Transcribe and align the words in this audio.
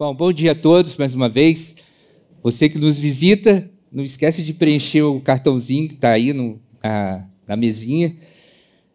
Bom, 0.00 0.14
bom 0.14 0.32
dia 0.32 0.52
a 0.52 0.54
todos 0.54 0.96
mais 0.96 1.12
uma 1.12 1.28
vez. 1.28 1.74
Você 2.40 2.68
que 2.68 2.78
nos 2.78 3.00
visita, 3.00 3.68
não 3.90 4.04
esquece 4.04 4.44
de 4.44 4.54
preencher 4.54 5.02
o 5.02 5.20
cartãozinho 5.20 5.88
que 5.88 5.94
está 5.94 6.10
aí 6.10 6.32
no, 6.32 6.60
na, 6.80 7.26
na 7.48 7.56
mesinha. 7.56 8.14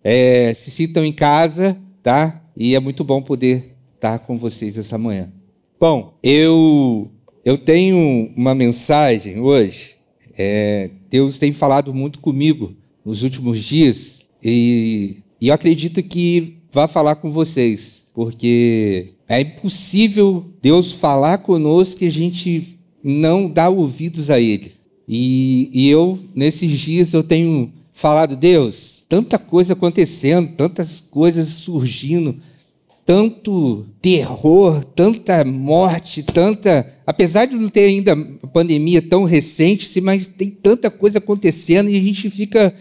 É, 0.02 0.54
se 0.54 0.72
sintam 0.72 1.04
em 1.04 1.12
casa, 1.12 1.78
tá? 2.02 2.42
E 2.56 2.74
é 2.74 2.80
muito 2.80 3.04
bom 3.04 3.22
poder 3.22 3.76
estar 3.96 4.20
com 4.20 4.38
vocês 4.38 4.78
essa 4.78 4.98
manhã. 4.98 5.30
Bom, 5.78 6.18
eu 6.24 7.12
eu 7.44 7.58
tenho 7.58 8.32
uma 8.34 8.56
mensagem 8.56 9.42
hoje. 9.42 9.98
É, 10.38 10.90
Deus 11.10 11.38
tem 11.38 11.52
falado 11.52 11.94
muito 11.94 12.20
comigo 12.20 12.78
nos 13.04 13.24
últimos 13.24 13.62
dias 13.62 14.26
e, 14.42 15.18
e 15.42 15.50
eu 15.50 15.54
acredito 15.54 16.02
que 16.02 16.63
vai 16.74 16.88
falar 16.88 17.16
com 17.16 17.30
vocês, 17.30 18.06
porque 18.16 19.14
é 19.30 19.42
impossível 19.42 20.44
Deus 20.60 20.92
falar 20.92 21.38
conosco 21.38 22.04
e 22.04 22.08
a 22.08 22.12
gente 22.12 22.80
não 23.04 23.48
dar 23.48 23.70
ouvidos 23.70 24.32
a 24.32 24.40
Ele. 24.40 24.74
E, 25.08 25.70
e 25.72 25.88
eu, 25.90 26.18
nesses 26.34 26.72
dias, 26.72 27.14
eu 27.14 27.22
tenho 27.22 27.72
falado, 27.94 28.36
Deus, 28.36 29.04
tanta 29.08 29.38
coisa 29.38 29.74
acontecendo, 29.74 30.56
tantas 30.58 31.00
coisas 31.00 31.48
surgindo, 31.48 32.38
tanto 33.06 33.86
terror, 34.02 34.84
tanta 34.96 35.44
morte, 35.46 36.24
tanta. 36.24 36.92
Apesar 37.06 37.46
de 37.46 37.56
não 37.56 37.70
ter 37.70 37.82
ainda 37.82 38.14
a 38.42 38.48
pandemia 38.48 39.02
tão 39.02 39.26
recente, 39.26 40.02
mas 40.02 40.26
tem 40.26 40.50
tanta 40.50 40.90
coisa 40.90 41.20
acontecendo 41.20 41.90
e 41.90 41.98
a 41.98 42.02
gente 42.02 42.30
fica, 42.32 42.74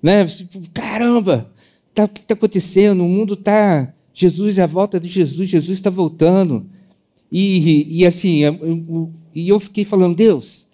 né? 0.00 0.24
Caramba, 0.72 1.50
tá, 1.94 2.04
o 2.04 2.08
que 2.08 2.20
está 2.20 2.34
acontecendo? 2.34 3.04
O 3.04 3.08
mundo 3.08 3.34
está 3.34 3.92
Jesus 4.12 4.58
é 4.58 4.62
a 4.62 4.66
volta 4.66 5.00
de 5.00 5.08
Jesus, 5.08 5.48
Jesus 5.48 5.78
está 5.78 5.88
voltando. 5.88 6.66
E, 7.32 8.00
e 8.00 8.06
assim, 8.06 8.38
eu, 8.38 9.10
e 9.34 9.48
eu 9.48 9.60
fiquei 9.60 9.84
falando, 9.84 10.16
Deus, 10.16 10.68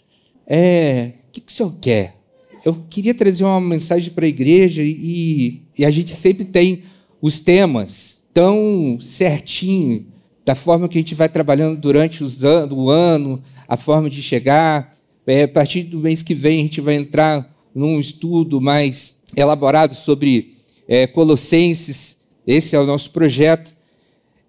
é, 0.46 1.12
o 1.28 1.32
que, 1.32 1.40
que 1.42 1.52
o 1.52 1.54
Senhor 1.54 1.74
quer? 1.80 2.16
Eu 2.64 2.74
queria 2.90 3.14
trazer 3.14 3.44
uma 3.44 3.60
mensagem 3.60 4.10
para 4.12 4.24
a 4.24 4.28
igreja 4.28 4.82
e, 4.82 5.62
e 5.78 5.84
a 5.84 5.90
gente 5.90 6.10
sempre 6.16 6.44
tem 6.44 6.82
os 7.22 7.38
temas 7.38 8.24
tão 8.34 8.98
certinho 9.00 10.06
da 10.44 10.54
forma 10.54 10.88
que 10.88 10.98
a 10.98 11.00
gente 11.00 11.14
vai 11.14 11.28
trabalhando 11.28 11.78
durante 11.78 12.24
os 12.24 12.42
an 12.42 12.68
o 12.72 12.90
ano, 12.90 13.42
a 13.68 13.76
forma 13.76 14.10
de 14.10 14.22
chegar. 14.22 14.90
É, 15.26 15.44
a 15.44 15.48
partir 15.48 15.82
do 15.84 16.00
mês 16.00 16.22
que 16.22 16.34
vem 16.34 16.60
a 16.60 16.62
gente 16.62 16.80
vai 16.80 16.94
entrar 16.94 17.54
num 17.74 18.00
estudo 18.00 18.60
mais 18.60 19.18
elaborado 19.36 19.94
sobre 19.94 20.55
é, 20.88 21.06
Colossenses 21.06 22.16
esse 22.46 22.76
é 22.76 22.80
o 22.80 22.86
nosso 22.86 23.10
projeto. 23.10 23.74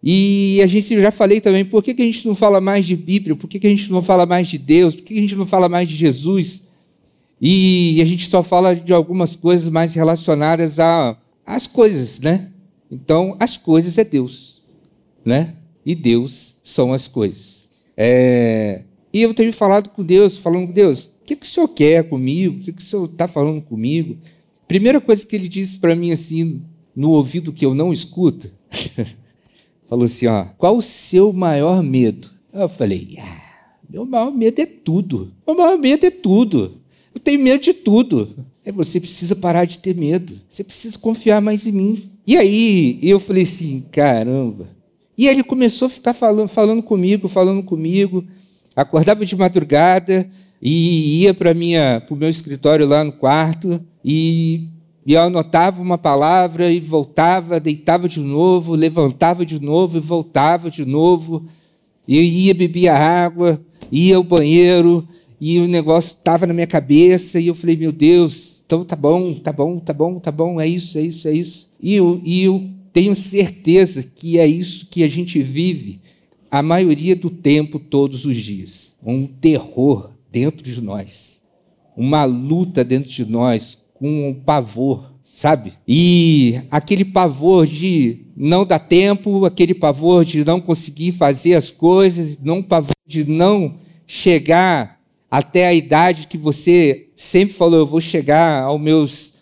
E 0.04 0.62
a 0.64 0.68
gente 0.68 1.02
já 1.02 1.10
falei 1.10 1.42
também, 1.42 1.66
por 1.66 1.84
que, 1.84 1.94
que 1.94 2.02
a 2.04 2.06
gente 2.06 2.26
não 2.28 2.36
fala 2.36 2.62
mais 2.62 2.86
de 2.86 2.96
Bíblia? 2.96 3.36
Por 3.36 3.50
que, 3.50 3.60
que 3.60 3.66
a 3.66 3.70
gente 3.70 3.92
não 3.92 4.02
fala 4.02 4.26
mais 4.26 4.48
de 4.48 4.58
Deus? 4.58 4.94
Por 4.94 5.04
que, 5.04 5.14
que 5.16 5.20
a 5.20 5.24
gente 5.24 5.36
não 5.36 5.46
fala 5.46 5.68
mais 5.68 5.90
de 5.90 5.96
Jesus? 5.96 6.68
E 7.42 8.00
a 8.02 8.06
gente 8.06 8.30
só 8.30 8.44
fala 8.44 8.76
de 8.76 8.94
algumas 8.94 9.36
coisas 9.36 9.70
mais 9.70 9.96
relacionadas 9.96 10.78
às 11.46 11.66
coisas, 11.66 12.20
né? 12.20 12.52
Então, 12.92 13.36
as 13.40 13.58
coisas 13.58 13.98
é 13.98 14.04
Deus, 14.04 14.62
né? 15.26 15.56
E 15.86 15.96
Deus 15.96 16.58
são 16.64 16.94
as 16.94 17.08
coisas. 17.08 17.68
É... 17.96 18.84
E 19.12 19.24
eu 19.24 19.34
tenho 19.34 19.52
falado 19.52 19.90
com 19.90 20.04
Deus, 20.04 20.38
falando 20.38 20.68
com 20.68 20.74
Deus, 20.74 21.06
o 21.06 21.26
que, 21.26 21.36
que 21.36 21.46
o 21.46 21.50
Senhor 21.50 21.68
quer 21.70 22.08
comigo? 22.08 22.58
O 22.58 22.64
que, 22.64 22.72
que 22.72 22.82
o 22.82 22.86
Senhor 22.86 23.06
está 23.06 23.28
falando 23.28 23.62
comigo? 23.62 24.18
Primeira 24.68 25.00
coisa 25.00 25.26
que 25.26 25.36
ele 25.36 25.48
disse 25.48 25.80
para 25.80 25.96
mim 25.96 26.12
assim, 26.12 26.64
no 26.96 27.12
ouvido 27.12 27.54
que 27.54 27.66
eu 27.66 27.74
não 27.74 27.94
escuto, 27.94 28.52
falou 29.86 30.06
assim: 30.06 30.28
ó, 30.28 30.46
qual 30.58 30.78
o 30.78 30.82
seu 30.82 31.32
maior 31.32 31.82
medo? 31.82 32.30
Eu 32.54 32.68
falei: 32.68 33.16
ah, 33.20 33.72
meu 33.90 34.06
maior 34.06 34.32
medo 34.32 34.60
é 34.60 34.66
tudo. 34.66 35.32
Meu 35.48 35.56
maior 35.56 35.78
medo 35.78 36.06
é 36.06 36.12
tudo. 36.12 36.82
Eu 37.16 37.22
tenho 37.22 37.40
medo 37.40 37.64
de 37.64 37.74
tudo. 37.74 38.46
Aí 38.66 38.72
você 38.72 39.00
precisa 39.00 39.36
parar 39.36 39.64
de 39.64 39.80
ter 39.80 39.96
medo. 39.96 40.40
Você 40.50 40.64
precisa 40.64 40.98
confiar 40.98 41.42
mais 41.42 41.66
em 41.66 41.72
mim. 41.72 42.12
E 42.26 42.36
aí 42.36 43.00
eu 43.02 43.20
falei 43.20 43.44
assim: 43.44 43.86
caramba. 43.92 44.68
E 45.18 45.28
ele 45.28 45.44
começou 45.44 45.86
a 45.86 45.90
ficar 45.90 46.14
falando, 46.14 46.50
falando 46.50 46.84
comigo, 46.84 47.30
falando 47.30 47.64
comigo. 47.64 48.26
Acordava 48.76 49.26
de 49.26 49.36
madrugada 49.36 50.30
e 50.62 51.24
ia 51.24 51.34
para 51.34 51.52
o 51.52 52.16
meu 52.16 52.30
escritório 52.30 52.88
lá 52.88 53.04
no 53.04 53.12
quarto 53.12 53.82
e 54.04 54.70
e 55.08 55.14
eu 55.14 55.22
anotava 55.22 55.82
uma 55.82 55.98
palavra 55.98 56.70
e 56.70 56.82
voltava, 56.82 57.62
deitava 57.62 58.10
de 58.10 58.20
novo, 58.20 58.76
levantava 58.76 59.46
de 59.46 59.58
novo 59.58 59.98
e 59.98 60.02
voltava 60.02 60.70
de 60.70 60.84
novo. 60.84 61.46
Eu 62.06 62.22
ia, 62.22 62.54
bebia 62.54 62.94
água, 62.94 63.58
ia 63.90 64.18
ao 64.18 64.24
banheiro, 64.24 65.08
e 65.40 65.60
o 65.60 65.68
negócio 65.68 66.10
estava 66.18 66.46
na 66.46 66.54
minha 66.54 66.68
cabeça, 66.68 67.40
e 67.40 67.48
eu 67.48 67.56
falei, 67.56 67.78
meu 67.78 67.94
Deus, 67.94 68.62
então 68.66 68.84
tá 68.84 68.98
bom, 68.98 69.36
tá 69.36 69.54
bom, 69.54 69.80
tá 69.80 69.94
bom, 69.94 70.20
tá 70.20 70.30
bom, 70.30 70.60
é 70.60 70.68
isso, 70.68 70.98
é 70.98 71.04
isso, 71.04 71.26
é 71.30 71.32
isso. 71.32 71.72
E 71.82 71.96
eu, 71.96 72.20
e 72.26 72.44
eu 72.44 72.70
tenho 72.92 73.16
certeza 73.16 74.04
que 74.04 74.38
é 74.38 74.46
isso 74.46 74.88
que 74.92 75.04
a 75.06 75.08
gente 75.08 75.42
vive 75.42 76.02
a 76.52 76.62
maioria 76.62 77.16
do 77.16 77.30
tempo, 77.30 77.80
todos 77.80 78.26
os 78.26 78.36
dias. 78.36 78.98
Um 79.02 79.26
terror 79.26 80.17
dentro 80.32 80.64
de 80.64 80.82
nós, 80.82 81.42
uma 81.96 82.26
luta 82.26 82.84
dentro 82.84 83.10
de 83.10 83.26
nós 83.26 83.86
com 83.94 84.30
um 84.30 84.34
pavor, 84.34 85.14
sabe? 85.22 85.74
E 85.88 86.62
aquele 86.70 87.04
pavor 87.04 87.66
de 87.66 88.26
não 88.36 88.66
dar 88.66 88.80
tempo, 88.80 89.46
aquele 89.46 89.74
pavor 89.74 90.24
de 90.24 90.46
não 90.46 90.62
conseguir 90.62 91.12
fazer 91.12 91.56
as 91.56 91.72
coisas, 91.72 92.38
não 92.40 92.62
pavor 92.62 92.96
de 93.06 93.24
não 93.24 93.76
chegar 94.06 95.00
até 95.30 95.68
a 95.68 95.74
idade 95.74 96.28
que 96.28 96.38
você 96.38 97.10
sempre 97.16 97.54
falou, 97.54 97.80
eu 97.80 97.86
vou 97.86 98.02
chegar 98.02 98.64
aos 98.64 98.80
meus 98.80 99.38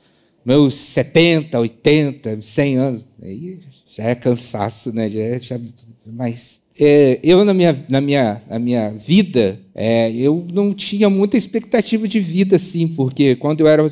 meus 0.45 0.75
70, 0.75 1.59
80, 1.59 2.41
100 2.41 2.77
anos. 2.77 3.05
Aí 3.19 3.59
já 3.89 4.03
é 4.03 4.15
cansaço, 4.15 4.93
né? 4.93 5.09
Já 5.09 5.19
é, 5.19 5.39
já, 5.39 5.59
mas 6.05 6.61
é, 6.79 7.19
eu 7.23 7.45
na 7.45 7.53
minha, 7.53 7.85
na 7.87 8.01
minha, 8.01 8.41
na 8.49 8.59
minha 8.59 8.89
vida, 8.91 9.59
é, 9.73 10.11
eu 10.11 10.45
não 10.51 10.73
tinha 10.73 11.09
muita 11.09 11.37
expectativa 11.37 12.07
de 12.07 12.19
vida 12.19 12.57
assim, 12.57 12.87
porque 12.87 13.35
quando 13.35 13.61
eu 13.61 13.67
era 13.67 13.85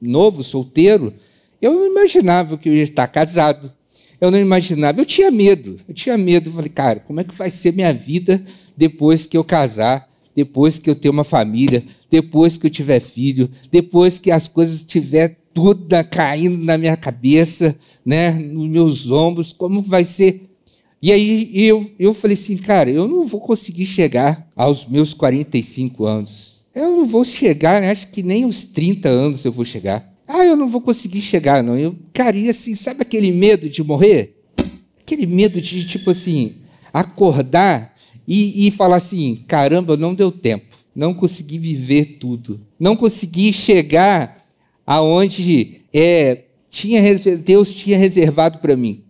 novo, 0.00 0.42
solteiro, 0.42 1.14
eu 1.60 1.72
não 1.72 1.86
imaginava 1.86 2.58
que 2.58 2.68
eu 2.68 2.74
ia 2.74 2.82
estar 2.82 3.06
casado. 3.06 3.72
Eu 4.20 4.30
não 4.30 4.38
imaginava, 4.38 5.00
eu 5.00 5.06
tinha 5.06 5.30
medo, 5.30 5.80
eu 5.88 5.94
tinha 5.94 6.18
medo. 6.18 6.50
Eu 6.50 6.52
falei, 6.52 6.68
cara, 6.68 7.00
como 7.00 7.20
é 7.20 7.24
que 7.24 7.34
vai 7.34 7.48
ser 7.48 7.72
minha 7.72 7.92
vida 7.92 8.44
depois 8.76 9.26
que 9.26 9.34
eu 9.34 9.42
casar, 9.42 10.06
depois 10.36 10.78
que 10.78 10.90
eu 10.90 10.94
ter 10.94 11.08
uma 11.08 11.24
família, 11.24 11.82
depois 12.10 12.58
que 12.58 12.66
eu 12.66 12.70
tiver 12.70 13.00
filho, 13.00 13.50
depois 13.70 14.18
que 14.18 14.30
as 14.30 14.46
coisas 14.46 14.76
estiver 14.76 15.38
tudo 15.54 15.86
caindo 16.10 16.62
na 16.62 16.76
minha 16.76 16.96
cabeça, 16.96 17.76
né, 18.04 18.30
nos 18.30 18.68
meus 18.68 19.10
ombros, 19.10 19.52
como 19.52 19.82
vai 19.82 20.04
ser? 20.04 20.49
E 21.02 21.12
aí 21.12 21.50
eu, 21.54 21.90
eu 21.98 22.12
falei 22.12 22.34
assim, 22.34 22.56
cara, 22.56 22.90
eu 22.90 23.08
não 23.08 23.26
vou 23.26 23.40
conseguir 23.40 23.86
chegar 23.86 24.46
aos 24.54 24.86
meus 24.86 25.14
45 25.14 26.04
anos. 26.04 26.64
Eu 26.74 26.96
não 26.96 27.06
vou 27.06 27.24
chegar, 27.24 27.80
né? 27.80 27.90
acho 27.90 28.08
que 28.08 28.22
nem 28.22 28.44
os 28.44 28.64
30 28.64 29.08
anos 29.08 29.44
eu 29.44 29.52
vou 29.52 29.64
chegar. 29.64 30.06
Ah, 30.28 30.44
eu 30.44 30.56
não 30.56 30.68
vou 30.68 30.80
conseguir 30.80 31.20
chegar, 31.22 31.62
não. 31.62 31.76
Eu, 31.76 31.96
cara, 32.12 32.36
e 32.36 32.48
assim, 32.48 32.74
sabe 32.74 33.02
aquele 33.02 33.32
medo 33.32 33.68
de 33.68 33.82
morrer? 33.82 34.36
Aquele 35.00 35.26
medo 35.26 35.60
de, 35.60 35.84
tipo 35.86 36.10
assim, 36.10 36.54
acordar 36.92 37.96
e, 38.28 38.68
e 38.68 38.70
falar 38.70 38.96
assim: 38.96 39.42
caramba, 39.48 39.96
não 39.96 40.14
deu 40.14 40.30
tempo, 40.30 40.76
não 40.94 41.12
consegui 41.12 41.58
viver 41.58 42.18
tudo, 42.20 42.60
não 42.78 42.94
consegui 42.94 43.52
chegar 43.52 44.40
aonde 44.86 45.82
é, 45.92 46.44
tinha, 46.68 47.02
Deus 47.38 47.74
tinha 47.74 47.98
reservado 47.98 48.60
para 48.60 48.76
mim. 48.76 49.02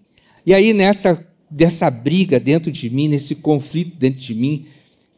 E 0.47 0.55
aí, 0.55 0.73
nessa 0.73 1.30
dessa 1.51 1.91
briga 1.91 2.39
dentro 2.39 2.71
de 2.71 2.89
mim, 2.91 3.09
nesse 3.09 3.35
conflito 3.35 3.97
dentro 3.97 4.21
de 4.21 4.35
mim, 4.35 4.67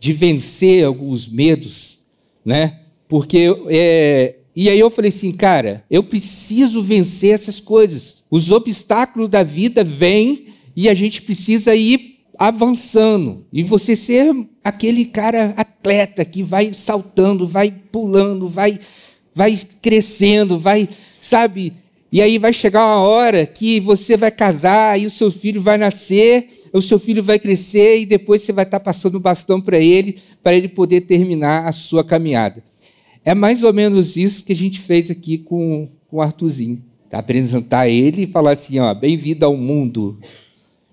de 0.01 0.13
vencer 0.13 0.85
alguns 0.85 1.29
medos, 1.29 1.99
né? 2.45 2.81
Porque 3.09 3.55
é, 3.69 4.37
e 4.55 4.69
aí 4.69 4.79
eu 4.79 4.91
falei 4.91 5.11
assim, 5.11 5.33
cara, 5.33 5.85
eu 5.91 6.03
preciso 6.03 6.83
vencer 6.83 7.35
essas 7.35 7.61
coisas. 7.61 8.25
Os 8.31 8.51
obstáculos 8.51 9.29
da 9.29 9.43
vida 9.43 9.85
vêm 9.85 10.47
e 10.75 10.89
a 10.89 10.95
gente 10.95 11.23
precisa 11.23 11.75
ir 11.75 12.21
avançando. 12.39 13.47
E 13.53 13.63
você 13.63 13.95
ser 13.95 14.35
aquele 14.65 15.05
cara 15.05 15.55
atleta 15.57 16.25
que 16.25 16.43
vai 16.43 16.73
saltando, 16.75 17.47
vai 17.47 17.71
pulando, 17.71 18.49
vai 18.49 18.79
vai 19.35 19.59
crescendo, 19.81 20.59
vai, 20.59 20.89
sabe? 21.21 21.73
E 22.13 22.21
aí 22.21 22.37
vai 22.37 22.53
chegar 22.53 22.85
uma 22.85 23.01
hora 23.01 23.47
que 23.47 23.81
você 23.81 24.19
vai 24.19 24.31
casar 24.31 25.01
e 25.01 25.07
o 25.07 25.11
seu 25.11 25.31
filho 25.31 25.63
vai 25.63 25.79
nascer, 25.79 26.47
o 26.71 26.83
seu 26.83 26.99
filho 26.99 27.23
vai 27.23 27.39
crescer 27.39 28.01
e 28.01 28.07
depois 28.07 28.43
você 28.43 28.53
vai 28.53 28.65
estar 28.65 28.81
passando 28.81 29.15
o 29.15 29.21
bastão 29.21 29.59
para 29.63 29.79
ele, 29.79 30.19
para 30.43 30.55
ele 30.55 30.69
poder 30.69 31.01
terminar 31.01 31.67
a 31.67 31.73
sua 31.73 32.05
caminhada. 32.05 32.63
É 33.25 33.35
mais 33.35 33.63
ou 33.63 33.73
menos 33.73 34.19
isso 34.19 34.45
que 34.45 34.53
a 34.53 34.57
gente 34.57 34.79
fez 34.79 35.11
aqui 35.11 35.39
com, 35.39 35.89
com 36.07 36.19
o 36.19 36.21
Arthurzinho. 36.21 36.83
Tá? 37.09 37.19
Apresentar 37.19 37.89
ele 37.89 38.25
e 38.25 38.27
falar 38.27 38.51
assim, 38.51 38.79
ó, 38.79 38.93
bem-vindo 38.93 39.47
ao 39.47 39.57
mundo. 39.57 40.19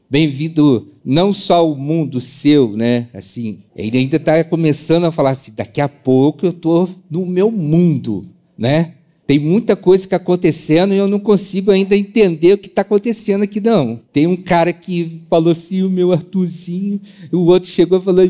bem-vindo 0.10 0.88
não 1.04 1.34
só 1.34 1.70
o 1.70 1.76
mundo 1.76 2.22
seu, 2.22 2.78
né? 2.78 3.10
Assim, 3.14 3.64
ele 3.76 3.98
ainda 3.98 4.16
está 4.16 4.42
começando 4.44 5.06
a 5.06 5.12
falar 5.12 5.32
assim: 5.32 5.52
daqui 5.54 5.82
a 5.82 5.90
pouco 5.90 6.46
eu 6.46 6.52
estou 6.52 6.88
no 7.10 7.26
meu 7.26 7.52
mundo, 7.52 8.26
né? 8.58 8.94
Tem 9.30 9.38
muita 9.38 9.76
coisa 9.76 10.02
que 10.02 10.08
está 10.08 10.16
acontecendo 10.16 10.92
e 10.92 10.98
eu 10.98 11.08
não 11.08 11.20
consigo 11.20 11.70
ainda 11.70 11.96
entender 11.96 12.54
o 12.54 12.58
que 12.58 12.66
está 12.66 12.82
acontecendo 12.82 13.44
aqui, 13.44 13.62
não. 13.62 14.02
Tem 14.12 14.26
um 14.26 14.36
cara 14.36 14.74
que 14.74 15.22
falou 15.30 15.52
assim, 15.52 15.84
o 15.84 15.90
meu 15.90 16.12
Arthurzinho, 16.12 17.00
o 17.32 17.46
outro 17.46 17.70
chegou 17.70 18.00
e 18.00 18.02
falou, 18.02 18.26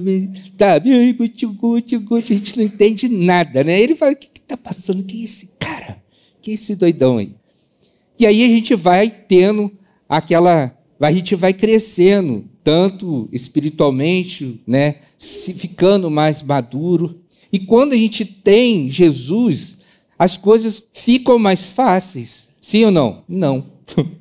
tá, 0.57 0.77
guti, 0.77 1.45
guti, 1.45 1.97
guti, 1.99 2.33
a 2.33 2.35
gente 2.35 2.57
não 2.57 2.65
entende 2.65 3.07
nada, 3.07 3.63
né? 3.63 3.79
Ele 3.79 3.95
fala, 3.95 4.11
o 4.11 4.15
que 4.17 4.27
está 4.35 4.57
passando? 4.57 5.01
Quem 5.05 5.21
é 5.21 5.23
esse 5.23 5.51
cara? 5.57 6.03
Quem 6.41 6.51
é 6.51 6.55
esse 6.55 6.75
doidão 6.75 7.17
aí? 7.17 7.33
E 8.19 8.27
aí 8.27 8.43
a 8.43 8.49
gente 8.49 8.75
vai 8.75 9.09
tendo 9.09 9.71
aquela 10.09 10.77
a 10.99 11.11
gente 11.13 11.33
vai 11.33 11.53
crescendo, 11.53 12.43
tanto 12.61 13.29
espiritualmente, 13.31 14.59
né, 14.67 14.95
ficando 15.17 16.11
mais 16.11 16.41
maduro. 16.41 17.21
E 17.53 17.57
quando 17.57 17.93
a 17.93 17.97
gente 17.97 18.25
tem 18.25 18.89
Jesus, 18.89 19.78
as 20.19 20.35
coisas 20.35 20.83
ficam 20.91 21.39
mais 21.39 21.71
fáceis. 21.71 22.49
Sim 22.61 22.85
ou 22.85 22.91
não? 22.91 23.23
Não. 23.27 23.65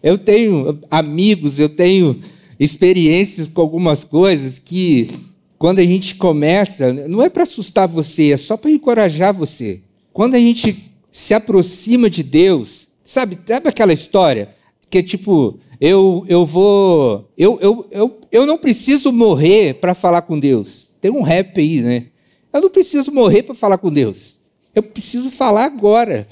Eu 0.00 0.16
tenho 0.16 0.78
amigos, 0.88 1.58
eu 1.58 1.68
tenho 1.68 2.20
experiências 2.60 3.48
com 3.48 3.60
algumas 3.60 4.04
coisas 4.04 4.56
que, 4.56 5.10
quando 5.58 5.80
a 5.80 5.84
gente 5.84 6.14
começa, 6.14 6.92
não 6.92 7.20
é 7.20 7.28
para 7.28 7.42
assustar 7.42 7.88
você, 7.88 8.30
é 8.30 8.36
só 8.36 8.56
para 8.56 8.70
encorajar 8.70 9.34
você. 9.34 9.82
Quando 10.12 10.36
a 10.36 10.38
gente 10.38 10.92
se 11.10 11.34
aproxima 11.34 12.08
de 12.08 12.22
Deus, 12.22 12.86
sabe, 13.04 13.36
sabe 13.44 13.68
aquela 13.68 13.92
história 13.92 14.50
que 14.88 14.98
é 14.98 15.02
tipo, 15.02 15.58
eu, 15.80 16.24
eu 16.28 16.46
vou. 16.46 17.28
Eu, 17.36 17.58
eu, 17.60 17.86
eu, 17.90 18.20
eu 18.30 18.46
não 18.46 18.56
preciso 18.56 19.10
morrer 19.10 19.74
para 19.74 19.94
falar 19.94 20.22
com 20.22 20.38
Deus. 20.38 20.90
Tem 21.00 21.10
um 21.10 21.22
rap 21.22 21.58
aí, 21.58 21.80
né? 21.80 22.06
Eu 22.52 22.60
não 22.60 22.70
preciso 22.70 23.10
morrer 23.10 23.42
para 23.42 23.54
falar 23.56 23.78
com 23.78 23.90
Deus. 23.90 24.37
Eu 24.78 24.82
preciso 24.84 25.28
falar 25.28 25.64
agora. 25.64 26.28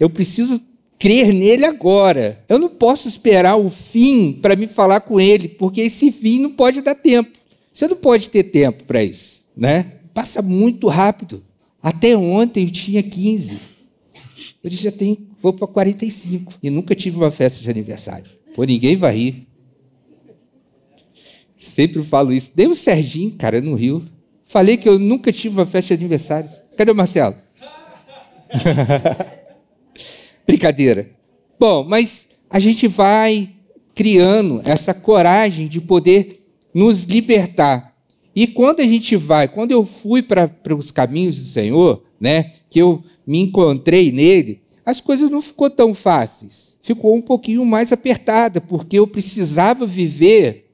Eu 0.00 0.10
preciso 0.10 0.60
crer 0.98 1.32
nele 1.32 1.64
agora. 1.64 2.44
Eu 2.48 2.58
não 2.58 2.68
posso 2.68 3.06
esperar 3.06 3.54
o 3.56 3.70
fim 3.70 4.32
para 4.32 4.56
me 4.56 4.66
falar 4.66 5.02
com 5.02 5.20
ele, 5.20 5.48
porque 5.48 5.82
esse 5.82 6.10
fim 6.10 6.40
não 6.40 6.50
pode 6.50 6.80
dar 6.80 6.96
tempo. 6.96 7.38
Você 7.72 7.86
não 7.86 7.96
pode 7.96 8.28
ter 8.28 8.42
tempo 8.42 8.82
para 8.84 9.04
isso, 9.04 9.44
né? 9.56 9.92
Passa 10.12 10.42
muito 10.42 10.88
rápido. 10.88 11.44
Até 11.80 12.16
ontem 12.16 12.64
eu 12.64 12.70
tinha 12.72 13.02
15. 13.04 13.56
Hoje 14.64 14.76
já 14.76 14.90
tenho, 14.90 15.18
vou 15.40 15.52
para 15.52 15.68
45 15.68 16.54
e 16.60 16.68
nunca 16.70 16.92
tive 16.92 17.18
uma 17.18 17.30
festa 17.30 17.62
de 17.62 17.70
aniversário. 17.70 18.26
Pô, 18.56 18.64
ninguém 18.64 18.96
vai 18.96 19.14
rir. 19.14 19.46
Sempre 21.56 22.02
falo 22.02 22.32
isso. 22.32 22.50
Dei 22.52 22.66
o 22.66 22.74
Serginho, 22.74 23.30
cara, 23.38 23.60
no 23.60 23.74
Rio. 23.76 24.04
Falei 24.44 24.76
que 24.76 24.88
eu 24.88 24.98
nunca 24.98 25.30
tive 25.30 25.56
uma 25.56 25.66
festa 25.66 25.96
de 25.96 26.02
aniversário. 26.02 26.50
Cadê 26.76 26.90
o 26.90 26.94
Marcelo? 26.96 27.45
Brincadeira. 30.46 31.10
Bom, 31.58 31.84
mas 31.84 32.28
a 32.48 32.58
gente 32.58 32.86
vai 32.86 33.50
criando 33.94 34.60
essa 34.64 34.92
coragem 34.92 35.66
de 35.68 35.80
poder 35.80 36.44
nos 36.72 37.04
libertar. 37.04 37.94
E 38.34 38.46
quando 38.46 38.80
a 38.80 38.86
gente 38.86 39.16
vai, 39.16 39.48
quando 39.48 39.72
eu 39.72 39.84
fui 39.84 40.22
para 40.22 40.50
os 40.76 40.90
caminhos 40.90 41.40
do 41.40 41.48
Senhor, 41.48 42.02
né, 42.20 42.50
que 42.68 42.78
eu 42.78 43.02
me 43.26 43.40
encontrei 43.40 44.12
nele, 44.12 44.60
as 44.84 45.00
coisas 45.00 45.30
não 45.30 45.40
ficou 45.40 45.70
tão 45.70 45.94
fáceis. 45.94 46.78
Ficou 46.82 47.16
um 47.16 47.22
pouquinho 47.22 47.64
mais 47.64 47.92
apertada, 47.92 48.60
porque 48.60 48.98
eu 48.98 49.06
precisava 49.06 49.86
viver 49.86 50.66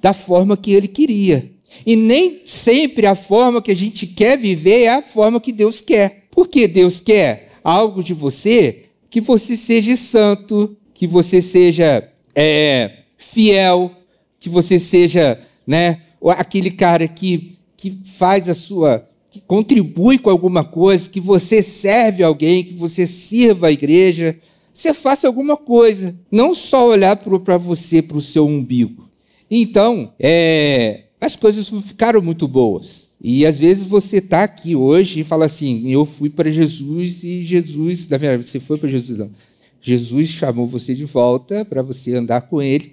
da 0.00 0.12
forma 0.12 0.56
que 0.56 0.72
ele 0.72 0.88
queria. 0.88 1.52
E 1.84 1.94
nem 1.94 2.40
sempre 2.44 3.06
a 3.06 3.14
forma 3.14 3.60
que 3.60 3.70
a 3.70 3.76
gente 3.76 4.06
quer 4.06 4.38
viver 4.38 4.82
é 4.82 4.94
a 4.94 5.02
forma 5.02 5.40
que 5.40 5.52
Deus 5.52 5.80
quer. 5.80 6.25
Porque 6.36 6.68
Deus 6.68 7.00
quer 7.00 7.52
algo 7.64 8.02
de 8.02 8.12
você 8.12 8.84
que 9.08 9.22
você 9.22 9.56
seja 9.56 9.96
santo, 9.96 10.76
que 10.92 11.06
você 11.06 11.40
seja 11.40 12.06
é, 12.34 12.98
fiel, 13.16 13.90
que 14.38 14.50
você 14.50 14.78
seja 14.78 15.40
né, 15.66 16.02
aquele 16.36 16.70
cara 16.70 17.08
que, 17.08 17.56
que 17.74 17.98
faz 18.04 18.50
a 18.50 18.54
sua 18.54 19.08
que 19.30 19.40
contribui 19.40 20.18
com 20.18 20.28
alguma 20.30 20.62
coisa, 20.62 21.08
que 21.08 21.20
você 21.20 21.62
serve 21.62 22.22
alguém, 22.22 22.64
que 22.64 22.74
você 22.74 23.06
sirva 23.06 23.68
a 23.68 23.72
igreja, 23.72 24.38
você 24.72 24.92
faça 24.92 25.26
alguma 25.26 25.56
coisa. 25.56 26.18
Não 26.30 26.54
só 26.54 26.86
olhar 26.86 27.16
para 27.16 27.56
você, 27.56 28.02
para 28.02 28.16
o 28.16 28.20
seu 28.20 28.46
umbigo. 28.46 29.08
Então, 29.50 30.12
é, 30.18 31.04
as 31.26 31.36
coisas 31.36 31.68
ficaram 31.68 32.22
muito 32.22 32.48
boas. 32.48 33.10
E 33.20 33.44
às 33.44 33.58
vezes 33.58 33.84
você 33.84 34.18
está 34.18 34.44
aqui 34.44 34.74
hoje 34.74 35.20
e 35.20 35.24
fala 35.24 35.44
assim: 35.44 35.90
eu 35.90 36.04
fui 36.04 36.30
para 36.30 36.50
Jesus 36.50 37.22
e 37.24 37.42
Jesus, 37.42 38.08
na 38.08 38.16
verdade, 38.16 38.48
você 38.48 38.58
foi 38.58 38.78
para 38.78 38.88
Jesus, 38.88 39.18
não. 39.18 39.30
Jesus 39.80 40.30
chamou 40.30 40.66
você 40.66 40.94
de 40.94 41.04
volta 41.04 41.64
para 41.64 41.82
você 41.82 42.14
andar 42.14 42.42
com 42.42 42.62
ele 42.62 42.92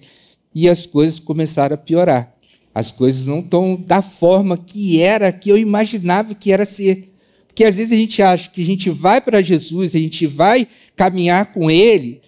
e 0.54 0.70
as 0.70 0.86
coisas 0.86 1.20
começaram 1.20 1.74
a 1.74 1.78
piorar 1.78 2.34
as 2.74 2.92
coisas 2.92 3.24
não 3.24 3.40
estão 3.40 3.76
da 3.76 4.02
forma 4.02 4.58
que 4.58 5.00
era, 5.00 5.32
que 5.32 5.50
eu 5.50 5.58
imaginava 5.58 6.34
que 6.34 6.52
era 6.52 6.66
ser. 6.66 7.14
Porque 7.48 7.64
às 7.64 7.78
vezes 7.78 7.94
a 7.94 7.96
gente 7.96 8.22
acha 8.22 8.50
que 8.50 8.64
a 8.64 8.66
gente 8.66 8.90
vai 8.90 9.22
para 9.22 9.42
Jesus, 9.42 9.96
a 9.96 10.00
gente 10.00 10.26
vai 10.26 10.68
caminhar 10.96 11.54
com 11.54 11.70
Ele, 11.70 12.20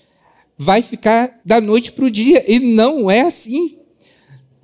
vai 0.55 0.83
ficar 0.83 1.41
da 1.43 1.59
noite 1.59 1.91
para 1.91 2.05
o 2.05 2.11
dia. 2.11 2.45
E 2.47 2.59
não 2.59 3.09
é 3.09 3.21
assim. 3.21 3.77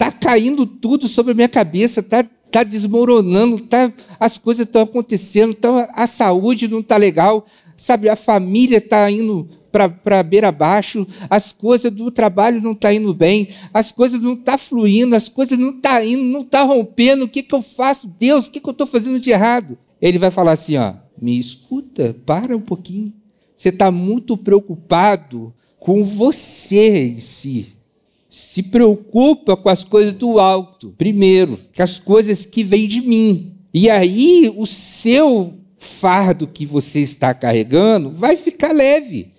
Está 0.02 0.12
caindo 0.12 0.66
tudo 0.66 1.08
sobre 1.08 1.32
a 1.32 1.36
minha 1.36 1.48
cabeça, 1.48 2.00
está 2.00 2.24
tá 2.24 2.64
desmoronando, 2.64 3.60
tá, 3.60 3.94
as 4.20 4.36
coisas 4.36 4.66
estão 4.66 4.82
acontecendo, 4.82 5.54
tá, 5.54 5.92
a 5.94 6.08
saúde 6.08 6.68
não 6.68 6.80
está 6.80 6.98
legal, 6.98 7.46
sabe, 7.78 8.10
a 8.10 8.16
família 8.16 8.80
está 8.80 9.12
indo 9.12 9.48
para 9.72 10.24
beira 10.24 10.48
abaixo, 10.48 11.06
as 11.30 11.52
coisas 11.52 11.92
do 11.92 12.10
trabalho 12.10 12.60
não 12.64 12.72
estão 12.72 12.90
tá 12.90 12.94
indo 12.96 13.14
bem, 13.14 13.50
as 13.72 13.92
coisas 13.92 14.20
não 14.20 14.34
estão 14.34 14.56
tá 14.56 14.58
fluindo, 14.58 15.16
as 15.16 15.30
coisas 15.30 15.58
não 15.60 15.70
estão 15.70 15.92
tá 15.92 16.04
indo, 16.04 16.24
não 16.24 16.42
estão 16.42 16.68
tá 16.68 16.74
rompendo, 16.74 17.26
o 17.26 17.30
que, 17.30 17.44
que 17.44 17.54
eu 17.54 17.62
faço? 17.62 18.12
Deus, 18.20 18.48
o 18.48 18.52
que, 18.52 18.60
que 18.60 18.68
eu 18.68 18.72
estou 18.72 18.88
fazendo 18.88 19.20
de 19.20 19.30
errado? 19.30 19.78
Ele 20.02 20.18
vai 20.18 20.32
falar 20.32 20.54
assim: 20.54 20.78
ó, 20.78 20.96
me 21.22 21.40
escuta, 21.40 22.16
para 22.26 22.58
um 22.58 22.62
pouquinho. 22.62 23.14
Você 23.56 23.70
está 23.70 23.92
muito 23.92 24.36
preocupado 24.36 25.54
com 25.80 26.04
você 26.04 27.10
em 27.10 27.20
si. 27.20 27.81
Se 28.32 28.64
preocupa 28.64 29.56
com 29.56 29.70
as 29.70 29.84
coisas 29.84 30.14
do 30.14 30.40
alto, 30.40 30.96
primeiro, 30.98 31.60
com 31.76 31.84
as 31.84 32.00
coisas 32.00 32.48
que 32.48 32.64
vêm 32.64 32.88
de 32.88 33.02
mim. 33.02 33.58
E 33.72 33.92
aí 33.92 34.52
o 34.58 34.66
seu 34.66 35.60
fardo 35.78 36.48
que 36.48 36.66
você 36.66 37.00
está 37.02 37.34
carregando 37.34 38.10
vai 38.10 38.36
ficar 38.36 38.72
leve 38.72 39.32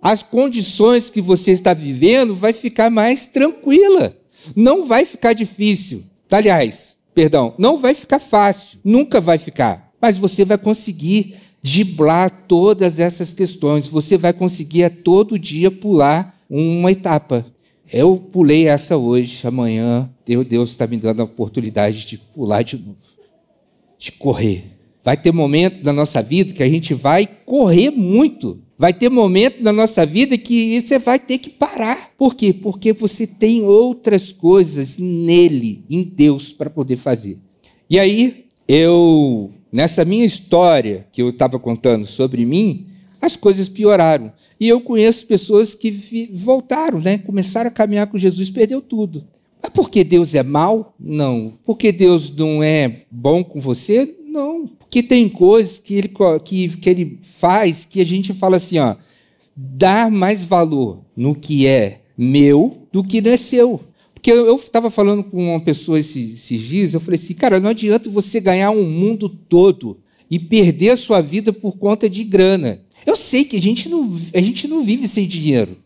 as 0.00 0.22
condições 0.22 1.10
que 1.10 1.20
você 1.20 1.50
está 1.50 1.74
vivendo 1.74 2.32
vai 2.32 2.52
ficar 2.52 2.88
mais 2.90 3.26
tranquila. 3.26 4.16
Não 4.54 4.86
vai 4.86 5.04
ficar 5.04 5.32
difícil. 5.32 6.04
Aliás, 6.30 6.96
perdão, 7.12 7.54
não 7.58 7.76
vai 7.76 7.92
ficar 7.92 8.20
fácil. 8.20 8.78
Nunca 8.84 9.20
vai 9.20 9.36
ficar. 9.36 9.90
Mas 10.00 10.16
você 10.16 10.44
vai 10.44 10.58
conseguir 10.58 11.34
driblar 11.60 12.44
todas 12.46 13.00
essas 13.00 13.32
questões. 13.32 13.88
Você 13.88 14.16
vai 14.16 14.32
conseguir 14.32 14.84
a 14.84 14.90
todo 14.90 15.36
dia 15.36 15.72
pular 15.72 16.38
uma 16.48 16.92
etapa. 16.92 17.44
Eu 17.92 18.16
pulei 18.16 18.66
essa 18.66 18.96
hoje, 18.96 19.46
amanhã 19.46 20.10
Deus 20.24 20.70
está 20.70 20.86
me 20.86 20.96
dando 20.96 21.20
a 21.20 21.24
oportunidade 21.24 22.04
de 22.04 22.18
pular 22.18 22.62
de 22.62 22.76
novo, 22.76 22.96
de 23.96 24.10
correr. 24.12 24.64
Vai 25.04 25.16
ter 25.16 25.32
momento 25.32 25.84
na 25.84 25.92
nossa 25.92 26.20
vida 26.20 26.52
que 26.52 26.64
a 26.64 26.68
gente 26.68 26.92
vai 26.92 27.26
correr 27.26 27.90
muito. 27.90 28.60
Vai 28.76 28.92
ter 28.92 29.08
momento 29.08 29.62
na 29.62 29.72
nossa 29.72 30.04
vida 30.04 30.36
que 30.36 30.80
você 30.80 30.98
vai 30.98 31.18
ter 31.18 31.38
que 31.38 31.48
parar. 31.48 32.10
Por 32.18 32.34
quê? 32.34 32.52
Porque 32.52 32.92
você 32.92 33.24
tem 33.24 33.62
outras 33.62 34.32
coisas 34.32 34.98
nele, 34.98 35.84
em 35.88 36.02
Deus, 36.02 36.52
para 36.52 36.68
poder 36.68 36.96
fazer. 36.96 37.38
E 37.88 38.00
aí, 38.00 38.46
eu, 38.66 39.52
nessa 39.70 40.04
minha 40.04 40.24
história 40.24 41.06
que 41.12 41.22
eu 41.22 41.30
estava 41.30 41.58
contando 41.58 42.04
sobre 42.04 42.44
mim, 42.44 42.86
as 43.26 43.36
coisas 43.36 43.68
pioraram. 43.68 44.32
E 44.58 44.68
eu 44.68 44.80
conheço 44.80 45.26
pessoas 45.26 45.74
que 45.74 46.30
voltaram, 46.32 47.00
né? 47.00 47.18
começaram 47.18 47.68
a 47.68 47.72
caminhar 47.72 48.06
com 48.06 48.16
Jesus, 48.16 48.50
perdeu 48.50 48.80
tudo. 48.80 49.26
Mas 49.62 49.72
porque 49.72 50.04
Deus 50.04 50.34
é 50.34 50.42
mau? 50.42 50.94
Não. 50.98 51.54
Porque 51.64 51.92
Deus 51.92 52.30
não 52.30 52.62
é 52.62 53.02
bom 53.10 53.42
com 53.42 53.60
você? 53.60 54.16
Não. 54.26 54.66
Porque 54.66 55.02
tem 55.02 55.28
coisas 55.28 55.80
que 55.80 55.94
ele, 55.94 56.12
que, 56.44 56.68
que 56.68 56.90
ele 56.90 57.18
faz 57.20 57.84
que 57.84 58.00
a 58.00 58.04
gente 58.04 58.32
fala 58.32 58.56
assim, 58.56 58.78
ó, 58.78 58.96
dar 59.56 60.10
mais 60.10 60.44
valor 60.44 61.00
no 61.16 61.34
que 61.34 61.66
é 61.66 62.02
meu 62.16 62.86
do 62.92 63.02
que 63.02 63.20
não 63.20 63.32
é 63.32 63.36
seu. 63.36 63.80
Porque 64.14 64.30
eu 64.30 64.56
estava 64.56 64.90
falando 64.90 65.24
com 65.24 65.50
uma 65.50 65.60
pessoa 65.60 65.98
esses, 65.98 66.34
esses 66.34 66.60
dias, 66.60 66.94
eu 66.94 67.00
falei 67.00 67.18
assim, 67.18 67.34
cara, 67.34 67.60
não 67.60 67.70
adianta 67.70 68.10
você 68.10 68.40
ganhar 68.40 68.70
um 68.70 68.84
mundo 68.84 69.28
todo 69.28 69.98
e 70.30 70.38
perder 70.38 70.90
a 70.90 70.96
sua 70.96 71.20
vida 71.20 71.52
por 71.52 71.76
conta 71.76 72.08
de 72.08 72.24
grana. 72.24 72.80
Eu 73.06 73.14
sei 73.14 73.44
que 73.44 73.56
a 73.56 73.60
gente 73.60 73.88
não, 73.88 74.12
a 74.34 74.40
gente 74.40 74.66
não 74.66 74.82
vive 74.82 75.06
sem 75.06 75.28
dinheiro. 75.28 75.78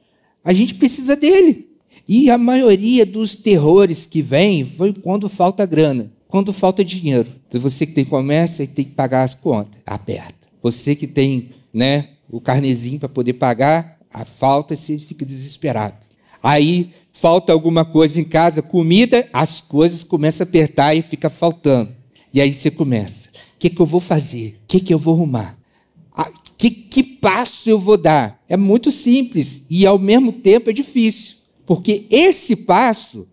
A 0.42 0.54
gente 0.54 0.74
precisa 0.74 1.14
dele. 1.14 1.68
E 2.08 2.30
a 2.30 2.38
maioria 2.38 3.04
dos 3.04 3.36
terrores 3.36 4.06
que 4.06 4.22
vem 4.22 4.64
foi 4.64 4.94
quando 4.94 5.28
falta 5.28 5.66
grana, 5.66 6.10
quando 6.26 6.50
falta 6.50 6.82
dinheiro. 6.82 7.28
Então, 7.46 7.60
você 7.60 7.84
que 7.84 7.92
tem 7.92 8.06
comércio 8.06 8.66
tem 8.66 8.86
que 8.86 8.92
pagar 8.92 9.22
as 9.22 9.34
contas, 9.34 9.80
aperta. 9.86 10.48
Você 10.62 10.94
que 10.94 11.06
tem 11.06 11.50
né, 11.72 12.08
o 12.28 12.40
carnezinho 12.40 12.98
para 12.98 13.08
poder 13.08 13.34
pagar, 13.34 13.98
a 14.12 14.24
falta 14.24 14.74
você 14.74 14.98
fica 14.98 15.24
desesperado. 15.24 16.06
Aí 16.42 16.90
falta 17.12 17.52
alguma 17.52 17.84
coisa 17.84 18.18
em 18.18 18.24
casa, 18.24 18.62
comida, 18.62 19.28
as 19.30 19.60
coisas 19.60 20.02
começam 20.02 20.44
a 20.44 20.48
apertar 20.48 20.94
e 20.94 21.02
fica 21.02 21.28
faltando. 21.28 21.94
E 22.32 22.40
aí 22.40 22.52
você 22.52 22.70
começa: 22.70 23.28
o 23.28 23.58
que, 23.58 23.68
que 23.68 23.80
eu 23.80 23.86
vou 23.86 24.00
fazer? 24.00 24.58
O 24.64 24.66
que, 24.66 24.80
que 24.80 24.92
eu 24.92 24.98
vou 24.98 25.14
arrumar? 25.14 25.58
Ah, 26.16 26.30
que, 26.60 26.70
que 26.70 27.02
passo 27.20 27.68
eu 27.68 27.78
vou 27.78 27.96
dar? 27.96 28.42
É 28.48 28.56
muito 28.56 28.90
simples 28.90 29.64
e 29.68 29.86
ao 29.86 29.98
mesmo 29.98 30.32
tempo 30.32 30.70
é 30.70 30.72
difícil, 30.72 31.36
porque 31.66 32.06
esse 32.10 32.56
passo 32.56 33.28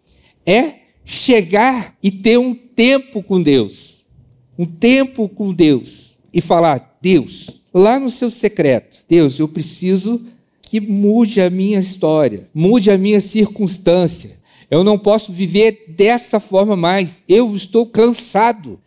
é 0.46 0.80
chegar 1.04 1.96
e 2.04 2.12
ter 2.12 2.38
um 2.38 2.54
tempo 2.54 3.24
com 3.24 3.42
Deus. 3.42 4.06
Um 4.58 4.66
tempo 4.66 5.30
com 5.30 5.54
Deus 5.54 6.18
e 6.34 6.42
falar: 6.42 6.98
Deus, 7.02 7.62
lá 7.74 8.00
no 8.00 8.10
seu 8.10 8.30
secreto, 8.30 9.04
Deus, 9.08 9.40
eu 9.40 9.48
preciso 9.48 10.22
que 10.62 10.82
mude 10.82 11.40
a 11.40 11.50
minha 11.50 11.80
história, 11.80 12.50
mude 12.54 12.92
a 12.92 12.98
minha 12.98 13.22
circunstância. 13.22 14.38
Eu 14.70 14.84
não 14.84 15.00
posso 15.00 15.32
viver 15.32 15.86
dessa 15.88 16.40
forma 16.40 16.76
mais. 16.76 17.24
Eu 17.28 17.56
estou 17.56 17.86
cansado. 17.86 18.80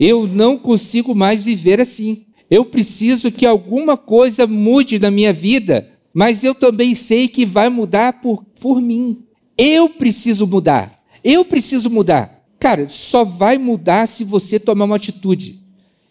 Eu 0.00 0.26
não 0.26 0.58
consigo 0.58 1.14
mais 1.14 1.44
viver 1.44 1.80
assim. 1.80 2.24
Eu 2.50 2.64
preciso 2.64 3.30
que 3.30 3.44
alguma 3.44 3.96
coisa 3.96 4.46
mude 4.46 4.98
na 4.98 5.10
minha 5.10 5.32
vida, 5.32 5.90
mas 6.14 6.44
eu 6.44 6.54
também 6.54 6.94
sei 6.94 7.28
que 7.28 7.44
vai 7.44 7.68
mudar 7.68 8.20
por, 8.20 8.44
por 8.60 8.80
mim. 8.80 9.22
Eu 9.56 9.90
preciso 9.90 10.46
mudar. 10.46 11.02
Eu 11.22 11.44
preciso 11.44 11.90
mudar. 11.90 12.44
Cara, 12.58 12.88
só 12.88 13.24
vai 13.24 13.58
mudar 13.58 14.06
se 14.06 14.24
você 14.24 14.58
tomar 14.58 14.86
uma 14.86 14.96
atitude. 14.96 15.60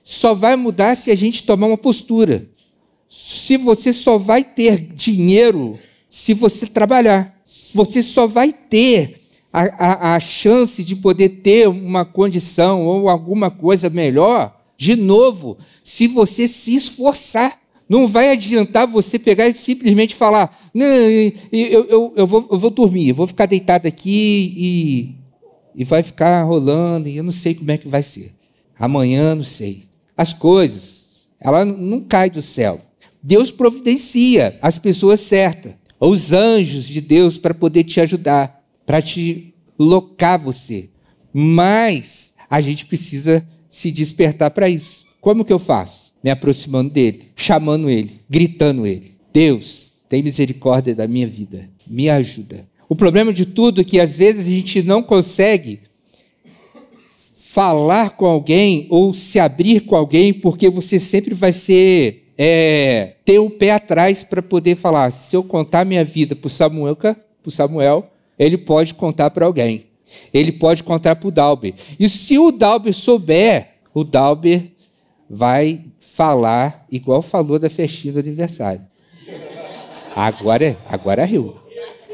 Só 0.04 0.34
vai 0.34 0.56
mudar 0.56 0.96
se 0.96 1.12
a 1.12 1.16
gente 1.16 1.44
tomar 1.44 1.68
uma 1.68 1.78
postura. 1.78 2.50
Se 3.10 3.58
você 3.58 3.92
só 3.92 4.18
vai 4.18 4.44
ter 4.44 4.88
dinheiro 4.94 5.78
se 6.10 6.34
você 6.34 6.66
trabalhar. 6.66 7.36
Você 7.74 8.02
só 8.02 8.28
vai 8.28 8.52
ter 8.52 9.20
a, 9.52 9.62
a, 9.64 10.16
a 10.16 10.20
chance 10.20 10.84
de 10.84 10.96
poder 10.96 11.30
ter 11.30 11.68
uma 11.68 12.06
condição 12.06 12.86
ou 12.86 13.10
alguma 13.10 13.50
coisa 13.52 13.90
melhor, 13.90 14.57
de 14.78 14.96
novo, 14.96 15.58
se 15.84 16.08
você 16.08 16.48
se 16.48 16.76
esforçar. 16.76 17.60
Não 17.90 18.06
vai 18.06 18.32
adiantar 18.32 18.86
você 18.86 19.18
pegar 19.18 19.48
e 19.48 19.54
simplesmente 19.54 20.14
falar: 20.14 20.60
não, 20.74 20.86
eu, 20.86 21.32
eu, 21.90 22.14
eu, 22.18 22.28
vou, 22.28 22.46
eu 22.52 22.60
vou 22.60 22.70
dormir, 22.70 23.10
eu 23.10 23.16
vou 23.16 23.26
ficar 23.26 23.46
deitado 23.46 23.88
aqui 23.88 24.54
e, 24.58 25.16
e 25.74 25.84
vai 25.86 26.04
ficar 26.04 26.44
rolando, 26.44 27.08
e 27.08 27.16
eu 27.16 27.24
não 27.24 27.32
sei 27.32 27.56
como 27.56 27.72
é 27.72 27.78
que 27.78 27.88
vai 27.88 28.02
ser. 28.02 28.36
Amanhã, 28.78 29.34
não 29.34 29.44
sei. 29.44 29.86
As 30.18 30.34
coisas, 30.34 31.30
ela 31.40 31.64
não 31.64 32.02
cai 32.02 32.30
do 32.30 32.42
céu. 32.42 32.82
Deus 33.24 33.52
providencia 33.52 34.60
as 34.62 34.78
pessoas 34.78 35.22
certas, 35.22 35.74
os 36.00 36.34
anjos 36.34 36.86
de 36.88 37.00
Deus 37.00 37.38
para 37.38 37.54
poder 37.54 37.86
te 37.86 38.02
ajudar, 38.02 38.64
para 38.86 39.02
te 39.02 39.54
locar 39.80 40.38
você. 40.38 40.90
Mas 41.34 42.34
a 42.50 42.60
gente 42.60 42.86
precisa 42.86 43.48
se 43.70 43.92
despertar 43.92 44.52
para 44.52 44.70
isso. 44.70 45.08
Como 45.20 45.44
que 45.44 45.54
eu 45.54 45.60
faço? 45.60 46.14
Me 46.24 46.30
aproximando 46.30 46.92
dele, 46.92 47.24
chamando 47.36 47.90
ele, 47.90 48.22
gritando 48.30 48.86
ele. 48.86 49.12
Deus, 49.34 49.94
tem 50.10 50.24
misericórdia 50.24 50.96
da 50.96 51.08
minha 51.08 51.28
vida, 51.28 51.70
me 51.86 52.10
ajuda. 52.10 52.68
O 52.90 52.96
problema 52.96 53.34
de 53.34 53.46
tudo 53.46 53.82
é 53.82 53.84
que 53.84 54.00
às 54.00 54.18
vezes 54.18 54.48
a 54.48 54.52
gente 54.52 54.82
não 54.82 55.04
consegue 55.04 55.82
falar 57.58 58.12
com 58.12 58.26
alguém 58.26 58.88
ou 58.90 59.14
se 59.14 59.40
abrir 59.40 59.82
com 59.82 59.96
alguém 59.96 60.34
porque 60.34 60.70
você 60.70 61.00
sempre 61.00 61.34
vai 61.34 61.52
ser 61.52 62.28
é, 62.38 63.16
ter 63.26 63.40
o 63.40 63.46
um 63.46 63.50
pé 63.50 63.72
atrás 63.72 64.24
para 64.24 64.42
poder 64.42 64.76
falar. 64.76 65.12
Se 65.12 65.36
eu 65.36 65.44
contar 65.44 65.84
minha 65.84 66.04
vida 66.04 66.36
para 66.36 66.50
Samuel, 66.50 66.96
para 66.96 67.16
Samuel, 67.50 68.10
ele 68.38 68.58
pode 68.58 68.94
contar 68.94 69.32
para 69.32 69.46
alguém. 69.46 69.86
Ele 70.34 70.52
pode 70.52 70.84
contar 70.84 71.16
para 71.16 71.28
o 71.28 71.32
Dalber. 71.32 71.74
E 72.00 72.08
se 72.08 72.38
o 72.38 72.52
Dalber 72.52 72.94
souber, 72.94 73.76
o 73.94 74.04
Dalber 74.04 74.72
vai 75.30 75.86
falar 76.00 76.86
igual 76.92 77.22
falou 77.22 77.60
da 77.60 77.70
festinha 77.70 78.14
do 78.14 78.20
aniversário. 78.20 78.82
Agora, 80.16 80.78
agora 80.88 81.26
riu. 81.26 81.56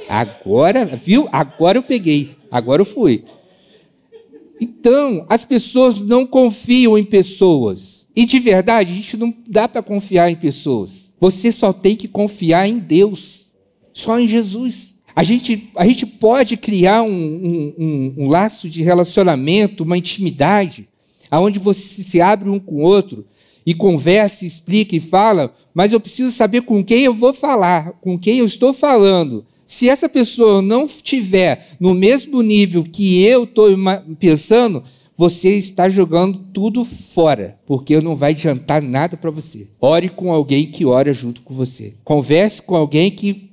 Agora, 0.09 0.85
viu? 0.85 1.29
Agora 1.31 1.77
eu 1.77 1.83
peguei. 1.83 2.35
Agora 2.51 2.81
eu 2.81 2.85
fui. 2.85 3.23
Então, 4.59 5.25
as 5.29 5.43
pessoas 5.43 6.01
não 6.01 6.25
confiam 6.25 6.97
em 6.97 7.03
pessoas. 7.03 8.07
E 8.15 8.25
de 8.25 8.39
verdade, 8.39 8.91
a 8.91 8.95
gente 8.95 9.17
não 9.17 9.33
dá 9.47 9.67
para 9.67 9.81
confiar 9.81 10.29
em 10.29 10.35
pessoas. 10.35 11.13
Você 11.19 11.51
só 11.51 11.73
tem 11.73 11.95
que 11.95 12.07
confiar 12.07 12.67
em 12.67 12.79
Deus, 12.79 13.51
só 13.93 14.19
em 14.19 14.27
Jesus. 14.27 14.92
A 15.15 15.23
gente, 15.23 15.69
a 15.75 15.85
gente 15.85 16.05
pode 16.05 16.57
criar 16.57 17.03
um, 17.03 17.09
um, 17.09 17.73
um, 17.77 18.13
um 18.17 18.29
laço 18.29 18.67
de 18.67 18.81
relacionamento, 18.81 19.83
uma 19.83 19.97
intimidade, 19.97 20.87
aonde 21.29 21.59
você 21.59 22.03
se 22.03 22.19
abre 22.21 22.49
um 22.49 22.59
com 22.59 22.75
o 22.75 22.81
outro 22.81 23.25
e 23.65 23.73
conversa, 23.73 24.45
explica 24.45 24.95
e 24.95 24.99
fala, 24.99 25.53
mas 25.73 25.93
eu 25.93 25.99
preciso 25.99 26.31
saber 26.31 26.61
com 26.61 26.83
quem 26.83 27.03
eu 27.03 27.13
vou 27.13 27.33
falar, 27.33 27.93
com 28.01 28.17
quem 28.17 28.39
eu 28.39 28.45
estou 28.45 28.73
falando. 28.73 29.45
Se 29.65 29.87
essa 29.87 30.09
pessoa 30.09 30.61
não 30.61 30.83
estiver 30.83 31.67
no 31.79 31.93
mesmo 31.93 32.41
nível 32.41 32.83
que 32.83 33.23
eu 33.23 33.45
estou 33.45 33.69
pensando, 34.19 34.83
você 35.15 35.49
está 35.49 35.87
jogando 35.87 36.39
tudo 36.53 36.83
fora, 36.83 37.57
porque 37.65 37.99
não 38.01 38.15
vai 38.15 38.31
adiantar 38.31 38.81
nada 38.81 39.15
para 39.15 39.31
você. 39.31 39.67
Ore 39.79 40.09
com 40.09 40.31
alguém 40.31 40.65
que 40.65 40.85
ora 40.85 41.13
junto 41.13 41.41
com 41.41 41.53
você. 41.53 41.93
Converse 42.03 42.61
com 42.61 42.75
alguém 42.75 43.09
que, 43.09 43.33
que 43.33 43.52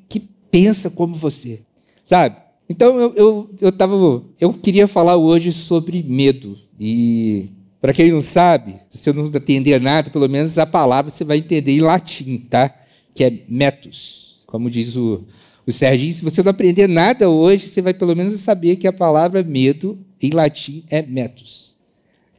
pensa 0.50 0.90
como 0.90 1.14
você. 1.14 1.61
Sabe? 2.04 2.37
Então 2.69 3.00
eu, 3.00 3.14
eu, 3.16 3.50
eu, 3.61 3.73
tava, 3.73 4.23
eu 4.40 4.52
queria 4.52 4.87
falar 4.87 5.16
hoje 5.16 5.52
sobre 5.52 6.02
medo. 6.02 6.57
E 6.78 7.49
para 7.80 7.92
quem 7.92 8.12
não 8.12 8.21
sabe, 8.21 8.76
se 8.88 8.99
você 8.99 9.12
não 9.12 9.26
entender 9.26 9.80
nada, 9.80 10.11
pelo 10.11 10.28
menos 10.28 10.59
a 10.59 10.66
palavra 10.66 11.11
você 11.11 11.25
vai 11.25 11.38
entender 11.38 11.73
em 11.73 11.80
latim, 11.80 12.38
tá? 12.49 12.73
Que 13.14 13.25
é 13.25 13.42
metus. 13.49 14.40
Como 14.47 14.71
diz 14.71 14.97
o, 14.97 15.25
o 15.66 15.73
Serginho, 15.73 16.12
se 16.12 16.23
você 16.23 16.42
não 16.42 16.50
aprender 16.50 16.88
nada 16.88 17.28
hoje, 17.28 17.69
você 17.69 17.83
vai 17.83 17.95
pelo 17.95 18.14
menos 18.14 18.38
saber 18.40 18.76
que 18.76 18.87
a 18.87 18.92
palavra 18.92 19.42
medo 19.42 19.99
em 20.23 20.30
latim 20.30 20.85
é 20.88 21.02
metus. 21.02 21.76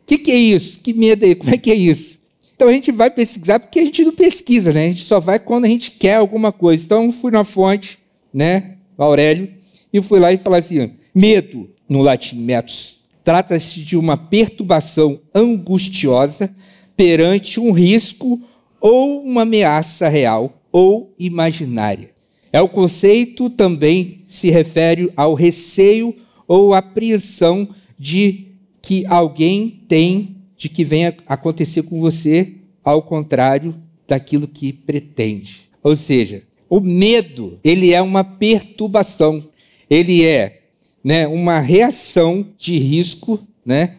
O 0.04 0.06
que, 0.06 0.18
que 0.18 0.32
é 0.32 0.36
isso? 0.36 0.80
Que 0.80 0.94
medo 0.94 1.26
é? 1.26 1.36
Como 1.36 1.54
é 1.54 1.58
que 1.58 1.72
é 1.72 1.76
isso? 1.76 2.20
Então 2.56 2.70
a 2.70 2.74
gente 2.74 2.92
vai 2.92 3.10
pesquisar 3.10 3.60
porque 3.60 3.80
a 3.80 3.86
gente 3.86 4.06
não 4.06 4.14
pesquisa, 4.14 4.72
né? 4.72 4.86
A 4.86 4.90
gente 4.90 5.04
só 5.04 5.20
vai 5.20 5.40
quando 5.40 5.66
a 5.66 5.68
gente 5.68 5.92
quer 5.92 6.16
alguma 6.16 6.52
coisa. 6.52 6.86
Então 6.86 7.06
eu 7.06 7.12
fui 7.12 7.32
na 7.32 7.44
fonte, 7.44 7.98
né, 8.34 8.78
Aurélio, 8.98 9.50
e 9.92 10.02
fui 10.02 10.20
lá 10.20 10.32
e 10.32 10.38
falei 10.38 10.60
assim: 10.60 10.92
medo, 11.14 11.70
no 11.88 12.02
latim, 12.02 12.38
metus, 12.38 13.02
trata-se 13.24 13.82
de 13.82 13.98
uma 13.98 14.18
perturbação 14.18 15.20
angustiosa 15.34 16.54
perante 16.96 17.60
um 17.60 17.72
risco 17.72 18.42
ou 18.80 19.24
uma 19.24 19.44
ameaça 19.44 20.08
real 20.08 20.62
ou 20.72 21.14
imaginária. 21.20 22.12
É 22.54 22.62
o 22.62 22.70
conceito 22.70 23.50
também 23.50 24.22
se 24.26 24.50
refere 24.50 25.12
ao 25.16 25.34
receio 25.34 26.16
ou 26.48 26.74
apreensão 26.74 27.68
de 27.98 28.48
que 28.82 29.06
alguém 29.06 29.84
tem 29.88 30.36
de 30.58 30.70
que 30.70 30.84
venha 30.84 31.16
acontecer 31.26 31.82
com 31.84 32.00
você 32.00 32.56
ao 32.84 33.02
contrário 33.02 33.76
daquilo 34.08 34.48
que 34.48 34.72
pretende. 34.72 35.62
Ou 35.82 35.96
seja, 35.96 36.44
o 36.72 36.80
medo, 36.80 37.60
ele 37.66 37.92
é 37.92 38.02
uma 38.02 38.24
perturbação, 38.24 39.44
ele 39.90 40.26
é 40.26 40.62
né, 41.04 41.28
uma 41.28 41.60
reação 41.60 42.48
de 42.58 42.80
risco, 42.80 43.46
né, 43.66 43.98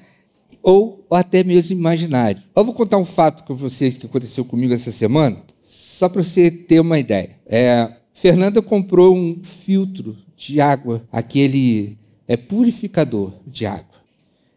ou 0.63 1.05
até 1.11 1.45
mesmo 1.45 1.77
imaginário. 1.77 2.43
Eu 2.57 2.65
vou 2.65 2.73
contar 2.73 2.97
um 2.97 3.05
fato 3.05 3.45
com 3.45 3.55
vocês 3.55 3.99
que 3.99 4.07
aconteceu 4.07 4.43
comigo 4.43 4.73
essa 4.73 4.91
semana, 4.91 5.37
só 5.63 6.09
para 6.09 6.23
você 6.23 6.51
ter 6.51 6.81
uma 6.81 6.99
ideia. 6.99 7.37
É, 7.45 7.93
Fernanda 8.15 8.63
comprou 8.63 9.15
um 9.15 9.39
filtro 9.43 10.17
de 10.35 10.59
água, 10.59 11.07
aquele 11.13 11.99
é 12.27 12.39
purificador 12.39 13.35
de 13.47 13.67
água. 13.67 14.01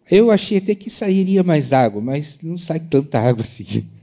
Eu 0.10 0.31
achei 0.31 0.60
até 0.60 0.74
que 0.74 0.89
sairia 0.89 1.43
mais 1.43 1.74
água, 1.74 2.00
mas 2.00 2.39
não 2.41 2.57
sai 2.57 2.79
tanta 2.79 3.19
água 3.19 3.41
assim. 3.41 3.84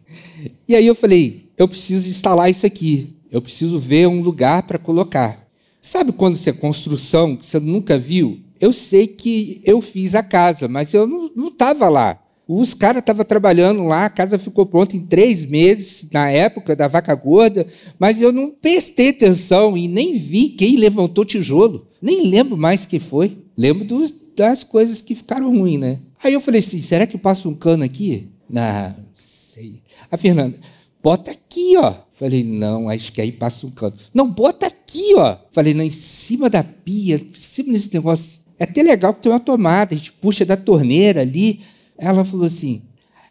E 0.69 0.75
aí 0.75 0.87
eu 0.87 0.95
falei, 0.95 1.49
eu 1.57 1.69
preciso 1.69 2.09
instalar 2.09 2.51
isso 2.51 2.67
aqui. 2.67 3.15
Eu 3.33 3.41
preciso 3.41 3.79
ver 3.79 4.07
um 4.07 4.21
lugar 4.21 4.65
para 4.65 4.79
colocar. 4.79 5.49
Sabe 5.81 6.13
quando 6.13 6.37
você 6.37 6.51
é 6.51 6.53
construção 6.53 7.35
que 7.35 7.47
você 7.47 7.59
nunca 7.59 7.99
viu? 7.99 8.39
Eu 8.61 8.75
sei 8.75 9.07
que 9.07 9.63
eu 9.65 9.81
fiz 9.81 10.15
a 10.15 10.23
casa, 10.23 10.69
mas 10.69 10.93
eu 10.93 11.07
não 11.07 11.49
estava 11.49 11.89
lá. 11.89 12.23
Os 12.47 12.75
caras 12.75 13.01
estavam 13.01 13.25
trabalhando 13.25 13.85
lá, 13.85 14.05
a 14.05 14.11
casa 14.11 14.39
ficou 14.39 14.67
pronta 14.67 14.95
em 14.95 15.07
três 15.07 15.47
meses, 15.47 16.09
na 16.13 16.29
época 16.29 16.77
da 16.77 16.87
vaca 16.87 17.15
gorda, 17.15 17.67
mas 17.99 18.21
eu 18.21 18.31
não 18.31 18.51
prestei 18.51 19.09
atenção 19.09 19.79
e 19.79 19.89
nem 19.89 20.19
vi 20.19 20.51
quem 20.51 20.77
levantou 20.77 21.25
tijolo. 21.25 21.89
Nem 22.03 22.29
lembro 22.29 22.57
mais 22.57 22.85
quem 22.85 23.01
foi. 23.01 23.39
Lembro 23.57 23.87
dos, 23.87 24.13
das 24.37 24.63
coisas 24.63 25.01
que 25.01 25.15
ficaram 25.15 25.57
ruins, 25.57 25.81
né? 25.81 26.01
Aí 26.23 26.35
eu 26.35 26.41
falei 26.41 26.59
assim: 26.59 26.83
será 26.83 27.07
que 27.07 27.17
eu 27.17 27.21
passo 27.21 27.49
um 27.49 27.55
cano 27.55 27.83
aqui? 27.83 28.29
Não, 28.49 28.95
sei. 29.17 29.83
A 30.11 30.19
Fernanda, 30.19 30.59
bota 31.03 31.31
aqui, 31.31 31.77
ó. 31.79 31.95
Falei, 32.23 32.45
não, 32.45 32.89
acho 32.89 33.13
que 33.13 33.21
aí 33.21 33.33
passa 33.33 33.67
um 33.67 33.71
cano. 33.71 33.97
Não, 34.15 34.31
bota 34.31 34.69
aqui, 34.69 35.13
ó. 35.17 35.37
Falei, 35.51 35.75
não, 35.75 35.83
em 35.83 35.91
cima 35.91 36.49
da 36.49 36.63
pia, 36.63 37.17
em 37.17 37.35
cima 37.35 37.73
desse 37.73 37.93
negócio. 37.93 38.43
É 38.61 38.63
até 38.63 38.81
legal 38.81 39.13
que 39.13 39.23
tem 39.23 39.33
uma 39.33 39.41
tomada, 39.41 39.93
a 39.93 39.99
gente 39.99 40.13
puxa 40.13 40.45
da 40.45 40.57
torneira 40.57 41.23
ali. 41.23 41.63
Ela 41.99 42.25
falou 42.25 42.47
assim: 42.47 42.83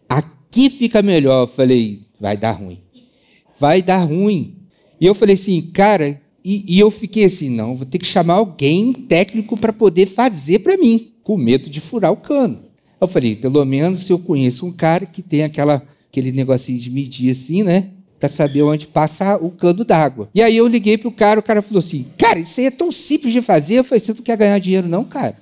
aqui 0.10 0.70
fica 0.70 1.02
melhor. 1.02 1.44
Eu 1.44 1.48
falei, 1.48 2.02
vai 2.20 2.36
dar 2.36 2.52
ruim. 2.52 2.80
Vai 3.58 3.82
dar 3.82 4.04
ruim. 4.04 4.58
E 5.00 5.06
eu 5.06 5.16
falei 5.16 5.36
assim, 5.36 5.62
cara, 5.62 6.22
e, 6.44 6.76
e 6.76 6.78
eu 6.78 6.92
fiquei 6.92 7.24
assim, 7.24 7.50
não, 7.50 7.78
vou 7.78 7.86
ter 7.86 7.98
que 7.98 8.06
chamar 8.06 8.34
alguém 8.34 8.92
técnico 8.92 9.56
para 9.56 9.72
poder 9.72 10.06
fazer 10.06 10.60
para 10.60 10.76
mim, 10.76 11.14
com 11.24 11.38
medo 11.38 11.70
de 11.70 11.80
furar 11.80 12.12
o 12.12 12.18
cano. 12.18 12.60
Eu 13.00 13.08
falei, 13.08 13.38
pelo 13.38 13.64
menos 13.64 14.10
eu 14.10 14.20
conheço 14.20 14.66
um 14.66 14.72
cara 14.74 15.06
que 15.06 15.22
tem 15.22 15.44
aquela, 15.44 15.82
aquele 16.10 16.34
negocinho 16.34 16.78
de 16.78 16.90
medir 16.90 17.32
assim, 17.32 17.64
né? 17.64 17.92
Para 18.22 18.30
saber 18.30 18.62
onde 18.62 18.86
passa 18.86 19.36
o 19.38 19.50
cano 19.50 19.84
d'água. 19.84 20.30
E 20.36 20.44
aí 20.44 20.56
eu 20.56 20.68
liguei 20.68 20.96
para 20.96 21.08
o 21.08 21.12
cara, 21.12 21.40
o 21.40 21.44
cara 21.44 21.60
falou 21.60 21.80
assim: 21.80 22.06
Cara, 22.20 22.38
isso 22.38 22.60
aí 22.60 22.68
é 22.68 22.72
tão 22.72 22.92
simples 22.92 23.34
de 23.34 23.42
fazer. 23.42 23.80
Eu 23.80 23.84
falei: 23.84 24.00
Você 24.00 24.14
não 24.14 24.22
quer 24.22 24.38
ganhar 24.38 24.60
dinheiro, 24.60 24.88
não, 24.88 25.04
cara? 25.04 25.40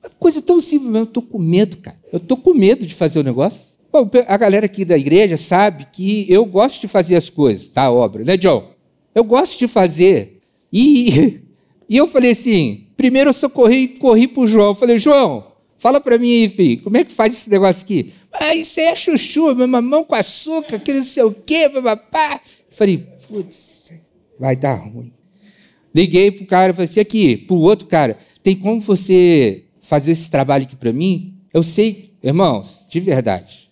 Uma 0.00 0.10
coisa 0.16 0.40
tão 0.40 0.60
simples 0.60 0.92
mesmo. 0.92 0.98
Eu 0.98 1.08
estou 1.08 1.22
com 1.24 1.40
medo, 1.40 1.76
cara. 1.78 1.98
Eu 2.12 2.18
estou 2.18 2.36
com 2.36 2.54
medo 2.54 2.86
de 2.86 2.94
fazer 2.94 3.18
o 3.18 3.24
negócio. 3.24 3.76
Bom, 3.92 4.08
a 4.28 4.36
galera 4.36 4.66
aqui 4.66 4.84
da 4.84 4.96
igreja 4.96 5.36
sabe 5.36 5.88
que 5.92 6.24
eu 6.28 6.44
gosto 6.44 6.80
de 6.80 6.86
fazer 6.86 7.16
as 7.16 7.28
coisas, 7.28 7.66
tá? 7.66 7.82
A 7.82 7.92
obra, 7.92 8.22
né, 8.22 8.36
John? 8.36 8.70
Eu 9.12 9.24
gosto 9.24 9.58
de 9.58 9.66
fazer. 9.66 10.40
E, 10.72 11.40
e 11.90 11.96
eu 11.96 12.06
falei 12.06 12.30
assim: 12.30 12.86
primeiro 12.96 13.30
eu 13.30 13.34
socorri, 13.34 13.88
corri 13.88 14.28
para 14.28 14.44
o 14.44 14.46
João. 14.46 14.72
falei: 14.72 14.98
João, 14.98 15.47
Fala 15.78 16.00
para 16.00 16.18
mim 16.18 16.32
aí, 16.32 16.48
filho, 16.48 16.82
como 16.82 16.96
é 16.96 17.04
que 17.04 17.12
faz 17.12 17.32
esse 17.32 17.48
negócio 17.48 17.84
aqui? 17.84 18.12
Ah, 18.32 18.54
isso 18.54 18.80
é 18.80 18.94
chuchu, 18.96 19.54
mamão 19.54 20.04
com 20.04 20.14
açúcar, 20.14 20.78
que 20.80 20.92
não 20.92 21.04
sei 21.04 21.22
o 21.22 21.32
quê, 21.32 21.68
papapá. 21.68 22.40
Falei, 22.68 23.06
putz, 23.28 23.92
vai 24.38 24.56
dar 24.56 24.74
ruim. 24.74 25.12
Liguei 25.94 26.32
pro 26.32 26.46
cara, 26.46 26.74
falei 26.74 26.88
assim, 26.90 27.00
aqui, 27.00 27.36
pro 27.36 27.56
outro 27.56 27.86
cara, 27.86 28.18
tem 28.42 28.56
como 28.56 28.80
você 28.80 29.64
fazer 29.80 30.12
esse 30.12 30.28
trabalho 30.28 30.64
aqui 30.64 30.74
para 30.74 30.92
mim? 30.92 31.34
Eu 31.54 31.62
sei, 31.62 32.12
irmãos, 32.22 32.86
de 32.90 32.98
verdade. 32.98 33.70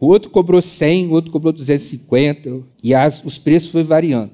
O 0.00 0.06
outro 0.06 0.30
cobrou 0.30 0.60
100, 0.60 1.08
o 1.08 1.12
outro 1.12 1.30
cobrou 1.30 1.52
250, 1.52 2.62
e 2.82 2.94
as, 2.94 3.22
os 3.22 3.38
preços 3.38 3.70
foram 3.70 3.84
variando. 3.84 4.32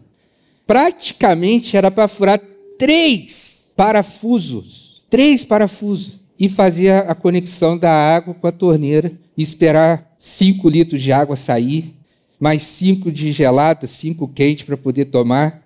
Praticamente 0.66 1.76
era 1.76 1.90
para 1.90 2.08
furar 2.08 2.40
três 2.78 3.72
parafusos. 3.76 5.02
Três 5.10 5.44
parafusos 5.44 6.21
e 6.38 6.48
fazia 6.48 7.00
a 7.00 7.14
conexão 7.14 7.78
da 7.78 7.92
água 7.92 8.34
com 8.34 8.46
a 8.46 8.52
torneira 8.52 9.12
e 9.36 9.42
esperar 9.42 10.14
cinco 10.18 10.68
litros 10.68 11.00
de 11.00 11.12
água 11.12 11.36
sair, 11.36 11.94
mais 12.38 12.62
cinco 12.62 13.10
de 13.10 13.32
gelada, 13.32 13.86
cinco 13.86 14.26
quente 14.28 14.64
para 14.64 14.76
poder 14.76 15.06
tomar. 15.06 15.62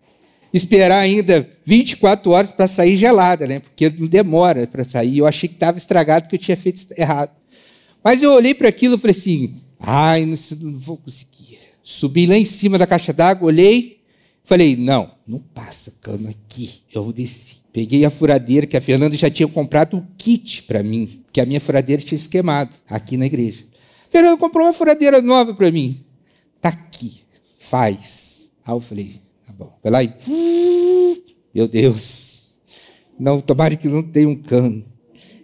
Esperar 0.53 1.01
ainda 1.01 1.49
24 1.65 2.31
horas 2.31 2.53
para 2.53 2.67
sair 2.67 2.97
gelada, 2.97 3.47
né? 3.47 3.61
porque 3.61 3.91
não 3.91 4.07
demora 4.07 4.67
para 4.67 4.85
sair. 4.85 5.19
Eu 5.19 5.27
achei 5.27 5.49
que 5.49 5.57
estava 5.57 5.77
estragado, 5.77 6.29
que 6.29 6.35
eu 6.35 6.39
tinha 6.39 6.57
feito 6.57 6.87
errado. 6.97 7.31
Mas 8.03 8.23
eu 8.23 8.33
olhei 8.33 8.55
para 8.55 8.69
aquilo 8.69 8.95
e 8.95 8.99
falei 8.99 9.17
assim: 9.17 9.55
ai, 9.81 10.25
não, 10.25 10.37
não 10.61 10.79
vou 10.79 10.97
conseguir. 10.97 11.59
Subi 11.83 12.27
lá 12.27 12.37
em 12.37 12.45
cima 12.45 12.79
da 12.79 12.87
caixa 12.87 13.13
d'água, 13.13 13.47
olhei, 13.47 13.96
falei: 14.47 14.77
não, 14.77 15.11
não 15.27 15.39
passa 15.39 15.93
cano 16.01 16.31
aqui. 16.31 16.81
Eu 16.95 17.13
desci. 17.13 17.57
Peguei 17.73 18.07
a 18.07 18.11
furadeira, 18.11 18.67
que 18.67 18.77
a 18.77 18.81
Fernanda 18.81 19.15
já 19.15 19.29
tinha 19.29 19.47
comprado 19.47 19.99
um 19.99 20.07
kit 20.17 20.63
para 20.63 20.83
mim, 20.83 21.23
que 21.31 21.43
a 21.43 21.45
minha 21.45 21.61
furadeira 21.61 22.01
tinha 22.01 22.17
esquemado 22.17 22.75
aqui 22.89 23.19
na 23.19 23.27
igreja. 23.27 23.67
A 24.09 24.11
Fernanda 24.11 24.39
comprou 24.39 24.67
uma 24.67 24.73
furadeira 24.73 25.21
nova 25.21 25.53
para 25.53 25.71
mim. 25.71 26.03
Tá 26.59 26.71
aqui, 26.71 27.23
faz. 27.59 28.51
Aí 28.65 28.75
eu 28.75 28.81
falei, 28.81 29.21
tá 29.45 29.53
bom. 29.53 29.79
Vai 29.83 29.93
lá 29.93 30.03
e. 30.03 31.23
Meu 31.55 31.69
Deus. 31.69 32.57
Não, 33.19 33.41
tomara 33.41 33.77
que 33.77 33.89
não 33.89 34.03
tenha 34.03 34.29
um 34.29 34.37
cano. 34.37 34.83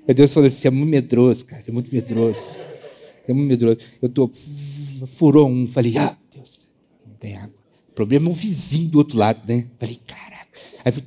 Meu 0.07 0.15
Deus 0.15 0.33
falou 0.33 0.47
assim: 0.47 0.69
é 0.69 0.71
muito 0.71 0.91
medroso, 0.91 1.45
cara, 1.45 1.63
é 1.67 1.71
muito 1.71 1.93
medroso. 1.93 2.73
É 3.27 3.33
muito 3.33 3.49
medroso. 3.49 3.79
Eu 4.01 4.09
tô. 4.09 4.31
Furou 5.07 5.49
um. 5.49 5.69
Falei, 5.69 5.97
ah, 5.99 6.17
Deus, 6.35 6.69
não 7.07 7.15
tem 7.17 7.37
água. 7.37 7.62
O 7.93 7.95
problema 7.95 8.31
é 8.31 8.31
o 8.31 8.35
vizinho 8.35 8.89
do 8.89 8.97
outro 8.97 9.19
lado, 9.19 9.43
né? 9.47 9.67
Falei, 9.79 10.01
caraca. 10.07 10.59
Aí 10.83 10.91
foi 10.91 11.05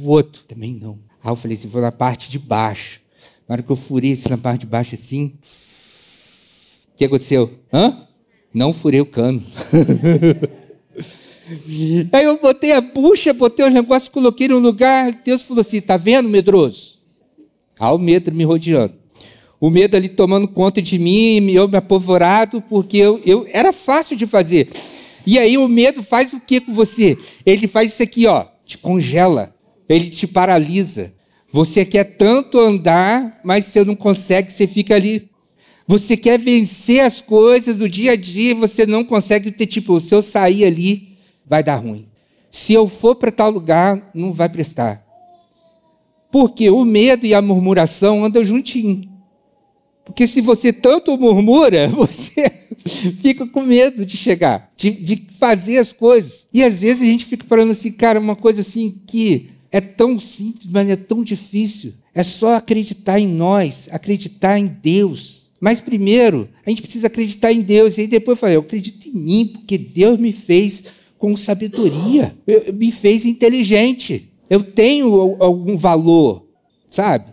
o 0.00 0.08
outro. 0.08 0.44
Também 0.44 0.72
não. 0.72 0.96
Aí 1.22 1.28
eu 1.28 1.34
falei 1.34 1.56
assim, 1.56 1.66
vou 1.66 1.82
na 1.82 1.90
parte 1.90 2.30
de 2.30 2.38
baixo. 2.38 3.00
Na 3.48 3.54
hora 3.54 3.62
que 3.64 3.70
eu 3.70 3.74
furei 3.74 4.12
assim 4.12 4.28
na 4.28 4.38
parte 4.38 4.60
de 4.60 4.66
baixo 4.66 4.94
assim, 4.94 5.34
o 6.94 6.96
que 6.96 7.04
aconteceu? 7.04 7.50
Hã? 7.72 8.06
Não 8.54 8.72
furei 8.72 9.00
o 9.00 9.06
cano. 9.06 9.42
Aí 12.12 12.24
eu 12.24 12.38
botei 12.40 12.70
a 12.70 12.80
bucha, 12.80 13.32
botei 13.32 13.66
os 13.66 13.74
negócios, 13.74 14.08
coloquei 14.08 14.46
no 14.46 14.60
lugar. 14.60 15.20
Deus 15.24 15.42
falou 15.42 15.62
assim: 15.62 15.80
tá 15.80 15.96
vendo, 15.96 16.28
medroso? 16.28 17.00
Aí 17.78 17.92
o 17.92 17.98
medo 17.98 18.32
me 18.32 18.44
rodeando. 18.44 18.94
O 19.60 19.68
medo 19.68 19.96
ali 19.96 20.08
tomando 20.08 20.46
conta 20.46 20.80
de 20.80 20.96
mim, 20.96 21.50
eu 21.50 21.66
me 21.66 21.76
apavorado, 21.76 22.62
porque 22.62 22.98
eu, 22.98 23.20
eu 23.26 23.44
era 23.50 23.72
fácil 23.72 24.16
de 24.16 24.26
fazer. 24.26 24.70
E 25.26 25.38
aí 25.38 25.56
o 25.56 25.68
medo 25.68 26.02
faz 26.02 26.32
o 26.32 26.40
que 26.40 26.60
com 26.60 26.72
você? 26.72 27.16
Ele 27.44 27.66
faz 27.66 27.92
isso 27.92 28.02
aqui, 28.02 28.26
ó, 28.26 28.46
te 28.64 28.78
congela 28.78 29.54
ele 29.88 30.08
te 30.08 30.26
paralisa. 30.26 31.12
Você 31.52 31.84
quer 31.84 32.16
tanto 32.16 32.58
andar, 32.58 33.40
mas 33.44 33.66
você 33.66 33.84
não 33.84 33.94
consegue, 33.94 34.50
você 34.50 34.66
fica 34.66 34.94
ali. 34.94 35.30
Você 35.86 36.16
quer 36.16 36.38
vencer 36.38 37.00
as 37.00 37.20
coisas 37.20 37.76
do 37.76 37.88
dia 37.88 38.12
a 38.12 38.16
dia, 38.16 38.54
você 38.54 38.86
não 38.86 39.04
consegue 39.04 39.50
ter, 39.50 39.66
tipo, 39.66 40.00
se 40.00 40.14
eu 40.14 40.22
sair 40.22 40.64
ali, 40.64 41.16
vai 41.46 41.62
dar 41.62 41.76
ruim. 41.76 42.08
Se 42.50 42.72
eu 42.72 42.88
for 42.88 43.14
para 43.14 43.30
tal 43.30 43.50
lugar, 43.50 44.10
não 44.14 44.32
vai 44.32 44.48
prestar. 44.48 45.04
Porque 46.32 46.70
o 46.70 46.84
medo 46.84 47.26
e 47.26 47.34
a 47.34 47.42
murmuração 47.42 48.24
andam 48.24 48.44
juntinho. 48.44 49.08
Porque 50.04 50.26
se 50.26 50.40
você 50.40 50.72
tanto 50.72 51.16
murmura, 51.16 51.88
você 51.94 52.50
fica 53.20 53.46
com 53.46 53.62
medo 53.62 54.04
de 54.04 54.16
chegar, 54.16 54.70
de, 54.76 54.90
de, 54.90 55.26
fazer 55.38 55.78
as 55.78 55.92
coisas. 55.92 56.46
E 56.52 56.62
às 56.62 56.80
vezes 56.80 57.02
a 57.02 57.10
gente 57.10 57.24
fica 57.24 57.46
falando 57.46 57.70
assim, 57.70 57.90
cara, 57.90 58.20
uma 58.20 58.36
coisa 58.36 58.60
assim 58.60 59.00
que 59.06 59.50
é 59.72 59.80
tão 59.80 60.20
simples, 60.20 60.66
mas 60.70 60.88
é 60.88 60.96
tão 60.96 61.24
difícil. 61.24 61.94
É 62.14 62.22
só 62.22 62.54
acreditar 62.54 63.18
em 63.18 63.26
nós, 63.26 63.88
acreditar 63.90 64.58
em 64.58 64.66
Deus. 64.66 65.50
Mas 65.60 65.80
primeiro, 65.80 66.48
a 66.64 66.70
gente 66.70 66.82
precisa 66.82 67.06
acreditar 67.06 67.52
em 67.52 67.62
Deus. 67.62 67.96
E 67.96 68.02
aí 68.02 68.06
depois 68.06 68.36
eu 68.36 68.40
falei, 68.40 68.56
eu 68.56 68.60
acredito 68.60 69.08
em 69.08 69.12
mim, 69.12 69.46
porque 69.46 69.78
Deus 69.78 70.18
me 70.18 70.30
fez 70.30 70.84
com 71.18 71.34
sabedoria, 71.36 72.36
me 72.74 72.92
fez 72.92 73.24
inteligente. 73.24 74.30
Eu 74.48 74.62
tenho 74.62 75.42
algum 75.42 75.76
valor, 75.76 76.46
sabe? 76.88 77.32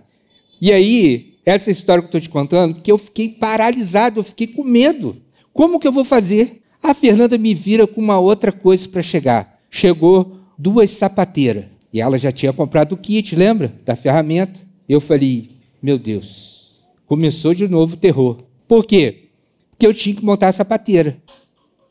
E 0.61 0.71
aí, 0.71 1.30
essa 1.45 1.71
história 1.71 2.01
que 2.01 2.05
eu 2.05 2.09
estou 2.17 2.21
te 2.21 2.29
contando, 2.29 2.79
que 2.81 2.91
eu 2.91 2.97
fiquei 2.97 3.29
paralisado, 3.29 4.19
eu 4.19 4.23
fiquei 4.23 4.47
com 4.47 4.63
medo. 4.63 5.17
Como 5.53 5.79
que 5.79 5.87
eu 5.87 5.91
vou 5.91 6.05
fazer? 6.05 6.61
A 6.81 6.93
Fernanda 6.93 7.37
me 7.37 7.53
vira 7.53 7.85
com 7.85 8.01
uma 8.01 8.19
outra 8.19 8.51
coisa 8.51 8.87
para 8.87 9.01
chegar. 9.01 9.59
Chegou 9.69 10.37
duas 10.57 10.89
sapateiras. 10.91 11.65
E 11.93 11.99
ela 11.99 12.17
já 12.17 12.31
tinha 12.31 12.53
comprado 12.53 12.93
o 12.93 12.97
kit, 12.97 13.35
lembra? 13.35 13.73
Da 13.83 13.95
ferramenta. 13.95 14.59
Eu 14.87 15.01
falei, 15.01 15.49
meu 15.81 15.97
Deus, 15.97 16.81
começou 17.05 17.53
de 17.53 17.67
novo 17.67 17.95
o 17.95 17.97
terror. 17.97 18.37
Por 18.67 18.85
quê? 18.85 19.29
Porque 19.71 19.85
eu 19.85 19.93
tinha 19.93 20.15
que 20.15 20.23
montar 20.23 20.47
a 20.47 20.53
sapateira. 20.53 21.21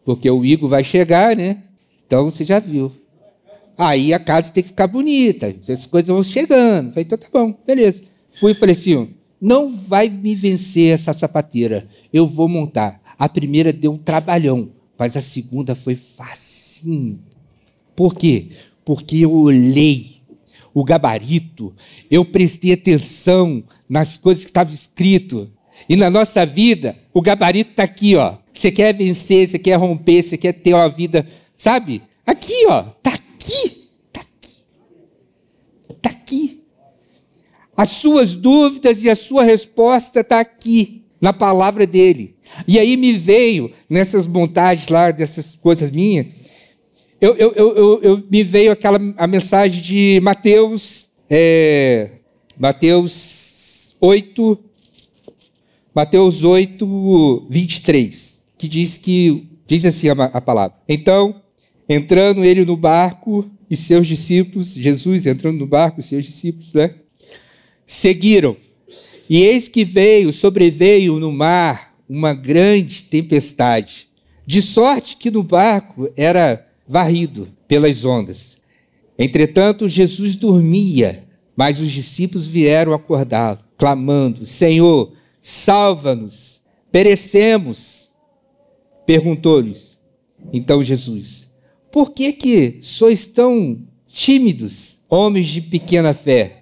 Porque 0.05 0.31
o 0.31 0.45
Igor 0.45 0.69
vai 0.69 0.83
chegar, 0.83 1.37
né? 1.37 1.65
Então 2.07 2.31
você 2.31 2.45
já 2.45 2.59
viu. 2.59 2.91
Aí 3.77 4.13
a 4.13 4.19
casa 4.19 4.53
tem 4.53 4.63
que 4.63 4.71
ficar 4.71 4.87
bonita, 4.87 5.55
as 5.69 5.87
coisas 5.87 6.09
vão 6.09 6.23
chegando. 6.23 6.91
Falei, 6.91 7.05
então 7.05 7.17
tá 7.17 7.29
bom, 7.33 7.55
beleza. 7.67 8.03
Fui 8.29 8.53
e 8.53 8.55
falei 8.55 8.75
assim: 8.75 9.15
não 9.41 9.71
vai 9.71 10.09
me 10.09 10.35
vencer 10.35 10.93
essa 10.93 11.13
sapateira, 11.13 11.89
eu 12.13 12.27
vou 12.27 12.49
montar. 12.49 13.01
A 13.19 13.29
primeira 13.29 13.73
deu 13.73 13.93
um 13.93 13.99
trabalhão, 13.99 14.71
mas 14.99 15.17
a 15.17 15.21
segunda 15.21 15.75
foi 15.75 15.95
facinho. 15.95 17.21
Por 17.95 18.15
quê? 18.15 18.51
porque 18.91 19.19
eu 19.19 19.33
olhei 19.33 20.17
o 20.75 20.83
gabarito, 20.83 21.73
eu 22.11 22.25
prestei 22.25 22.73
atenção 22.73 23.63
nas 23.89 24.17
coisas 24.17 24.43
que 24.43 24.51
estavam 24.51 24.75
escrito. 24.75 25.49
E 25.89 25.95
na 25.95 26.11
nossa 26.11 26.45
vida, 26.45 26.97
o 27.13 27.23
gabarito 27.23 27.71
está 27.71 27.85
aqui, 27.85 28.17
ó. 28.17 28.39
Você 28.53 28.73
quer 28.73 28.93
vencer, 28.93 29.49
você 29.49 29.61
quer 29.61 29.77
romper, 29.77 30.23
você 30.23 30.37
quer 30.37 30.53
ter 30.55 30.75
uma 30.75 30.89
vida, 30.89 31.25
sabe? 31.57 32.03
Aqui, 32.27 32.67
ó. 32.69 32.87
Está 32.99 33.15
aqui. 33.15 33.89
Está 34.09 34.21
aqui. 34.21 34.65
Está 35.91 36.11
aqui. 36.11 36.60
As 37.81 37.89
suas 37.89 38.35
dúvidas 38.35 39.03
e 39.05 39.09
a 39.09 39.17
sua 39.17 39.43
resposta 39.43 40.21
está 40.21 40.39
aqui. 40.39 41.03
na 41.19 41.33
palavra 41.33 41.87
dele. 41.87 42.37
E 42.69 42.79
aí 42.79 42.95
me 42.95 43.15
veio, 43.15 43.73
nessas 43.89 44.27
montagens 44.27 44.89
lá, 44.89 45.11
dessas 45.11 45.55
coisas 45.55 45.91
minhas, 45.91 46.27
eu, 47.19 47.35
eu, 47.37 47.53
eu, 47.55 48.03
eu, 48.03 48.25
me 48.31 48.43
veio 48.43 48.73
aquela 48.73 48.99
a 49.17 49.27
mensagem 49.27 49.81
de 49.81 50.21
Mateus, 50.23 51.09
é, 51.29 52.11
Mateus 52.59 53.95
8, 53.99 54.59
Mateus 55.95 56.45
8, 56.45 57.47
23, 57.49 58.47
que 58.59 58.69
diz 58.69 58.99
que, 58.99 59.47
diz 59.67 59.87
assim 59.87 60.11
a, 60.11 60.13
a 60.13 60.41
palavra. 60.41 60.77
Então, 60.87 61.41
entrando 61.89 62.45
ele 62.45 62.63
no 62.67 62.77
barco 62.77 63.51
e 63.71 63.77
seus 63.77 64.07
discípulos, 64.07 64.75
Jesus 64.75 65.25
entrando 65.25 65.59
no 65.59 65.67
barco 65.67 66.01
e 66.01 66.03
seus 66.03 66.27
discípulos, 66.27 66.75
né? 66.75 66.95
Seguiram. 67.91 68.57
E 69.29 69.43
eis 69.43 69.69
que 69.69 69.85
veio, 69.85 70.33
sobreveio 70.33 71.19
no 71.19 71.33
mar 71.33 71.93
uma 72.09 72.33
grande 72.33 73.03
tempestade, 73.03 74.09
de 74.47 74.63
sorte 74.63 75.17
que 75.17 75.29
no 75.29 75.43
barco 75.43 76.09
era 76.17 76.65
varrido 76.87 77.49
pelas 77.67 78.05
ondas. 78.05 78.59
Entretanto, 79.19 79.89
Jesus 79.89 80.37
dormia, 80.37 81.25
mas 81.57 81.81
os 81.81 81.91
discípulos 81.91 82.47
vieram 82.47 82.95
acordá-lo, 82.95 83.59
clamando: 83.77 84.47
Senhor, 84.47 85.13
salva-nos, 85.41 86.63
perecemos. 86.93 88.09
Perguntou-lhes 89.05 90.01
então 90.53 90.81
Jesus: 90.81 91.53
Por 91.91 92.13
que 92.13 92.33
que 92.35 92.79
sois 92.83 93.27
tão 93.27 93.85
tímidos, 94.07 95.01
homens 95.09 95.49
de 95.49 95.61
pequena 95.61 96.15
fé? 96.15 96.60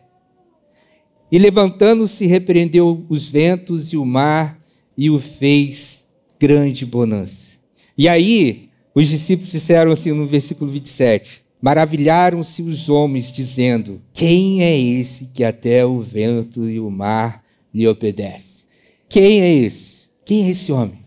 E 1.31 1.39
levantando-se, 1.39 2.27
repreendeu 2.27 3.05
os 3.09 3.29
ventos 3.29 3.93
e 3.93 3.97
o 3.97 4.05
mar 4.05 4.59
e 4.97 5.11
o 5.11 5.19
fez 5.19 6.09
grande 6.41 6.87
bonança. 6.87 7.59
E 7.97 8.09
aí 8.09 8.69
os 8.95 9.09
discípulos 9.09 9.51
disseram 9.51 9.93
assim 9.93 10.13
no 10.13 10.27
versículo 10.27 10.71
27. 10.71 11.43
Maravilharam-se 11.61 12.63
os 12.63 12.89
homens, 12.89 13.33
dizendo: 13.33 14.01
Quem 14.13 14.63
é 14.63 14.79
esse 14.79 15.27
que 15.35 15.45
até 15.45 15.85
o 15.85 16.01
vento 16.01 16.69
e 16.69 16.79
o 16.81 16.91
mar 16.91 17.45
lhe 17.75 17.87
obedece? 17.87 18.65
Quem 19.09 19.41
é 19.41 19.53
esse? 19.53 20.09
Quem 20.25 20.45
é 20.45 20.51
esse 20.51 20.73
homem? 20.73 20.99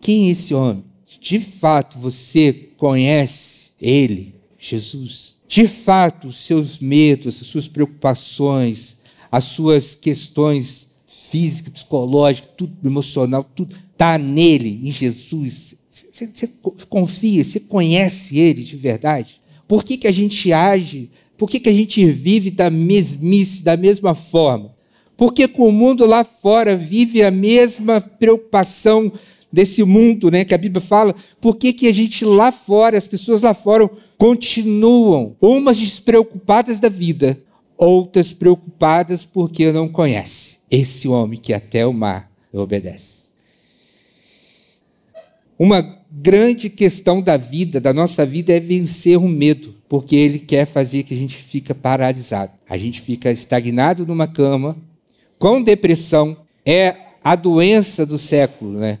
Quem 0.00 0.28
é 0.28 0.30
esse 0.30 0.54
homem? 0.54 0.84
De 1.20 1.40
fato, 1.40 1.98
você 1.98 2.70
conhece 2.76 3.72
ele, 3.80 4.34
Jesus? 4.58 5.35
De 5.48 5.68
fato, 5.68 6.32
seus 6.32 6.80
medos, 6.80 7.40
as 7.40 7.46
suas 7.46 7.68
preocupações, 7.68 8.98
as 9.30 9.44
suas 9.44 9.94
questões 9.94 10.88
físicas, 11.06 11.72
psicológicas, 11.74 12.50
tudo 12.56 12.76
emocional, 12.84 13.44
tudo 13.44 13.76
está 13.92 14.18
nele, 14.18 14.80
em 14.82 14.92
Jesus. 14.92 15.74
Você 15.88 16.50
confia, 16.88 17.42
você 17.42 17.60
conhece 17.60 18.38
ele 18.38 18.62
de 18.62 18.76
verdade? 18.76 19.40
Por 19.66 19.84
que, 19.84 19.96
que 19.96 20.06
a 20.06 20.12
gente 20.12 20.52
age? 20.52 21.10
Por 21.36 21.48
que, 21.48 21.60
que 21.60 21.68
a 21.68 21.72
gente 21.72 22.04
vive 22.06 22.50
da 22.50 22.70
mesmice, 22.70 23.62
da 23.62 23.76
mesma 23.76 24.14
forma? 24.14 24.74
Porque 25.16 25.48
com 25.48 25.68
o 25.68 25.72
mundo 25.72 26.04
lá 26.04 26.24
fora 26.24 26.76
vive 26.76 27.22
a 27.22 27.30
mesma 27.30 28.00
preocupação 28.00 29.10
desse 29.52 29.82
mundo, 29.84 30.30
né, 30.30 30.44
que 30.44 30.54
a 30.54 30.58
Bíblia 30.58 30.80
fala, 30.80 31.14
por 31.40 31.56
que, 31.56 31.72
que 31.72 31.88
a 31.88 31.92
gente 31.92 32.24
lá 32.24 32.52
fora, 32.52 32.98
as 32.98 33.06
pessoas 33.06 33.40
lá 33.40 33.54
fora 33.54 33.88
continuam, 34.18 35.36
umas 35.40 35.78
despreocupadas 35.78 36.80
da 36.80 36.88
vida, 36.88 37.38
outras 37.76 38.32
preocupadas 38.32 39.24
porque 39.24 39.70
não 39.70 39.88
conhece 39.88 40.58
esse 40.70 41.08
homem 41.08 41.38
que 41.38 41.52
até 41.52 41.86
o 41.86 41.92
mar 41.92 42.30
obedece. 42.52 43.26
Uma 45.58 45.96
grande 46.10 46.68
questão 46.68 47.22
da 47.22 47.36
vida, 47.36 47.80
da 47.80 47.92
nossa 47.92 48.24
vida, 48.26 48.52
é 48.52 48.60
vencer 48.60 49.18
o 49.18 49.28
medo, 49.28 49.74
porque 49.88 50.16
ele 50.16 50.38
quer 50.38 50.66
fazer 50.66 51.02
que 51.02 51.14
a 51.14 51.16
gente 51.16 51.36
fique 51.36 51.72
paralisado. 51.72 52.52
A 52.68 52.76
gente 52.76 53.00
fica 53.00 53.30
estagnado 53.30 54.06
numa 54.06 54.26
cama, 54.26 54.76
com 55.38 55.62
depressão. 55.62 56.36
É 56.64 56.96
a 57.22 57.34
doença 57.34 58.04
do 58.04 58.18
século, 58.18 58.78
né? 58.78 58.98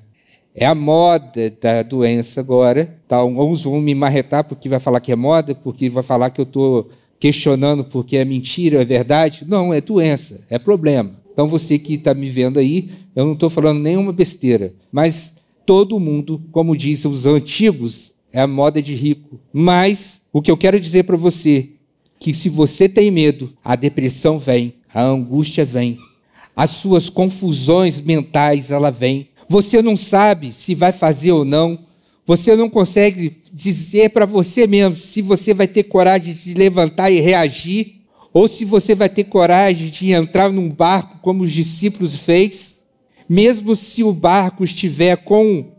É 0.56 0.64
a 0.64 0.74
moda 0.74 1.50
da 1.60 1.82
doença 1.82 2.40
agora. 2.40 2.98
Tá, 3.06 3.22
uns 3.22 3.64
vão 3.64 3.80
me 3.80 3.94
marretar 3.94 4.42
porque 4.42 4.68
vai 4.68 4.80
falar 4.80 5.00
que 5.00 5.12
é 5.12 5.16
moda, 5.16 5.54
porque 5.54 5.90
vai 5.90 6.02
falar 6.02 6.30
que 6.30 6.40
eu 6.40 6.44
estou 6.44 6.88
questionando 7.20 7.84
porque 7.84 8.16
é 8.16 8.24
mentira, 8.24 8.80
é 8.80 8.84
verdade. 8.84 9.44
Não, 9.46 9.74
é 9.74 9.82
doença, 9.82 10.44
é 10.48 10.58
problema. 10.58 11.12
Então 11.32 11.46
você 11.46 11.78
que 11.78 11.94
está 11.94 12.14
me 12.14 12.30
vendo 12.30 12.58
aí, 12.58 12.90
eu 13.14 13.26
não 13.26 13.34
estou 13.34 13.50
falando 13.50 13.80
nenhuma 13.80 14.12
besteira, 14.12 14.72
mas 14.90 15.36
todo 15.66 16.00
mundo, 16.00 16.42
como 16.50 16.74
dizem 16.74 17.10
os 17.10 17.26
antigos, 17.26 18.14
é 18.32 18.40
a 18.40 18.46
moda 18.46 18.80
de 18.80 18.94
rico. 18.94 19.38
Mas 19.52 20.22
o 20.32 20.40
que 20.40 20.50
eu 20.50 20.56
quero 20.56 20.80
dizer 20.80 21.04
para 21.04 21.16
você 21.16 21.70
que 22.18 22.32
se 22.32 22.48
você 22.48 22.88
tem 22.88 23.10
medo, 23.10 23.52
a 23.62 23.76
depressão 23.76 24.38
vem, 24.38 24.74
a 24.92 25.02
angústia 25.02 25.66
vem, 25.66 25.98
as 26.54 26.70
suas 26.70 27.10
confusões 27.10 28.00
mentais 28.00 28.70
ela 28.70 28.90
vem. 28.90 29.28
Você 29.48 29.80
não 29.80 29.96
sabe 29.96 30.52
se 30.52 30.74
vai 30.74 30.92
fazer 30.92 31.32
ou 31.32 31.44
não. 31.44 31.78
Você 32.24 32.56
não 32.56 32.68
consegue 32.68 33.40
dizer 33.52 34.10
para 34.10 34.26
você 34.26 34.66
mesmo 34.66 34.96
se 34.96 35.22
você 35.22 35.54
vai 35.54 35.68
ter 35.68 35.84
coragem 35.84 36.34
de 36.34 36.54
levantar 36.54 37.10
e 37.10 37.20
reagir 37.20 38.02
ou 38.32 38.48
se 38.48 38.64
você 38.64 38.94
vai 38.94 39.08
ter 39.08 39.24
coragem 39.24 39.88
de 39.88 40.12
entrar 40.12 40.50
num 40.50 40.68
barco 40.68 41.18
como 41.22 41.44
os 41.44 41.52
discípulos 41.52 42.16
fez 42.16 42.86
mesmo 43.28 43.74
se 43.74 44.02
o 44.02 44.12
barco 44.12 44.62
estiver 44.64 45.16
com 45.16 45.72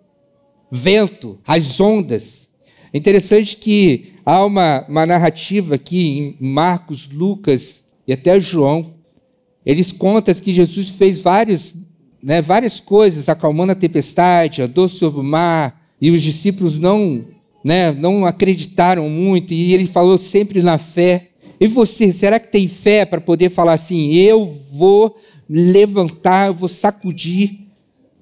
vento, 0.72 1.40
as 1.46 1.80
ondas. 1.80 2.50
É 2.94 2.98
interessante 2.98 3.58
que 3.58 4.14
há 4.26 4.44
uma, 4.44 4.86
uma 4.88 5.06
narrativa 5.06 5.76
aqui 5.76 6.36
em 6.40 6.46
Marcos, 6.46 7.10
Lucas 7.10 7.86
e 8.08 8.14
até 8.14 8.40
João. 8.40 8.96
Eles 9.66 9.92
contam 9.92 10.34
que 10.36 10.54
Jesus 10.54 10.90
fez 10.90 11.22
vários, 11.22 11.76
né, 12.22 12.42
várias 12.42 12.80
coisas, 12.80 13.30
acalmando 13.30 13.72
a 13.72 13.76
tempestade, 13.76 14.62
andou 14.62 14.88
sobre 14.88 15.20
o 15.20 15.24
mar, 15.24 15.82
e 16.00 16.12
os 16.12 16.22
discípulos 16.22 16.78
não, 16.78 17.26
né, 17.64 17.92
não 17.92 18.26
acreditaram 18.26 19.10
muito, 19.10 19.54
e 19.54 19.74
ele 19.74 19.88
falou 19.88 20.18
sempre 20.18 20.62
na 20.62 20.78
fé. 20.78 21.30
E 21.60 21.68
você, 21.68 22.12
será 22.12 22.40
que 22.40 22.52
tem 22.52 22.68
fé 22.68 23.06
para 23.06 23.20
poder 23.20 23.50
falar 23.50 23.74
assim: 23.74 24.14
eu 24.14 24.46
vou 24.72 25.18
levantar, 25.50 26.48
eu 26.48 26.54
vou 26.54 26.70
sacudir 26.70 27.60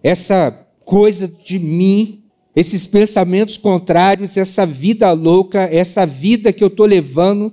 essa 0.02 0.52
coisa 0.86 1.28
de 1.28 1.60
mim, 1.60 2.24
esses 2.56 2.88
pensamentos 2.88 3.58
contrários, 3.58 4.38
essa 4.38 4.66
vida 4.66 5.12
louca, 5.12 5.64
essa 5.64 6.06
vida 6.06 6.54
que 6.54 6.64
eu 6.64 6.68
estou 6.68 6.86
levando, 6.86 7.52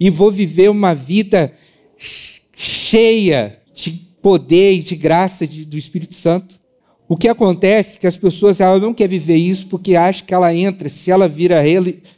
e 0.00 0.10
vou 0.10 0.30
viver 0.30 0.70
uma 0.70 0.94
vida 0.94 1.52
cheia 1.96 3.60
de 3.72 4.03
poder 4.24 4.72
e 4.72 4.78
de 4.78 4.96
graça 4.96 5.46
de, 5.46 5.66
do 5.66 5.76
Espírito 5.76 6.14
Santo. 6.14 6.58
O 7.06 7.14
que 7.14 7.28
acontece 7.28 7.98
é 7.98 8.00
que 8.00 8.06
as 8.06 8.16
pessoas 8.16 8.58
ela 8.58 8.78
não 8.78 8.94
quer 8.94 9.06
viver 9.06 9.36
isso 9.36 9.66
porque 9.66 9.94
acha 9.94 10.24
que 10.24 10.32
ela 10.32 10.54
entra, 10.54 10.88
se 10.88 11.10
ela 11.10 11.28
vira 11.28 11.62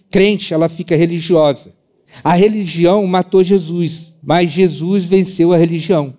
crente, 0.09 0.55
ela 0.55 0.69
fica 0.69 0.95
religiosa. 0.95 1.75
A 2.23 2.33
religião 2.35 3.05
matou 3.09 3.43
Jesus, 3.43 4.13
mas 4.23 4.53
Jesus 4.53 5.05
venceu 5.05 5.53
a 5.53 5.57
religião. 5.57 6.17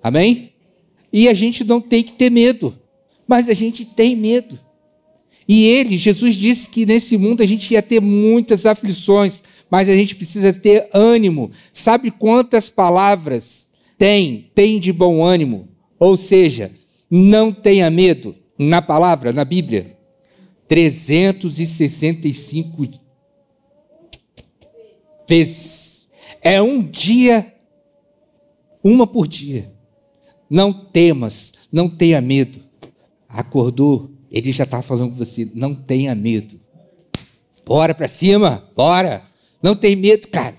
Amém? 0.00 0.52
E 1.12 1.28
a 1.28 1.34
gente 1.34 1.64
não 1.64 1.80
tem 1.80 2.04
que 2.04 2.12
ter 2.12 2.30
medo, 2.30 2.72
mas 3.26 3.48
a 3.48 3.52
gente 3.52 3.84
tem 3.84 4.14
medo. 4.14 4.56
E 5.48 5.64
ele, 5.66 5.96
Jesus 5.96 6.36
disse 6.36 6.68
que 6.68 6.86
nesse 6.86 7.16
mundo 7.16 7.42
a 7.42 7.46
gente 7.46 7.74
ia 7.74 7.82
ter 7.82 8.00
muitas 8.00 8.64
aflições, 8.64 9.42
mas 9.68 9.88
a 9.88 9.92
gente 9.92 10.14
precisa 10.14 10.52
ter 10.52 10.88
ânimo. 10.94 11.50
Sabe 11.72 12.12
quantas 12.12 12.70
palavras 12.70 13.69
tem? 14.00 14.50
Tem 14.54 14.80
de 14.80 14.94
bom 14.94 15.22
ânimo. 15.22 15.68
Ou 15.98 16.16
seja, 16.16 16.72
não 17.10 17.52
tenha 17.52 17.90
medo 17.90 18.34
na 18.58 18.80
palavra, 18.80 19.30
na 19.30 19.44
Bíblia. 19.44 19.94
365 20.66 22.82
vezes. 25.28 26.08
É 26.40 26.62
um 26.62 26.82
dia, 26.82 27.54
uma 28.82 29.06
por 29.06 29.28
dia. 29.28 29.70
Não 30.48 30.72
temas, 30.72 31.52
não 31.70 31.86
tenha 31.86 32.22
medo. 32.22 32.58
Acordou, 33.28 34.10
ele 34.30 34.50
já 34.50 34.64
está 34.64 34.80
falando 34.80 35.10
com 35.10 35.16
você, 35.16 35.46
não 35.54 35.74
tenha 35.74 36.14
medo. 36.14 36.58
Bora 37.66 37.94
para 37.94 38.08
cima, 38.08 38.66
bora. 38.74 39.22
Não 39.62 39.76
tem 39.76 39.94
medo, 39.94 40.26
cara. 40.28 40.56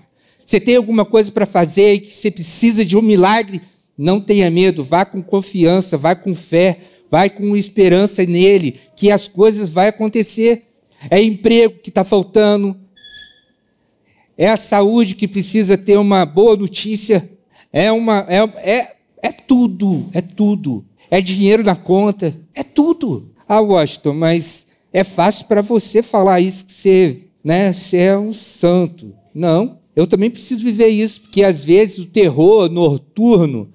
Você 0.52 0.60
tem 0.60 0.76
alguma 0.76 1.06
coisa 1.06 1.32
para 1.32 1.46
fazer 1.46 1.94
e 1.94 2.00
que 2.00 2.10
você 2.10 2.30
precisa 2.30 2.84
de 2.84 2.94
um 2.94 3.00
milagre? 3.00 3.62
Não 3.96 4.20
tenha 4.20 4.50
medo, 4.50 4.84
vá 4.84 5.02
com 5.02 5.22
confiança, 5.22 5.96
vá 5.96 6.14
com 6.14 6.34
fé, 6.34 6.78
vai 7.10 7.30
com 7.30 7.56
esperança 7.56 8.22
nele, 8.26 8.78
que 8.94 9.10
as 9.10 9.26
coisas 9.26 9.70
vão 9.70 9.84
acontecer. 9.84 10.68
É 11.08 11.22
emprego 11.22 11.78
que 11.82 11.88
está 11.88 12.04
faltando, 12.04 12.78
é 14.36 14.50
a 14.50 14.58
saúde 14.58 15.14
que 15.14 15.26
precisa 15.26 15.78
ter 15.78 15.96
uma 15.96 16.26
boa 16.26 16.54
notícia, 16.54 17.30
é 17.72 17.90
uma 17.90 18.26
é, 18.28 18.42
é 18.78 18.96
é 19.22 19.32
tudo, 19.32 20.10
é 20.12 20.20
tudo. 20.20 20.84
é 21.10 21.22
dinheiro 21.22 21.64
na 21.64 21.76
conta, 21.76 22.38
é 22.54 22.62
tudo. 22.62 23.32
Ah, 23.48 23.62
Washington, 23.62 24.12
mas 24.12 24.66
é 24.92 25.02
fácil 25.02 25.46
para 25.46 25.62
você 25.62 26.02
falar 26.02 26.40
isso 26.40 26.66
que 26.66 26.72
você, 26.72 27.20
né, 27.42 27.72
você 27.72 27.96
é 27.96 28.18
um 28.18 28.34
santo. 28.34 29.14
Não, 29.34 29.80
eu 29.94 30.06
também 30.06 30.30
preciso 30.30 30.62
viver 30.62 30.88
isso, 30.88 31.22
porque 31.22 31.42
às 31.42 31.64
vezes 31.64 31.98
o 31.98 32.06
terror 32.06 32.70
noturno, 32.70 33.72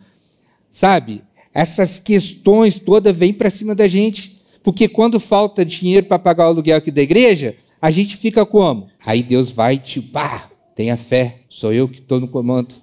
sabe? 0.69 1.21
Essas 1.53 1.99
questões 1.99 2.80
todas 2.80 3.15
vêm 3.15 3.34
para 3.34 3.49
cima 3.49 3.73
da 3.73 3.88
gente. 3.88 4.41
Porque 4.63 4.88
quando 4.88 5.19
falta 5.19 5.63
dinheiro 5.63 6.06
para 6.06 6.19
pagar 6.19 6.45
o 6.45 6.49
aluguel 6.49 6.77
aqui 6.77 6.91
da 6.91 7.01
igreja, 7.01 7.56
a 7.82 7.89
gente 7.91 8.17
fica 8.17 8.45
como? 8.45 8.88
Aí 9.06 9.23
Deus 9.23 9.51
vai 9.51 9.77
te, 9.77 10.01
pá, 10.01 10.49
tenha 10.75 10.97
fé, 10.97 11.41
sou 11.49 11.71
eu 11.71 11.88
que 11.88 11.99
estou 11.99 12.19
no 12.19 12.27
comando. 12.27 12.75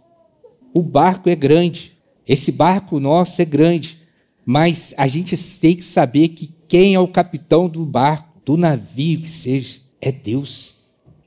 O 0.73 0.83
barco 0.83 1.29
é 1.29 1.37
grande, 1.37 1.93
esse 2.27 2.53
barco 2.53 2.99
nosso 2.99 3.43
é 3.43 3.45
grande, 3.45 3.99
mas 4.47 4.95
a 4.97 5.07
gente 5.07 5.37
tem 5.61 5.75
que 5.77 5.85
saber 5.85 6.29
que 6.29 6.55
quem 6.67 6.95
é 6.95 7.01
o 7.01 7.09
capitão 7.09 7.69
do 7.69 7.85
barco, 7.85 8.41
do 8.45 8.57
navio 8.57 9.21
que 9.21 9.29
seja, 9.29 9.81
é 10.01 10.11
Deus. 10.11 10.84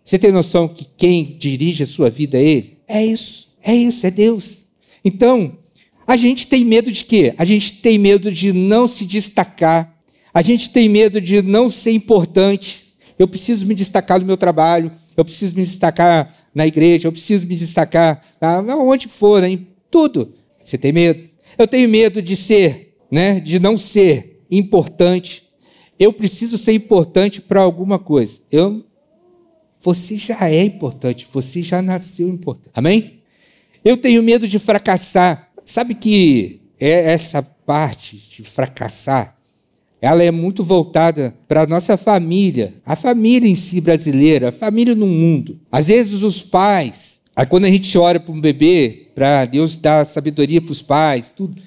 Você 0.08 0.18
tem 0.18 0.32
noção 0.32 0.70
que 0.70 0.88
quem 0.96 1.36
dirige 1.38 1.84
a 1.84 1.86
sua 1.86 2.10
vida 2.10 2.38
é 2.38 2.42
Ele? 2.42 2.78
É 2.88 3.06
isso, 3.06 3.50
é 3.62 3.76
isso, 3.76 4.08
é 4.08 4.10
Deus. 4.10 4.66
Então, 5.04 5.58
a 6.08 6.16
gente 6.16 6.48
tem 6.48 6.64
medo 6.64 6.90
de 6.90 7.04
quê? 7.04 7.36
A 7.38 7.44
gente 7.44 7.74
tem 7.82 7.98
medo 7.98 8.32
de 8.32 8.54
não 8.54 8.88
se 8.88 9.06
destacar, 9.06 10.02
a 10.34 10.42
gente 10.42 10.70
tem 10.70 10.88
medo 10.88 11.20
de 11.20 11.42
não 11.42 11.68
ser 11.68 11.92
importante. 11.92 12.94
Eu 13.20 13.28
preciso 13.28 13.66
me 13.66 13.76
destacar 13.76 14.18
no 14.18 14.26
meu 14.26 14.38
trabalho, 14.38 14.94
eu 15.18 15.26
preciso 15.26 15.54
me 15.54 15.64
destacar 15.64 16.34
na 16.56 16.66
igreja, 16.66 17.10
eu 17.10 17.12
preciso 17.12 17.46
me 17.46 17.58
destacar 17.58 18.24
onde 18.80 19.10
for, 19.10 19.42
né? 19.42 19.50
em 19.50 19.68
tudo. 19.92 20.34
Você 20.64 20.78
tem 20.78 20.94
medo? 20.94 21.28
Eu 21.58 21.68
tenho 21.68 21.90
medo 21.90 22.22
de 22.22 22.38
ser, 22.38 22.96
né? 23.12 23.42
de 23.42 23.60
não 23.60 23.78
ser 23.78 24.42
importante. 24.50 25.44
Eu 26.00 26.14
preciso 26.14 26.58
ser 26.58 26.72
importante 26.72 27.42
para 27.42 27.60
alguma 27.60 28.00
coisa. 28.00 28.40
Eu 28.50 28.86
você 29.82 30.18
já 30.18 30.50
é 30.50 30.64
importante, 30.64 31.28
você 31.32 31.62
já 31.62 31.82
nasceu 31.82 32.28
importante. 32.30 32.72
Amém? 32.74 33.22
Eu 33.84 33.98
tenho 33.98 34.24
medo 34.24 34.48
de 34.48 34.60
fracassar. 34.60 35.50
Sabe 35.64 35.94
que 35.96 36.62
é 36.80 37.12
essa 37.12 37.42
parte 37.42 38.18
de 38.18 38.44
fracassar, 38.44 39.36
ela 40.02 40.24
é 40.24 40.32
muito 40.32 40.64
voltada 40.64 41.36
para 41.48 41.64
a 41.64 41.68
nossa 41.68 41.98
família, 41.98 42.76
a 42.86 42.96
família 42.96 43.50
em 43.50 43.56
si 43.56 43.82
brasileira, 43.82 44.50
a 44.50 44.52
família 44.52 44.94
no 44.94 45.08
mundo. 45.08 45.60
Às 45.72 45.88
vezes 45.88 46.22
os 46.22 46.42
pais, 46.42 47.20
quando 47.50 47.66
a 47.66 47.70
gente 47.70 47.98
ora 47.98 48.20
para 48.20 48.34
um 48.34 48.40
bebê, 48.40 49.08
para 49.16 49.46
Deus 49.46 49.78
dar 49.78 50.06
sabedoria 50.06 50.62
para 50.62 50.72
os 50.72 50.82
pais, 50.82 51.34
tudo, 51.36 51.60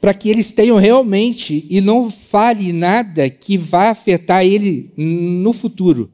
para 0.00 0.14
que 0.14 0.30
eles 0.30 0.52
tenham 0.52 0.78
realmente 0.78 1.66
e 1.68 1.80
não 1.80 2.08
fale 2.08 2.72
nada 2.72 3.28
que 3.28 3.58
vá 3.58 3.90
afetar 3.90 4.44
ele 4.44 4.92
no 4.96 5.52
futuro. 5.52 6.10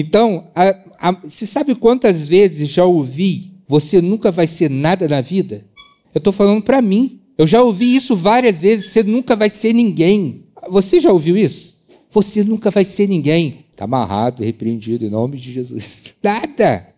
Então, 0.00 0.46
a, 0.54 0.76
a, 1.00 1.10
você 1.10 1.44
sabe 1.44 1.74
quantas 1.74 2.24
vezes 2.24 2.68
já 2.68 2.84
ouvi 2.84 3.58
você 3.66 4.00
nunca 4.00 4.30
vai 4.30 4.46
ser 4.46 4.70
nada 4.70 5.08
na 5.08 5.20
vida? 5.20 5.66
Eu 6.14 6.18
estou 6.18 6.32
falando 6.32 6.62
para 6.62 6.80
mim. 6.80 7.20
Eu 7.36 7.48
já 7.48 7.60
ouvi 7.60 7.96
isso 7.96 8.14
várias 8.14 8.62
vezes. 8.62 8.92
Você 8.92 9.02
nunca 9.02 9.34
vai 9.34 9.50
ser 9.50 9.72
ninguém. 9.72 10.44
Você 10.70 11.00
já 11.00 11.10
ouviu 11.10 11.36
isso? 11.36 11.80
Você 12.10 12.44
nunca 12.44 12.70
vai 12.70 12.84
ser 12.84 13.08
ninguém. 13.08 13.64
Está 13.72 13.86
amarrado, 13.86 14.44
repreendido 14.44 15.04
em 15.04 15.10
nome 15.10 15.36
de 15.36 15.52
Jesus. 15.52 16.14
Nada. 16.22 16.94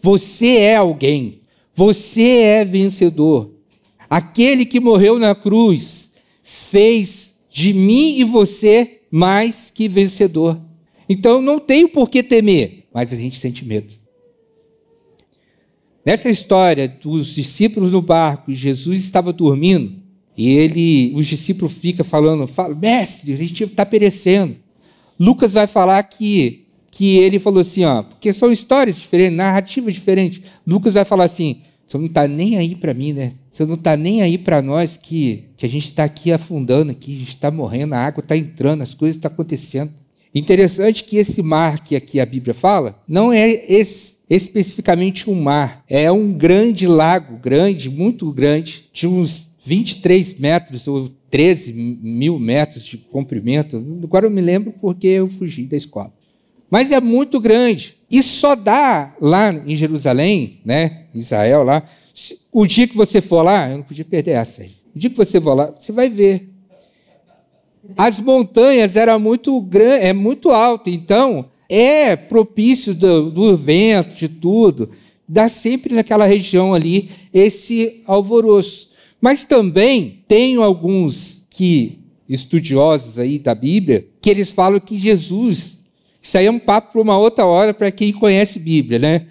Você 0.00 0.58
é 0.58 0.76
alguém. 0.76 1.40
Você 1.74 2.22
é 2.42 2.64
vencedor. 2.64 3.50
Aquele 4.08 4.64
que 4.64 4.78
morreu 4.78 5.18
na 5.18 5.34
cruz 5.34 6.12
fez 6.44 7.34
de 7.50 7.74
mim 7.74 8.20
e 8.20 8.22
você 8.22 9.00
mais 9.10 9.68
que 9.68 9.88
vencedor. 9.88 10.60
Então 11.08 11.40
não 11.40 11.58
tenho 11.58 11.88
por 11.88 12.08
que 12.08 12.22
temer, 12.22 12.84
mas 12.92 13.12
a 13.12 13.16
gente 13.16 13.38
sente 13.38 13.64
medo. 13.64 13.94
Nessa 16.04 16.30
história 16.30 16.88
dos 16.88 17.34
discípulos 17.34 17.90
no 17.90 18.00
barco, 18.00 18.52
Jesus 18.52 19.00
estava 19.00 19.32
dormindo, 19.32 20.06
e 20.36 20.50
ele, 20.50 21.12
os 21.16 21.26
discípulos 21.26 21.72
ficam 21.72 22.04
falando, 22.04 22.46
fala, 22.46 22.74
mestre, 22.74 23.32
a 23.32 23.36
gente 23.36 23.64
está 23.64 23.86
perecendo. 23.86 24.56
Lucas 25.18 25.54
vai 25.54 25.66
falar 25.66 26.02
que, 26.02 26.66
que 26.90 27.16
ele 27.16 27.38
falou 27.38 27.60
assim, 27.60 27.84
ó, 27.84 28.02
porque 28.02 28.32
são 28.32 28.52
histórias 28.52 29.00
diferentes, 29.00 29.36
narrativas 29.36 29.94
diferentes. 29.94 30.42
Lucas 30.66 30.94
vai 30.94 31.04
falar 31.04 31.24
assim, 31.24 31.62
você 31.86 31.96
não 31.96 32.06
está 32.06 32.28
nem 32.28 32.58
aí 32.58 32.74
para 32.74 32.92
mim, 32.92 33.12
né? 33.12 33.34
Você 33.50 33.64
não 33.64 33.74
está 33.74 33.96
nem 33.96 34.20
aí 34.20 34.36
para 34.36 34.60
nós 34.60 34.96
que, 34.96 35.44
que 35.56 35.64
a 35.64 35.68
gente 35.68 35.84
está 35.84 36.04
aqui 36.04 36.30
afundando, 36.30 36.92
aqui, 36.92 37.14
a 37.14 37.18
gente 37.18 37.28
está 37.30 37.50
morrendo, 37.50 37.94
a 37.94 37.98
água 37.98 38.20
está 38.20 38.36
entrando, 38.36 38.82
as 38.82 38.92
coisas 38.92 39.16
estão 39.16 39.30
acontecendo. 39.30 39.92
Interessante 40.34 41.04
que 41.04 41.16
esse 41.16 41.42
mar 41.42 41.80
que 41.80 41.96
aqui 41.96 42.20
a 42.20 42.26
Bíblia 42.26 42.52
fala 42.52 43.02
não 43.08 43.32
é 43.32 43.48
especificamente 44.28 45.30
um 45.30 45.40
mar, 45.40 45.82
é 45.88 46.10
um 46.12 46.32
grande 46.32 46.86
lago, 46.86 47.38
grande, 47.38 47.88
muito 47.88 48.30
grande, 48.32 48.84
de 48.92 49.06
uns 49.06 49.50
23 49.64 50.38
metros 50.38 50.86
ou 50.86 51.08
13 51.30 51.72
mil 51.72 52.38
metros 52.38 52.84
de 52.84 52.98
comprimento. 52.98 53.82
Agora 54.02 54.26
eu 54.26 54.30
me 54.30 54.40
lembro 54.40 54.72
porque 54.80 55.06
eu 55.06 55.26
fugi 55.26 55.64
da 55.64 55.76
escola. 55.76 56.12
Mas 56.70 56.92
é 56.92 57.00
muito 57.00 57.40
grande. 57.40 57.96
E 58.10 58.22
só 58.22 58.54
dá 58.54 59.14
lá 59.20 59.52
em 59.52 59.74
Jerusalém, 59.74 60.60
né, 60.64 61.06
Israel 61.14 61.62
lá, 61.62 61.82
o 62.52 62.66
dia 62.66 62.86
que 62.86 62.96
você 62.96 63.20
for 63.20 63.42
lá, 63.42 63.70
eu 63.70 63.78
não 63.78 63.84
podia 63.84 64.04
perder 64.04 64.32
essa. 64.32 64.64
O 64.94 64.98
dia 64.98 65.10
que 65.10 65.16
você 65.16 65.40
for 65.40 65.54
lá, 65.54 65.74
você 65.78 65.92
vai 65.92 66.08
ver 66.08 66.48
as 67.96 68.20
montanhas 68.20 68.96
eram 68.96 69.18
muito 69.20 69.60
grande, 69.60 70.04
é 70.04 70.12
muito 70.12 70.50
alto, 70.50 70.88
então 70.88 71.46
é 71.68 72.16
propício 72.16 72.94
do, 72.94 73.30
do 73.30 73.56
vento, 73.56 74.14
de 74.14 74.28
tudo, 74.28 74.90
dá 75.28 75.48
sempre 75.48 75.94
naquela 75.94 76.26
região 76.26 76.74
ali 76.74 77.10
esse 77.32 78.02
alvoroço. 78.06 78.90
Mas 79.20 79.44
também 79.44 80.22
tem 80.28 80.56
alguns 80.56 81.44
que 81.50 81.98
estudiosos 82.28 83.18
aí 83.18 83.38
da 83.38 83.54
Bíblia 83.54 84.06
que 84.20 84.30
eles 84.30 84.50
falam 84.50 84.80
que 84.80 84.98
Jesus, 84.98 85.84
isso 86.20 86.38
aí 86.38 86.46
é 86.46 86.50
um 86.50 86.58
papo 86.58 86.92
para 86.92 87.02
uma 87.02 87.18
outra 87.18 87.46
hora 87.46 87.72
para 87.72 87.90
quem 87.90 88.12
conhece 88.12 88.58
Bíblia, 88.58 88.98
né? 88.98 89.26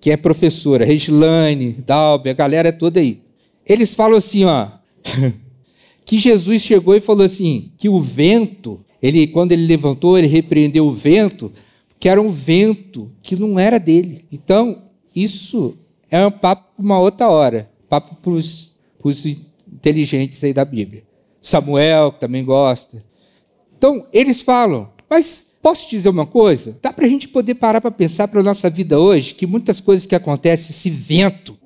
Que 0.00 0.10
é 0.10 0.16
professora, 0.16 0.84
Regilane, 0.84 1.72
Dalbe, 1.72 2.30
a 2.30 2.34
galera 2.34 2.72
toda 2.72 3.00
aí. 3.00 3.20
Eles 3.66 3.94
falam 3.94 4.18
assim, 4.18 4.44
ó, 4.44 4.68
que 6.06 6.20
Jesus 6.20 6.62
chegou 6.62 6.94
e 6.94 7.00
falou 7.00 7.26
assim, 7.26 7.72
que 7.76 7.88
o 7.88 8.00
vento, 8.00 8.82
ele 9.02 9.26
quando 9.26 9.50
ele 9.50 9.66
levantou, 9.66 10.16
ele 10.16 10.28
repreendeu 10.28 10.86
o 10.86 10.92
vento, 10.92 11.52
que 11.98 12.08
era 12.08 12.22
um 12.22 12.30
vento 12.30 13.10
que 13.20 13.34
não 13.34 13.58
era 13.58 13.78
dele. 13.78 14.24
Então, 14.30 14.84
isso 15.14 15.76
é 16.08 16.24
um 16.24 16.30
papo 16.30 16.76
para 16.76 16.84
uma 16.84 17.00
outra 17.00 17.28
hora, 17.28 17.68
papo 17.88 18.14
para 18.14 18.30
os 18.30 18.72
inteligentes 19.70 20.42
aí 20.44 20.52
da 20.52 20.64
Bíblia. 20.64 21.02
Samuel, 21.42 22.12
que 22.12 22.20
também 22.20 22.44
gosta. 22.44 23.04
Então, 23.76 24.06
eles 24.12 24.42
falam, 24.42 24.88
mas 25.10 25.46
posso 25.60 25.90
dizer 25.90 26.08
uma 26.08 26.24
coisa? 26.24 26.78
Dá 26.80 26.92
para 26.92 27.04
a 27.04 27.08
gente 27.08 27.26
poder 27.26 27.56
parar 27.56 27.80
para 27.80 27.90
pensar 27.90 28.28
para 28.28 28.40
a 28.40 28.44
nossa 28.44 28.70
vida 28.70 28.98
hoje, 29.00 29.34
que 29.34 29.46
muitas 29.46 29.80
coisas 29.80 30.06
que 30.06 30.14
acontecem, 30.14 30.70
esse 30.70 30.88
vento, 30.88 31.58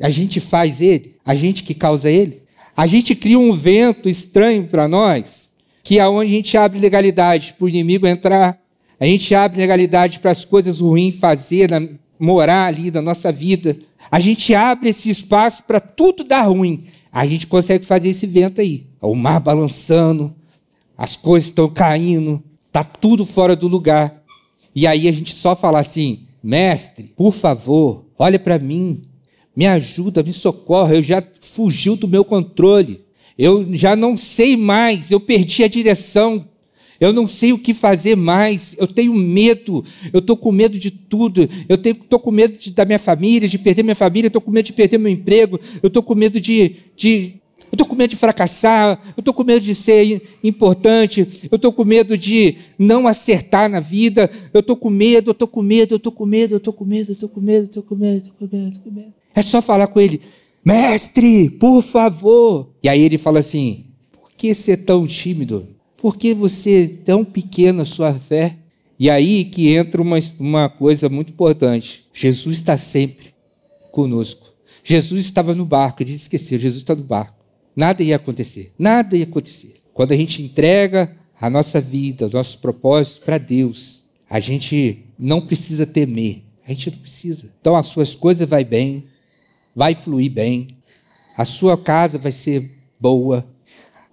a 0.00 0.08
gente 0.08 0.40
faz 0.40 0.80
ele, 0.80 1.16
a 1.22 1.34
gente 1.34 1.62
que 1.62 1.74
causa 1.74 2.10
ele. 2.10 2.45
A 2.76 2.86
gente 2.86 3.14
cria 3.14 3.38
um 3.38 3.52
vento 3.52 4.08
estranho 4.08 4.64
para 4.64 4.86
nós, 4.86 5.50
que 5.82 5.98
é 5.98 6.06
onde 6.06 6.30
a 6.30 6.34
gente 6.34 6.56
abre 6.56 6.78
legalidade 6.78 7.54
para 7.54 7.64
o 7.64 7.68
inimigo 7.68 8.06
entrar, 8.06 8.60
a 8.98 9.04
gente 9.04 9.34
abre 9.34 9.58
legalidade 9.58 10.18
para 10.20 10.30
as 10.30 10.44
coisas 10.44 10.80
ruins 10.80 11.18
fazer, 11.18 11.70
morar 12.18 12.66
ali 12.66 12.90
na 12.90 13.02
nossa 13.02 13.30
vida. 13.30 13.76
A 14.10 14.18
gente 14.18 14.54
abre 14.54 14.88
esse 14.88 15.10
espaço 15.10 15.64
para 15.64 15.80
tudo 15.80 16.24
dar 16.24 16.42
ruim. 16.42 16.84
A 17.12 17.26
gente 17.26 17.46
consegue 17.46 17.84
fazer 17.84 18.08
esse 18.08 18.26
vento 18.26 18.60
aí. 18.60 18.86
O 19.00 19.14
mar 19.14 19.40
balançando, 19.40 20.34
as 20.96 21.14
coisas 21.14 21.48
estão 21.48 21.68
caindo, 21.68 22.42
está 22.66 22.82
tudo 22.82 23.26
fora 23.26 23.54
do 23.54 23.68
lugar. 23.68 24.22
E 24.74 24.86
aí 24.86 25.08
a 25.08 25.12
gente 25.12 25.34
só 25.34 25.54
fala 25.54 25.78
assim: 25.78 26.26
mestre, 26.42 27.12
por 27.16 27.32
favor, 27.32 28.06
olha 28.18 28.38
para 28.38 28.58
mim, 28.58 29.02
me 29.56 29.66
ajuda, 29.66 30.22
me 30.22 30.32
socorre, 30.32 30.98
eu 30.98 31.02
já 31.02 31.22
fugiu 31.40 31.96
do 31.96 32.06
meu 32.06 32.24
controle. 32.24 33.00
Eu 33.38 33.66
já 33.74 33.96
não 33.96 34.16
sei 34.16 34.56
mais, 34.56 35.10
eu 35.10 35.18
perdi 35.18 35.64
a 35.64 35.68
direção. 35.68 36.46
Eu 36.98 37.12
não 37.12 37.26
sei 37.26 37.52
o 37.52 37.58
que 37.58 37.74
fazer 37.74 38.16
mais, 38.16 38.74
eu 38.78 38.86
tenho 38.86 39.12
medo, 39.14 39.84
eu 40.14 40.20
estou 40.20 40.34
com 40.34 40.50
medo 40.50 40.78
de 40.78 40.90
tudo, 40.90 41.46
eu 41.68 41.76
estou 41.76 42.18
com 42.18 42.30
medo 42.30 42.56
de, 42.58 42.70
da 42.70 42.86
minha 42.86 42.98
família, 42.98 43.46
de 43.46 43.58
perder 43.58 43.82
minha 43.82 43.94
família, 43.94 44.28
estou 44.28 44.40
com 44.40 44.50
medo 44.50 44.64
de 44.64 44.72
perder 44.72 44.96
meu 44.96 45.12
emprego, 45.12 45.60
eu 45.82 45.88
estou 45.88 46.02
com 46.02 46.14
medo 46.14 46.40
de, 46.40 46.76
de 46.96 47.34
eu 47.66 47.74
estou 47.76 47.86
com 47.86 47.94
medo 47.94 48.10
de 48.10 48.16
fracassar, 48.16 48.98
eu 49.16 49.20
estou 49.20 49.34
com 49.34 49.44
medo 49.44 49.60
de 49.60 49.74
ser 49.74 50.22
importante, 50.42 51.20
eu 51.50 51.56
estou 51.56 51.72
com 51.72 51.84
medo 51.84 52.16
de 52.16 52.56
não 52.78 53.06
acertar 53.06 53.68
na 53.68 53.80
vida, 53.80 54.30
eu 54.54 54.60
estou 54.60 54.76
com 54.76 54.88
medo, 54.88 55.30
eu 55.30 55.32
estou 55.32 55.48
com 55.48 55.62
medo, 55.62 55.92
eu 55.92 55.96
estou 55.96 56.12
com 56.12 56.24
medo, 56.24 56.54
eu 56.54 56.56
estou 56.56 56.72
com 56.72 56.84
medo, 56.86 57.10
eu 57.10 57.14
estou 57.14 57.28
com 57.28 57.40
medo, 57.40 57.62
eu 57.62 57.64
estou 57.64 57.82
com 57.82 57.94
medo, 57.94 58.16
estou 58.16 58.32
com 58.32 58.56
medo, 58.56 58.68
estou 58.68 58.82
com 58.82 58.90
medo. 58.98 59.12
É 59.36 59.42
só 59.42 59.60
falar 59.60 59.88
com 59.88 60.00
ele, 60.00 60.22
mestre, 60.64 61.50
por 61.50 61.82
favor. 61.82 62.70
E 62.82 62.88
aí 62.88 63.02
ele 63.02 63.18
fala 63.18 63.40
assim: 63.40 63.84
por 64.10 64.30
que 64.32 64.54
ser 64.54 64.78
tão 64.78 65.06
tímido? 65.06 65.68
Por 65.98 66.16
que 66.16 66.32
você 66.32 66.84
é 66.84 67.04
tão 67.04 67.22
pequena 67.22 67.84
sua 67.84 68.14
fé? 68.14 68.56
E 68.98 69.10
aí 69.10 69.44
que 69.44 69.74
entra 69.74 70.00
uma, 70.00 70.18
uma 70.40 70.70
coisa 70.70 71.10
muito 71.10 71.32
importante. 71.32 72.06
Jesus 72.14 72.56
está 72.56 72.78
sempre 72.78 73.34
conosco. 73.92 74.54
Jesus 74.82 75.26
estava 75.26 75.54
no 75.54 75.66
barco, 75.66 76.02
ele 76.02 76.10
disse 76.10 76.24
esquecer, 76.24 76.58
Jesus 76.58 76.82
está 76.82 76.94
no 76.94 77.02
barco. 77.02 77.34
Nada 77.74 78.02
ia 78.02 78.16
acontecer, 78.16 78.72
nada 78.78 79.16
ia 79.16 79.24
acontecer. 79.24 79.74
Quando 79.92 80.12
a 80.12 80.16
gente 80.16 80.42
entrega 80.42 81.14
a 81.38 81.50
nossa 81.50 81.78
vida, 81.80 82.26
o 82.26 82.30
nosso 82.30 82.58
propósito 82.60 83.22
para 83.22 83.36
Deus, 83.36 84.04
a 84.30 84.40
gente 84.40 85.04
não 85.18 85.40
precisa 85.40 85.84
temer, 85.84 86.44
a 86.66 86.70
gente 86.72 86.90
não 86.90 86.98
precisa. 86.98 87.52
Então 87.60 87.76
as 87.76 87.88
suas 87.88 88.14
coisas 88.14 88.48
vai 88.48 88.64
bem, 88.64 89.04
vai 89.76 89.94
fluir 89.94 90.32
bem, 90.32 90.68
a 91.36 91.44
sua 91.44 91.76
casa 91.76 92.16
vai 92.16 92.32
ser 92.32 92.72
boa, 92.98 93.46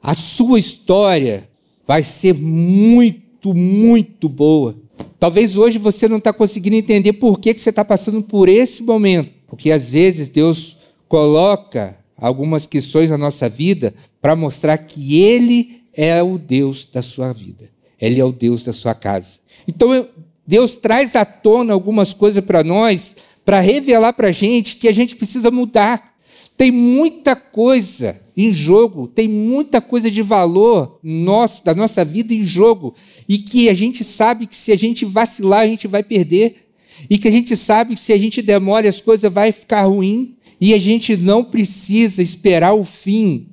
a 0.02 0.13
sua 0.13 0.60
história 0.60 1.49
vai 1.88 2.04
ser 2.04 2.34
muito, 2.34 3.54
muito 3.54 4.28
boa. 4.28 4.76
Talvez 5.17 5.58
hoje 5.58 5.80
você 5.80 6.10
não 6.10 6.17
está 6.17 6.34
conseguindo 6.34 6.76
entender 6.76 7.13
por 7.13 7.39
que, 7.39 7.54
que 7.54 7.62
você 7.62 7.69
está 7.69 7.86
passando 7.86 8.21
por 8.21 8.49
esse 8.49 8.84
momento, 8.84 9.32
porque 9.47 9.71
às 9.71 9.91
vezes 9.91 10.28
Deus 10.28 10.80
coloca 11.08 11.97
algumas 12.17 12.65
questões 12.65 13.10
na 13.10 13.17
nossa 13.17 13.47
vida 13.47 13.93
para 14.21 14.36
mostrar 14.36 14.78
que 14.78 15.21
Ele 15.21 15.84
é 15.93 16.21
o 16.21 16.38
Deus 16.38 16.86
da 16.91 17.02
sua 17.02 17.32
vida, 17.32 17.69
Ele 17.99 18.19
é 18.19 18.26
o 18.26 18.34
Deus 18.34 18.63
da 18.63 18.73
sua 18.73 18.93
casa. 18.93 19.39
Então 19.65 20.10
Deus 20.45 20.76
traz 20.76 21.15
à 21.15 21.23
tona 21.23 21.71
algumas 21.71 22.13
coisas 22.13 22.43
para 22.43 22.65
nós, 22.65 23.15
para 23.45 23.60
revelar 23.60 24.13
para 24.13 24.29
a 24.29 24.32
gente 24.32 24.77
que 24.77 24.88
a 24.88 24.91
gente 24.91 25.15
precisa 25.15 25.51
mudar. 25.51 26.13
Tem 26.56 26.71
muita 26.71 27.36
coisa 27.36 28.21
em 28.36 28.53
jogo, 28.53 29.08
tem 29.08 29.27
muita 29.27 29.82
coisa 29.82 30.10
de 30.10 30.21
valor 30.21 30.99
nosso, 31.03 31.63
da 31.63 31.73
nossa 31.73 32.03
vida 32.03 32.34
em 32.34 32.45
jogo, 32.45 32.95
e 33.27 33.38
que 33.38 33.69
a 33.69 33.73
gente 33.73 34.03
sabe 34.03 34.47
que 34.47 34.56
se 34.56 34.71
a 34.71 34.75
gente 34.75 35.06
vacilar, 35.06 35.62
a 35.62 35.67
gente 35.67 35.88
vai 35.88 36.03
perder, 36.03 36.67
e 37.10 37.17
que 37.17 37.27
a 37.27 37.32
gente 37.32 37.56
sabe 37.56 37.95
que 37.95 37.99
se 37.99 38.13
a 38.13 38.17
gente 38.17 38.41
demora, 38.41 38.88
as 38.88 39.01
coisas 39.01 39.32
vai 39.32 39.51
ficar 39.51 39.84
ruim, 39.84 40.36
e 40.60 40.73
a 40.73 40.79
gente 40.79 41.17
não 41.17 41.43
precisa 41.43 42.21
esperar 42.21 42.73
o 42.73 42.84
fim 42.84 43.49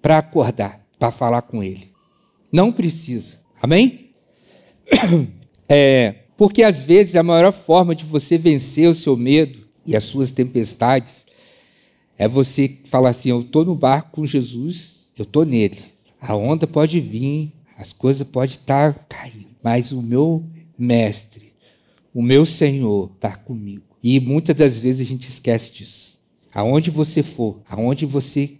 para 0.00 0.18
acordar, 0.18 0.84
para 0.98 1.10
falar 1.10 1.42
com 1.42 1.62
ele. 1.62 1.90
Não 2.50 2.72
precisa. 2.72 3.40
Amém? 3.60 4.10
É, 5.66 6.23
porque 6.44 6.62
às 6.62 6.84
vezes 6.84 7.16
a 7.16 7.22
maior 7.22 7.50
forma 7.50 7.94
de 7.94 8.04
você 8.04 8.36
vencer 8.36 8.86
o 8.86 8.92
seu 8.92 9.16
medo 9.16 9.60
e 9.86 9.96
as 9.96 10.04
suas 10.04 10.30
tempestades 10.30 11.24
é 12.18 12.28
você 12.28 12.80
falar 12.84 13.08
assim: 13.08 13.30
eu 13.30 13.40
estou 13.40 13.64
no 13.64 13.74
barco 13.74 14.10
com 14.10 14.26
Jesus, 14.26 15.08
eu 15.16 15.22
estou 15.22 15.46
nele. 15.46 15.78
A 16.20 16.36
onda 16.36 16.66
pode 16.66 17.00
vir, 17.00 17.50
as 17.78 17.94
coisas 17.94 18.28
podem 18.28 18.50
estar 18.50 19.06
caindo, 19.08 19.56
mas 19.62 19.90
o 19.90 20.02
meu 20.02 20.44
mestre, 20.78 21.50
o 22.12 22.20
meu 22.20 22.44
Senhor 22.44 23.10
está 23.14 23.34
comigo. 23.34 23.96
E 24.02 24.20
muitas 24.20 24.54
das 24.54 24.78
vezes 24.78 25.00
a 25.00 25.10
gente 25.10 25.26
esquece 25.26 25.72
disso. 25.72 26.20
Aonde 26.52 26.90
você 26.90 27.22
for, 27.22 27.62
aonde 27.66 28.04
você 28.04 28.58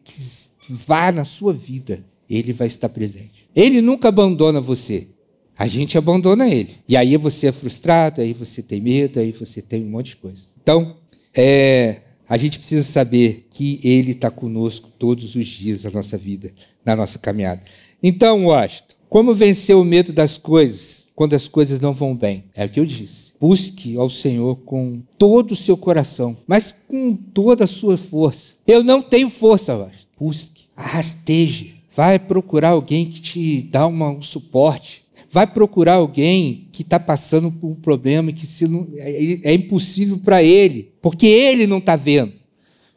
vá 0.70 1.12
na 1.12 1.26
sua 1.26 1.52
vida, 1.52 2.02
ele 2.30 2.54
vai 2.54 2.66
estar 2.66 2.88
presente. 2.88 3.46
Ele 3.54 3.82
nunca 3.82 4.08
abandona 4.08 4.58
você. 4.58 5.08
A 5.56 5.66
gente 5.66 5.96
abandona 5.96 6.48
ele. 6.48 6.76
E 6.88 6.96
aí 6.96 7.16
você 7.16 7.48
é 7.48 7.52
frustrado, 7.52 8.20
aí 8.20 8.32
você 8.32 8.62
tem 8.62 8.80
medo, 8.80 9.20
aí 9.20 9.32
você 9.32 9.62
tem 9.62 9.84
um 9.84 9.90
monte 9.90 10.10
de 10.10 10.16
coisa. 10.16 10.42
Então, 10.60 10.96
é, 11.34 12.00
a 12.28 12.36
gente 12.36 12.58
precisa 12.58 12.82
saber 12.82 13.46
que 13.50 13.78
Ele 13.82 14.12
está 14.12 14.30
conosco 14.30 14.90
todos 14.98 15.34
os 15.34 15.46
dias 15.46 15.82
da 15.82 15.90
nossa 15.90 16.16
vida, 16.16 16.52
na 16.84 16.96
nossa 16.96 17.18
caminhada. 17.18 17.60
Então, 18.02 18.46
Washington, 18.46 18.94
como 19.08 19.32
vencer 19.32 19.76
o 19.76 19.84
medo 19.84 20.12
das 20.12 20.36
coisas 20.36 21.08
quando 21.14 21.34
as 21.34 21.46
coisas 21.46 21.78
não 21.78 21.92
vão 21.92 22.16
bem? 22.16 22.44
É 22.54 22.64
o 22.64 22.68
que 22.68 22.80
eu 22.80 22.84
disse. 22.84 23.32
Busque 23.40 23.96
ao 23.96 24.10
Senhor 24.10 24.56
com 24.56 25.02
todo 25.16 25.52
o 25.52 25.56
seu 25.56 25.76
coração, 25.76 26.36
mas 26.46 26.74
com 26.88 27.14
toda 27.14 27.64
a 27.64 27.68
sua 27.68 27.96
força. 27.96 28.56
Eu 28.66 28.82
não 28.82 29.00
tenho 29.00 29.30
força, 29.30 29.76
Washington. 29.76 30.06
Busque, 30.18 30.64
rasteje. 30.76 31.74
Vai 31.94 32.18
procurar 32.18 32.70
alguém 32.70 33.06
que 33.06 33.20
te 33.20 33.62
dá 33.62 33.86
uma, 33.86 34.08
um 34.08 34.22
suporte 34.22 35.03
vai 35.34 35.48
procurar 35.48 35.94
alguém 35.94 36.68
que 36.70 36.82
está 36.82 37.00
passando 37.00 37.50
por 37.50 37.66
um 37.66 37.74
problema 37.74 38.30
que 38.30 38.46
se 38.46 38.68
não, 38.68 38.86
é, 38.94 39.50
é 39.50 39.52
impossível 39.52 40.16
para 40.18 40.44
ele, 40.44 40.92
porque 41.02 41.26
ele 41.26 41.66
não 41.66 41.78
está 41.78 41.96
vendo. 41.96 42.34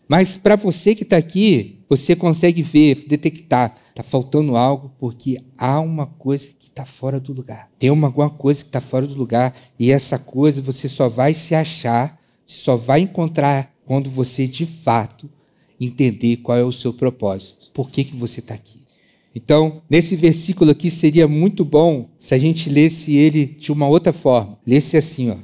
Mas 0.08 0.38
para 0.38 0.56
você 0.56 0.94
que 0.94 1.02
está 1.02 1.18
aqui, 1.18 1.80
você 1.90 2.16
consegue 2.16 2.62
ver, 2.62 3.06
detectar, 3.08 3.74
está 3.90 4.04
faltando 4.04 4.56
algo 4.56 4.92
porque 5.00 5.40
há 5.58 5.80
uma 5.80 6.06
coisa 6.06 6.50
que 6.60 6.68
está 6.68 6.86
fora 6.86 7.20
do 7.20 7.34
lugar. 7.34 7.72
Tem 7.80 7.90
uma, 7.90 8.06
alguma 8.06 8.30
coisa 8.30 8.62
que 8.62 8.70
está 8.70 8.82
fora 8.82 9.08
do 9.08 9.16
lugar 9.16 9.58
e 9.80 9.90
essa 9.90 10.20
coisa 10.20 10.62
você 10.62 10.88
só 10.88 11.10
vai 11.10 11.34
se 11.34 11.56
achar, 11.56 12.22
só 12.46 12.76
vai 12.76 13.00
encontrar 13.00 13.74
quando 13.84 14.12
você 14.12 14.46
de 14.46 14.68
fato 14.68 15.28
entender 15.82 16.38
qual 16.38 16.56
é 16.56 16.64
o 16.64 16.72
seu 16.72 16.94
propósito. 16.94 17.72
Por 17.74 17.90
que, 17.90 18.04
que 18.04 18.16
você 18.16 18.42
está 18.42 18.54
aqui? 18.54 18.87
Então, 19.38 19.84
nesse 19.88 20.16
versículo 20.16 20.72
aqui 20.72 20.90
seria 20.90 21.28
muito 21.28 21.64
bom 21.64 22.10
se 22.18 22.34
a 22.34 22.40
gente 22.40 22.72
lesse 22.72 23.16
ele 23.16 23.46
de 23.46 23.72
uma 23.72 23.88
outra 23.88 24.12
forma. 24.12 24.58
Lesse 24.66 24.98
assim, 24.98 25.30
ó. 25.30 25.38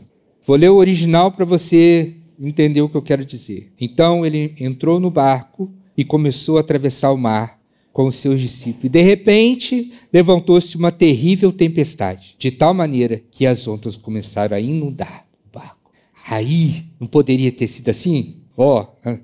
Vou 0.43 0.55
ler 0.55 0.69
o 0.69 0.77
original 0.77 1.31
para 1.31 1.45
você 1.45 2.15
entender 2.41 2.81
o 2.81 2.89
que 2.89 2.97
eu 2.97 3.03
quero 3.03 3.23
dizer. 3.23 3.71
Então 3.79 4.25
ele 4.25 4.55
entrou 4.59 4.99
no 4.99 5.11
barco 5.11 5.71
e 5.95 6.03
começou 6.03 6.57
a 6.57 6.61
atravessar 6.61 7.11
o 7.11 7.17
mar 7.19 7.61
com 7.93 8.07
os 8.07 8.15
seus 8.15 8.41
discípulos. 8.41 8.85
E 8.85 8.89
de 8.89 9.01
repente 9.03 9.93
levantou-se 10.11 10.75
uma 10.75 10.91
terrível 10.91 11.51
tempestade, 11.51 12.35
de 12.39 12.49
tal 12.49 12.73
maneira 12.73 13.21
que 13.29 13.45
as 13.45 13.67
ondas 13.67 13.95
começaram 13.95 14.57
a 14.57 14.59
inundar 14.59 15.27
o 15.45 15.55
barco. 15.55 15.91
Aí, 16.27 16.83
não 16.99 17.05
poderia 17.05 17.51
ter 17.51 17.67
sido 17.67 17.89
assim? 17.89 18.37
Ó, 18.57 18.87
oh, 19.05 19.17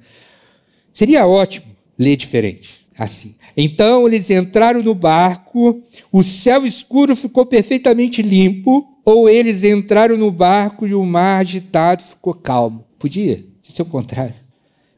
seria 0.93 1.25
ótimo 1.25 1.65
ler 1.97 2.15
diferente, 2.15 2.86
assim. 2.99 3.35
Então 3.55 4.05
eles 4.05 4.29
entraram 4.29 4.83
no 4.83 4.93
barco, 4.93 5.81
o 6.12 6.21
céu 6.21 6.65
escuro 6.65 7.15
ficou 7.15 7.45
perfeitamente 7.45 8.21
limpo, 8.21 8.85
ou 9.05 9.29
eles 9.29 9.63
entraram 9.63 10.17
no 10.17 10.29
barco 10.29 10.85
e 10.85 10.93
o 10.93 11.03
mar 11.05 11.39
agitado 11.39 12.03
ficou 12.03 12.33
calmo. 12.33 12.83
Podia 12.99 13.43
ser 13.63 13.81
o 13.81 13.85
contrário. 13.85 14.35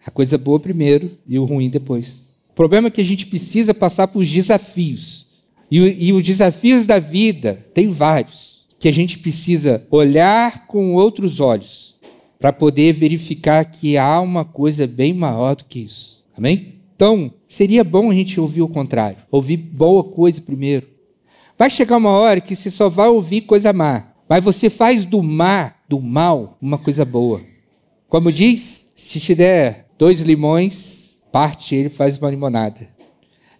A 0.05 0.09
coisa 0.09 0.37
boa 0.37 0.59
primeiro 0.59 1.17
e 1.27 1.37
o 1.37 1.45
ruim 1.45 1.69
depois. 1.69 2.29
O 2.49 2.53
problema 2.53 2.87
é 2.87 2.91
que 2.91 3.01
a 3.01 3.05
gente 3.05 3.27
precisa 3.27 3.73
passar 3.73 4.07
por 4.07 4.25
desafios. 4.25 5.27
E, 5.69 6.07
e 6.07 6.11
os 6.11 6.23
desafios 6.23 6.85
da 6.85 6.97
vida 6.97 7.65
tem 7.73 7.89
vários, 7.89 8.65
que 8.79 8.87
a 8.87 8.91
gente 8.91 9.19
precisa 9.19 9.85
olhar 9.91 10.65
com 10.65 10.95
outros 10.95 11.39
olhos 11.39 11.95
para 12.39 12.51
poder 12.51 12.93
verificar 12.93 13.63
que 13.65 13.95
há 13.95 14.19
uma 14.19 14.43
coisa 14.43 14.87
bem 14.87 15.13
maior 15.13 15.55
do 15.55 15.65
que 15.65 15.79
isso. 15.79 16.25
Amém? 16.35 16.79
Então, 16.95 17.31
seria 17.51 17.83
bom 17.83 18.09
a 18.09 18.13
gente 18.13 18.39
ouvir 18.39 18.61
o 18.61 18.67
contrário, 18.69 19.17
ouvir 19.29 19.57
boa 19.57 20.05
coisa 20.05 20.41
primeiro. 20.41 20.87
Vai 21.57 21.69
chegar 21.69 21.97
uma 21.97 22.11
hora 22.11 22.39
que 22.39 22.55
você 22.55 22.71
só 22.71 22.87
vai 22.87 23.09
ouvir 23.09 23.41
coisa 23.41 23.73
má, 23.73 24.13
mas 24.27 24.41
você 24.41 24.69
faz 24.69 25.03
do 25.03 25.21
má, 25.21 25.73
do 25.87 25.99
mal, 25.99 26.57
uma 26.61 26.77
coisa 26.77 27.03
boa. 27.03 27.41
Como 28.07 28.31
diz, 28.31 28.87
se 28.95 29.19
te 29.19 29.35
der 29.35 29.89
dois 29.99 30.21
limões, 30.21 31.19
parte 31.29 31.75
ele 31.75 31.89
faz 31.89 32.17
uma 32.17 32.29
limonada. 32.29 32.87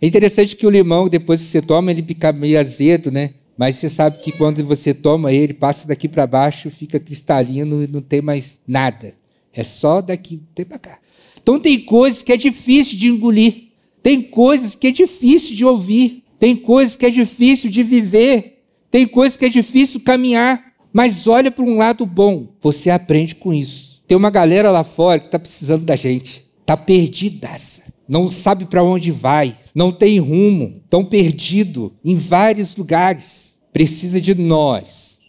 É 0.02 0.08
interessante 0.08 0.56
que 0.56 0.66
o 0.66 0.70
limão, 0.70 1.10
depois 1.10 1.42
que 1.42 1.48
você 1.48 1.62
toma, 1.62 1.92
ele 1.92 2.02
fica 2.02 2.32
meio 2.32 2.58
azedo, 2.58 3.12
né? 3.12 3.34
Mas 3.58 3.76
você 3.76 3.90
sabe 3.90 4.20
que 4.20 4.32
quando 4.32 4.64
você 4.64 4.94
toma 4.94 5.34
ele, 5.34 5.54
passa 5.54 5.86
daqui 5.86 6.08
para 6.08 6.26
baixo, 6.26 6.70
fica 6.70 6.98
cristalino 6.98 7.84
e 7.84 7.88
não 7.88 8.02
tem 8.02 8.22
mais 8.22 8.62
nada. 8.66 9.14
É 9.54 9.66
só 9.66 10.00
daqui, 10.00 10.42
tem 10.56 10.64
para 10.64 10.80
cá. 10.80 11.00
Então 11.44 11.60
tem 11.60 11.78
coisas 11.82 12.24
que 12.24 12.32
é 12.32 12.38
difícil 12.38 12.98
de 12.98 13.10
engolir, 13.10 13.71
tem 14.04 14.22
coisas 14.22 14.76
que 14.76 14.88
é 14.88 14.92
difícil 14.92 15.56
de 15.56 15.66
ouvir, 15.66 16.24
tem 16.40 16.56
coisas 16.56 16.96
que 16.96 17.06
é 17.06 17.10
difícil 17.10 17.70
de 17.70 17.84
viver, 17.84 18.64
tem 18.90 19.06
coisas 19.06 19.38
que 19.38 19.46
é 19.46 19.50
difícil 19.50 20.00
caminhar. 20.02 20.72
Mas 20.92 21.28
olha 21.28 21.50
para 21.50 21.64
um 21.64 21.78
lado 21.78 22.06
bom, 22.06 22.50
você 22.60 22.90
aprende 22.90 23.36
com 23.36 23.54
isso. 23.54 24.02
Tem 24.08 24.18
uma 24.18 24.30
galera 24.30 24.72
lá 24.72 24.84
fora 24.84 25.20
que 25.20 25.28
está 25.28 25.40
precisando 25.40 25.86
da 25.86 25.96
gente, 25.96 26.46
está 26.60 26.76
perdidaça, 26.76 27.94
não 28.08 28.30
sabe 28.30 28.66
para 28.66 28.84
onde 28.84 29.10
vai, 29.10 29.56
não 29.74 29.92
tem 29.92 30.20
rumo, 30.20 30.82
estão 30.84 31.06
perdido 31.06 31.94
em 32.04 32.16
vários 32.16 32.76
lugares. 32.76 33.58
Precisa 33.72 34.20
de 34.20 34.36
nós, 34.36 35.20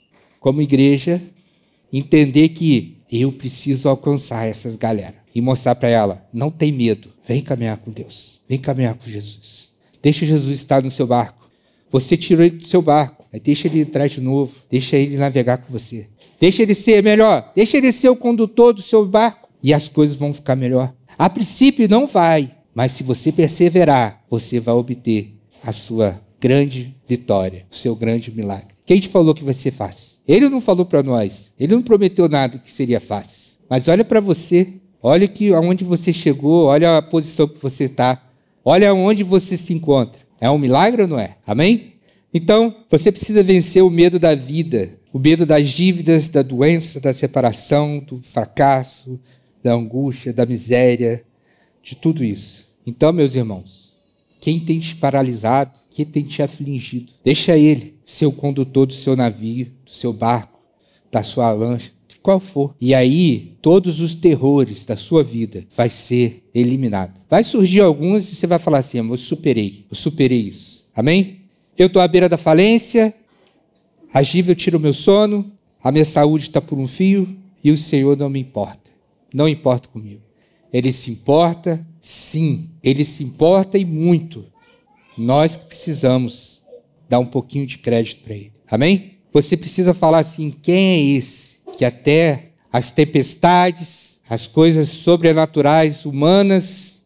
como 0.40 0.60
igreja, 0.60 1.22
entender 1.92 2.48
que 2.48 2.96
eu 3.08 3.30
preciso 3.30 3.88
alcançar 3.88 4.46
essas 4.46 4.74
galera 4.74 5.14
e 5.32 5.40
mostrar 5.40 5.76
para 5.76 5.90
ela: 5.90 6.26
não 6.32 6.50
tem 6.50 6.72
medo, 6.72 7.11
vem 7.26 7.42
caminhar 7.42 7.76
com 7.76 7.90
Deus, 7.90 8.40
vem 8.48 8.58
caminhar 8.58 8.94
com 8.94 9.08
Jesus. 9.08 9.72
Deixa 10.02 10.26
Jesus 10.26 10.56
estar 10.56 10.82
no 10.82 10.90
seu 10.90 11.06
barco. 11.06 11.48
Você 11.90 12.16
tirou 12.16 12.44
ele 12.44 12.56
do 12.56 12.66
seu 12.66 12.82
barco, 12.82 13.24
aí 13.32 13.38
deixa 13.38 13.68
ele 13.68 13.80
entrar 13.80 14.06
de 14.06 14.20
novo, 14.20 14.52
deixa 14.70 14.96
ele 14.96 15.16
navegar 15.16 15.58
com 15.58 15.72
você. 15.72 16.08
Deixa 16.40 16.62
ele 16.62 16.74
ser 16.74 17.02
melhor, 17.02 17.52
deixa 17.54 17.76
ele 17.76 17.92
ser 17.92 18.08
o 18.08 18.16
condutor 18.16 18.72
do 18.72 18.82
seu 18.82 19.06
barco 19.06 19.48
e 19.62 19.72
as 19.72 19.88
coisas 19.88 20.16
vão 20.16 20.32
ficar 20.32 20.56
melhor. 20.56 20.92
A 21.16 21.30
princípio 21.30 21.88
não 21.88 22.06
vai, 22.06 22.50
mas 22.74 22.92
se 22.92 23.04
você 23.04 23.30
perseverar, 23.30 24.24
você 24.28 24.58
vai 24.58 24.74
obter 24.74 25.36
a 25.62 25.70
sua 25.70 26.20
grande 26.40 26.96
vitória, 27.06 27.64
o 27.70 27.76
seu 27.76 27.94
grande 27.94 28.32
milagre. 28.32 28.74
Quem 28.84 28.98
te 28.98 29.06
falou 29.06 29.32
que 29.32 29.44
vai 29.44 29.54
ser 29.54 29.70
fácil? 29.70 30.18
Ele 30.26 30.48
não 30.48 30.60
falou 30.60 30.84
para 30.84 31.02
nós, 31.02 31.52
ele 31.58 31.74
não 31.74 31.82
prometeu 31.82 32.28
nada 32.28 32.58
que 32.58 32.70
seria 32.70 32.98
fácil. 32.98 33.58
Mas 33.70 33.86
olha 33.86 34.04
para 34.04 34.18
você, 34.18 34.74
olha 35.02 35.26
que 35.26 35.52
aonde 35.52 35.84
você 35.84 36.12
chegou, 36.12 36.66
olha 36.66 36.98
a 36.98 37.02
posição 37.02 37.48
que 37.48 37.60
você 37.60 37.84
está, 37.84 38.22
olha 38.64 38.90
aonde 38.90 39.24
você 39.24 39.56
se 39.56 39.72
encontra. 39.72 40.20
É 40.40 40.50
um 40.50 40.58
milagre 40.58 41.02
ou 41.02 41.08
não 41.08 41.18
é? 41.18 41.36
Amém? 41.46 41.94
Então, 42.32 42.74
você 42.90 43.12
precisa 43.12 43.42
vencer 43.42 43.82
o 43.82 43.90
medo 43.90 44.18
da 44.18 44.34
vida, 44.34 44.92
o 45.12 45.18
medo 45.18 45.44
das 45.44 45.68
dívidas, 45.68 46.28
da 46.28 46.42
doença, 46.42 47.00
da 47.00 47.12
separação, 47.12 47.98
do 47.98 48.22
fracasso, 48.22 49.20
da 49.62 49.74
angústia, 49.74 50.32
da 50.32 50.46
miséria, 50.46 51.22
de 51.82 51.94
tudo 51.94 52.24
isso. 52.24 52.74
Então, 52.86 53.12
meus 53.12 53.34
irmãos, 53.34 53.92
quem 54.40 54.58
tem 54.58 54.78
te 54.78 54.96
paralisado, 54.96 55.78
quem 55.90 56.04
tem 56.04 56.22
te 56.22 56.42
afligido, 56.42 57.12
deixa 57.22 57.56
ele 57.56 57.94
ser 58.04 58.26
o 58.26 58.32
condutor 58.32 58.86
do 58.86 58.92
seu 58.94 59.14
navio, 59.14 59.66
do 59.84 59.90
seu 59.92 60.12
barco, 60.12 60.58
da 61.10 61.22
sua 61.22 61.52
lancha, 61.52 61.92
qual 62.22 62.38
for. 62.38 62.74
E 62.80 62.94
aí, 62.94 63.56
todos 63.60 64.00
os 64.00 64.14
terrores 64.14 64.84
da 64.84 64.96
sua 64.96 65.22
vida 65.22 65.66
vai 65.76 65.88
ser 65.88 66.48
eliminado. 66.54 67.20
Vai 67.28 67.42
surgir 67.42 67.80
alguns 67.80 68.30
e 68.30 68.36
você 68.36 68.46
vai 68.46 68.58
falar 68.58 68.78
assim: 68.78 68.98
eu 68.98 69.18
superei, 69.18 69.84
eu 69.90 69.96
superei 69.96 70.40
isso. 70.40 70.86
Amém? 70.94 71.42
Eu 71.76 71.88
estou 71.88 72.00
à 72.00 72.06
beira 72.06 72.28
da 72.28 72.36
falência, 72.36 73.14
a 74.12 74.22
dívida 74.22 74.54
tira 74.54 74.76
o 74.76 74.80
meu 74.80 74.92
sono, 74.92 75.50
a 75.82 75.90
minha 75.90 76.04
saúde 76.04 76.44
está 76.44 76.60
por 76.60 76.78
um 76.78 76.86
fio 76.86 77.36
e 77.64 77.70
o 77.70 77.78
Senhor 77.78 78.16
não 78.16 78.28
me 78.28 78.40
importa. 78.40 78.90
Não 79.34 79.48
importa 79.48 79.88
comigo. 79.88 80.20
Ele 80.72 80.92
se 80.92 81.10
importa, 81.10 81.84
sim. 82.00 82.70
Ele 82.82 83.04
se 83.04 83.24
importa 83.24 83.78
e 83.78 83.84
muito. 83.84 84.44
Nós 85.16 85.56
que 85.56 85.64
precisamos 85.64 86.62
dar 87.08 87.18
um 87.18 87.26
pouquinho 87.26 87.66
de 87.66 87.78
crédito 87.78 88.22
para 88.22 88.34
Ele. 88.34 88.52
Amém? 88.70 89.18
Você 89.32 89.56
precisa 89.56 89.94
falar 89.94 90.18
assim: 90.18 90.50
quem 90.50 90.76
é 90.76 91.16
esse 91.16 91.52
que 91.82 91.84
até 91.84 92.50
as 92.72 92.92
tempestades, 92.92 94.20
as 94.30 94.46
coisas 94.46 94.88
sobrenaturais, 94.88 96.06
humanas, 96.06 97.04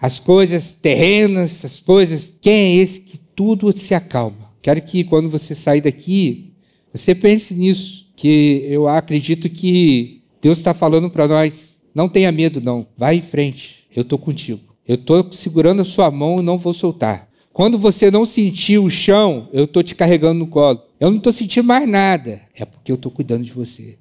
as 0.00 0.18
coisas 0.18 0.74
terrenas, 0.74 1.64
as 1.64 1.78
coisas, 1.78 2.36
quem 2.40 2.52
é 2.52 2.74
esse 2.82 3.02
que 3.02 3.18
tudo 3.18 3.76
se 3.78 3.94
acalma? 3.94 4.52
Quero 4.60 4.82
que 4.82 5.04
quando 5.04 5.28
você 5.28 5.54
sair 5.54 5.80
daqui, 5.80 6.52
você 6.92 7.14
pense 7.14 7.54
nisso, 7.54 8.10
que 8.16 8.66
eu 8.68 8.88
acredito 8.88 9.48
que 9.48 10.22
Deus 10.42 10.58
está 10.58 10.74
falando 10.74 11.08
para 11.08 11.28
nós: 11.28 11.80
não 11.94 12.08
tenha 12.08 12.32
medo, 12.32 12.60
não, 12.60 12.84
vai 12.96 13.18
em 13.18 13.22
frente, 13.22 13.86
eu 13.94 14.02
estou 14.02 14.18
contigo. 14.18 14.74
Eu 14.88 14.96
estou 14.96 15.28
segurando 15.30 15.82
a 15.82 15.84
sua 15.84 16.10
mão 16.10 16.40
e 16.40 16.42
não 16.42 16.58
vou 16.58 16.74
soltar. 16.74 17.28
Quando 17.52 17.78
você 17.78 18.10
não 18.10 18.24
sentir 18.24 18.78
o 18.78 18.90
chão, 18.90 19.48
eu 19.52 19.64
estou 19.64 19.84
te 19.84 19.94
carregando 19.94 20.40
no 20.40 20.48
colo. 20.48 20.82
Eu 20.98 21.10
não 21.10 21.18
estou 21.18 21.32
sentindo 21.32 21.64
mais 21.64 21.88
nada. 21.88 22.42
É 22.54 22.64
porque 22.64 22.90
eu 22.90 22.96
estou 22.96 23.10
cuidando 23.10 23.44
de 23.44 23.52
você. 23.52 23.96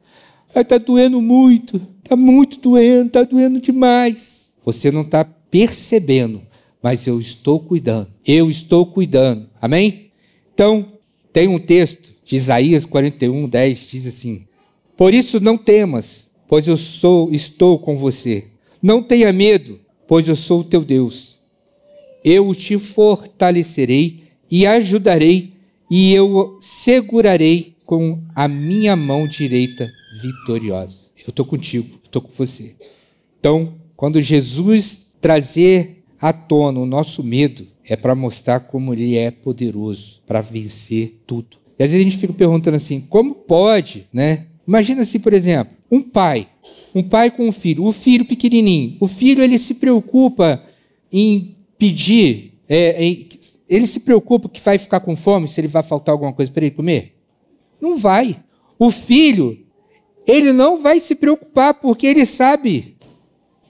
Está 0.61 0.77
doendo 0.77 1.21
muito. 1.21 1.81
Está 2.03 2.15
muito 2.15 2.59
doendo. 2.59 3.07
Está 3.07 3.23
doendo 3.23 3.59
demais. 3.59 4.53
Você 4.63 4.91
não 4.91 5.01
está 5.01 5.23
percebendo, 5.23 6.41
mas 6.81 7.07
eu 7.07 7.19
estou 7.19 7.59
cuidando. 7.59 8.07
Eu 8.25 8.49
estou 8.49 8.85
cuidando. 8.85 9.49
Amém? 9.61 10.11
Então, 10.53 10.85
tem 11.31 11.47
um 11.47 11.59
texto 11.59 12.13
de 12.25 12.35
Isaías 12.35 12.85
41, 12.85 13.47
10, 13.47 13.87
diz 13.89 14.07
assim: 14.07 14.45
Por 14.97 15.13
isso 15.13 15.39
não 15.39 15.57
temas, 15.57 16.31
pois 16.47 16.67
eu 16.67 16.77
sou, 16.77 17.31
estou 17.31 17.77
com 17.77 17.95
você. 17.95 18.45
Não 18.81 19.03
tenha 19.03 19.31
medo, 19.31 19.79
pois 20.07 20.27
eu 20.27 20.35
sou 20.35 20.61
o 20.61 20.63
teu 20.63 20.83
Deus. 20.83 21.39
Eu 22.23 22.53
te 22.55 22.77
fortalecerei 22.79 24.23
e 24.49 24.65
ajudarei, 24.65 25.53
e 25.91 26.13
eu 26.13 26.57
segurarei 26.59 27.75
com 27.85 28.19
a 28.33 28.47
minha 28.47 28.95
mão 28.95 29.27
direita 29.27 29.87
vitoriosa. 30.21 31.11
Eu 31.17 31.29
estou 31.29 31.45
contigo, 31.45 31.99
estou 32.03 32.21
com 32.21 32.31
você. 32.31 32.75
Então, 33.39 33.75
quando 33.95 34.21
Jesus 34.21 35.05
trazer 35.21 36.03
à 36.19 36.31
tona 36.31 36.79
o 36.79 36.85
nosso 36.85 37.23
medo, 37.23 37.67
é 37.83 37.95
para 37.95 38.15
mostrar 38.15 38.61
como 38.61 38.93
ele 38.93 39.17
é 39.17 39.31
poderoso 39.31 40.21
para 40.25 40.41
vencer 40.41 41.21
tudo. 41.25 41.57
E 41.77 41.83
às 41.83 41.91
vezes 41.91 42.05
a 42.05 42.09
gente 42.09 42.19
fica 42.19 42.33
perguntando 42.33 42.75
assim, 42.77 43.01
como 43.01 43.35
pode, 43.35 44.07
né? 44.11 44.47
Imagina 44.67 45.03
se, 45.05 45.19
por 45.19 45.33
exemplo, 45.33 45.75
um 45.91 46.01
pai, 46.01 46.47
um 46.93 47.03
pai 47.03 47.29
com 47.29 47.47
um 47.47 47.51
filho, 47.51 47.83
o 47.83 47.91
filho 47.91 48.25
pequenininho, 48.25 48.97
o 48.99 49.07
filho 49.07 49.43
ele 49.43 49.59
se 49.59 49.75
preocupa 49.75 50.63
em 51.11 51.55
pedir, 51.77 52.53
é, 52.67 53.03
ele 53.69 53.85
se 53.85 53.99
preocupa 53.99 54.49
que 54.49 54.61
vai 54.61 54.77
ficar 54.79 54.99
com 55.01 55.15
fome, 55.15 55.47
se 55.47 55.61
ele 55.61 55.67
vai 55.67 55.83
faltar 55.83 56.13
alguma 56.13 56.33
coisa 56.33 56.51
para 56.51 56.65
ele 56.65 56.75
comer? 56.75 57.15
Não 57.79 57.97
vai. 57.97 58.43
O 58.79 58.89
filho, 58.89 59.64
ele 60.27 60.51
não 60.51 60.81
vai 60.81 60.99
se 60.99 61.15
preocupar 61.15 61.75
porque 61.75 62.07
ele 62.07 62.25
sabe 62.25 62.95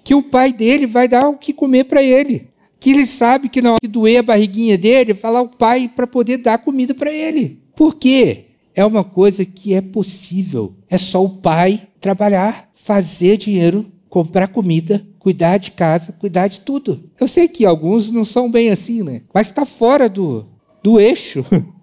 que 0.03 0.13
o 0.13 0.23
pai 0.23 0.53
dele 0.53 0.85
vai 0.85 1.07
dar 1.07 1.27
o 1.27 1.37
que 1.37 1.51
comer 1.51 1.85
para 1.85 2.01
ele. 2.01 2.49
Que 2.79 2.91
ele 2.91 3.05
sabe 3.05 3.49
que 3.49 3.61
na 3.61 3.71
hora 3.71 3.79
que 3.81 3.87
doer 3.87 4.19
a 4.19 4.23
barriguinha 4.23 4.77
dele, 4.77 5.13
falar 5.13 5.41
o 5.41 5.49
pai 5.49 5.91
para 5.93 6.05
poder 6.05 6.37
dar 6.37 6.59
comida 6.59 6.93
para 6.93 7.11
ele. 7.11 7.59
Por 7.75 7.95
quê? 7.95 8.45
É 8.75 8.85
uma 8.85 9.03
coisa 9.03 9.43
que 9.43 9.73
é 9.73 9.81
possível. 9.81 10.75
É 10.89 10.97
só 10.97 11.23
o 11.23 11.29
pai 11.29 11.87
trabalhar, 11.99 12.69
fazer 12.73 13.37
dinheiro, 13.37 13.91
comprar 14.09 14.49
comida, 14.49 15.05
cuidar 15.17 15.57
de 15.57 15.71
casa, 15.71 16.11
cuidar 16.11 16.47
de 16.47 16.59
tudo. 16.59 17.09
Eu 17.19 17.27
sei 17.27 17.47
que 17.47 17.65
alguns 17.65 18.11
não 18.11 18.23
são 18.23 18.51
bem 18.51 18.69
assim, 18.69 19.01
né? 19.01 19.23
Mas 19.33 19.47
está 19.47 19.65
fora 19.65 20.07
do, 20.07 20.45
do 20.83 20.99
eixo. 20.99 21.43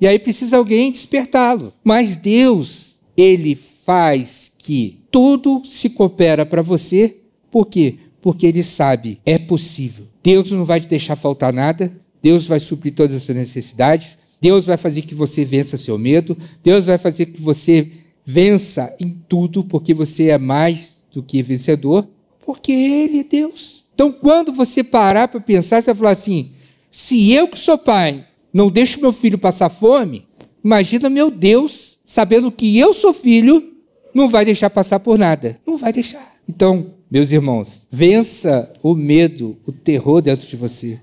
E 0.00 0.08
aí 0.08 0.18
precisa 0.18 0.58
alguém 0.58 0.92
despertá-lo. 0.92 1.72
Mas 1.82 2.16
Deus, 2.16 2.96
Ele 3.16 3.54
faz 3.84 4.52
que 4.58 5.00
tudo 5.10 5.62
se 5.64 5.90
coopera 5.90 6.44
para 6.46 6.62
você 6.62 7.20
por 7.54 7.66
quê? 7.66 7.98
Porque 8.20 8.48
ele 8.48 8.64
sabe, 8.64 9.20
é 9.24 9.38
possível. 9.38 10.06
Deus 10.24 10.50
não 10.50 10.64
vai 10.64 10.80
te 10.80 10.88
deixar 10.88 11.14
faltar 11.14 11.52
nada, 11.52 11.94
Deus 12.20 12.48
vai 12.48 12.58
suprir 12.58 12.92
todas 12.92 13.14
as 13.14 13.22
suas 13.22 13.38
necessidades, 13.38 14.18
Deus 14.40 14.66
vai 14.66 14.76
fazer 14.76 15.02
que 15.02 15.14
você 15.14 15.44
vença 15.44 15.78
seu 15.78 15.96
medo, 15.96 16.36
Deus 16.64 16.86
vai 16.86 16.98
fazer 16.98 17.26
que 17.26 17.40
você 17.40 17.92
vença 18.24 18.92
em 18.98 19.10
tudo, 19.28 19.62
porque 19.62 19.94
você 19.94 20.30
é 20.30 20.38
mais 20.38 21.04
do 21.12 21.22
que 21.22 21.44
vencedor, 21.44 22.08
porque 22.44 22.72
Ele 22.72 23.20
é 23.20 23.24
Deus. 23.24 23.84
Então, 23.94 24.10
quando 24.10 24.52
você 24.52 24.82
parar 24.82 25.28
para 25.28 25.38
pensar, 25.38 25.80
você 25.80 25.86
vai 25.86 25.94
falar 25.94 26.10
assim: 26.10 26.50
se 26.90 27.30
eu 27.32 27.46
que 27.46 27.58
sou 27.58 27.78
pai 27.78 28.26
não 28.52 28.68
deixo 28.68 29.00
meu 29.00 29.12
filho 29.12 29.38
passar 29.38 29.68
fome, 29.68 30.26
imagina 30.64 31.08
meu 31.08 31.30
Deus, 31.30 31.98
sabendo 32.04 32.50
que 32.50 32.76
eu 32.76 32.92
sou 32.92 33.14
filho, 33.14 33.73
não 34.14 34.28
vai 34.28 34.44
deixar 34.44 34.70
passar 34.70 35.00
por 35.00 35.18
nada. 35.18 35.58
Não 35.66 35.76
vai 35.76 35.92
deixar. 35.92 36.34
Então, 36.48 36.94
meus 37.10 37.32
irmãos, 37.32 37.86
vença 37.90 38.72
o 38.82 38.94
medo, 38.94 39.56
o 39.66 39.72
terror 39.72 40.22
dentro 40.22 40.46
de 40.46 40.56
você. 40.56 41.00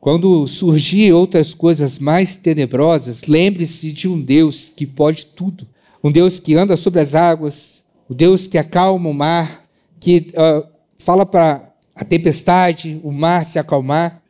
Quando 0.00 0.46
surgir 0.48 1.12
outras 1.12 1.54
coisas 1.54 1.98
mais 1.98 2.34
tenebrosas, 2.34 3.22
lembre-se 3.22 3.92
de 3.92 4.08
um 4.08 4.20
Deus 4.20 4.68
que 4.68 4.84
pode 4.84 5.26
tudo. 5.26 5.66
Um 6.02 6.10
Deus 6.10 6.40
que 6.40 6.56
anda 6.56 6.76
sobre 6.76 6.98
as 6.98 7.14
águas, 7.14 7.84
o 8.08 8.12
um 8.12 8.16
Deus 8.16 8.48
que 8.48 8.58
acalma 8.58 9.08
o 9.08 9.14
mar, 9.14 9.64
que 10.00 10.32
uh, 10.32 10.66
fala 10.98 11.24
para 11.24 11.72
a 11.94 12.04
tempestade, 12.04 13.00
o 13.04 13.12
mar 13.12 13.46
se 13.46 13.60
acalmar. 13.60 14.20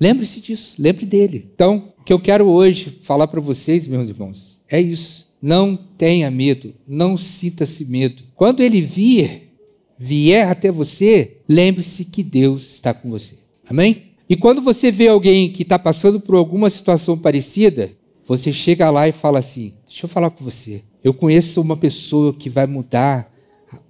Lembre-se 0.00 0.40
disso, 0.40 0.76
lembre 0.78 1.04
dele. 1.04 1.50
Então, 1.54 1.92
o 1.98 2.02
que 2.02 2.12
eu 2.12 2.18
quero 2.18 2.48
hoje 2.48 3.00
falar 3.02 3.26
para 3.26 3.40
vocês, 3.40 3.86
meus 3.86 4.08
irmãos, 4.08 4.62
é 4.66 4.80
isso. 4.80 5.29
Não 5.42 5.76
tenha 5.76 6.30
medo, 6.30 6.74
não 6.86 7.16
sinta-se 7.16 7.84
medo. 7.84 8.22
Quando 8.34 8.60
ele 8.60 8.80
vir, 8.80 9.52
vier 9.98 10.48
até 10.48 10.70
você, 10.70 11.38
lembre-se 11.48 12.04
que 12.04 12.22
Deus 12.22 12.72
está 12.72 12.92
com 12.92 13.10
você. 13.10 13.36
Amém? 13.68 14.10
E 14.28 14.36
quando 14.36 14.60
você 14.60 14.92
vê 14.92 15.08
alguém 15.08 15.50
que 15.50 15.62
está 15.62 15.78
passando 15.78 16.20
por 16.20 16.36
alguma 16.36 16.70
situação 16.70 17.18
parecida, 17.18 17.90
você 18.26 18.52
chega 18.52 18.90
lá 18.90 19.08
e 19.08 19.12
fala 19.12 19.40
assim: 19.40 19.74
Deixa 19.86 20.06
eu 20.06 20.08
falar 20.08 20.30
com 20.30 20.44
você. 20.44 20.82
Eu 21.02 21.12
conheço 21.12 21.60
uma 21.60 21.76
pessoa 21.76 22.32
que 22.32 22.48
vai 22.48 22.66
mudar 22.66 23.32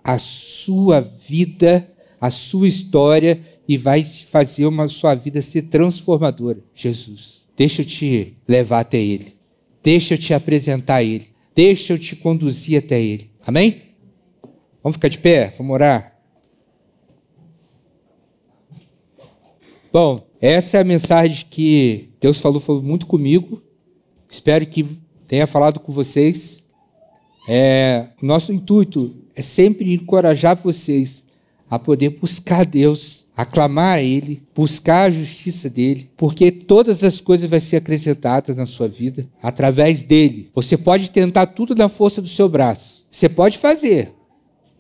a 0.03 0.19
sua 0.19 1.01
vida, 1.01 1.87
a 2.21 2.31
sua 2.31 2.69
história 2.69 3.41
e 3.69 3.77
vai 3.77 4.03
fazer 4.03 4.67
uma 4.67 4.89
sua 4.89 5.15
vida 5.15 5.41
ser 5.41 5.63
transformadora. 5.63 6.59
Jesus, 6.75 7.45
deixa 7.57 7.83
eu 7.83 7.87
te 7.87 8.35
levar 8.49 8.81
até 8.81 8.99
Ele. 8.99 9.35
Deixa 9.83 10.15
eu 10.15 10.19
te 10.19 10.35
apresentar 10.35 11.03
Ele. 11.03 11.29
Deixa 11.55 11.93
eu 11.93 11.99
te 11.99 12.17
conduzir 12.17 12.79
até 12.79 13.01
Ele. 13.01 13.31
Amém? 13.47 13.83
Vamos 14.83 14.97
ficar 14.97 15.09
de 15.09 15.19
pé? 15.19 15.53
Vamos 15.57 15.75
orar? 15.75 16.17
Bom, 19.93 20.25
essa 20.41 20.79
é 20.79 20.81
a 20.81 20.85
mensagem 20.85 21.45
que 21.51 22.11
Deus 22.21 22.39
falou, 22.39 22.61
falou 22.61 22.83
muito 22.83 23.07
comigo. 23.07 23.63
Espero 24.31 24.65
que 24.67 24.87
tenha 25.27 25.47
falado 25.47 25.81
com 25.81 25.93
vocês. 25.93 26.63
É, 27.49 28.07
o 28.23 28.27
nosso 28.27 28.53
intuito 28.53 29.15
é 29.35 29.43
sempre 29.43 29.93
encorajar 29.93 30.57
vocês 30.57 31.25
a 31.69 31.79
poder 31.79 32.11
buscar 32.11 32.65
Deus, 32.65 33.27
aclamar 33.41 33.99
a 33.99 34.03
Ele, 34.03 34.43
buscar 34.55 35.05
a 35.05 35.11
justiça 35.11 35.71
dele, 35.71 36.11
porque 36.17 36.51
todas 36.51 37.03
as 37.03 37.21
coisas 37.21 37.49
vão 37.49 37.61
ser 37.61 37.77
acrescentadas 37.77 38.55
na 38.55 38.67
sua 38.67 38.87
vida 38.87 39.27
através 39.43 40.05
dele. 40.05 40.51
Você 40.55 40.77
pode 40.77 41.11
tentar 41.11 41.47
tudo 41.47 41.75
na 41.75 41.89
força 41.89 42.21
do 42.21 42.29
seu 42.29 42.49
braço. 42.49 43.07
Você 43.11 43.29
pode 43.29 43.57
fazer, 43.59 44.13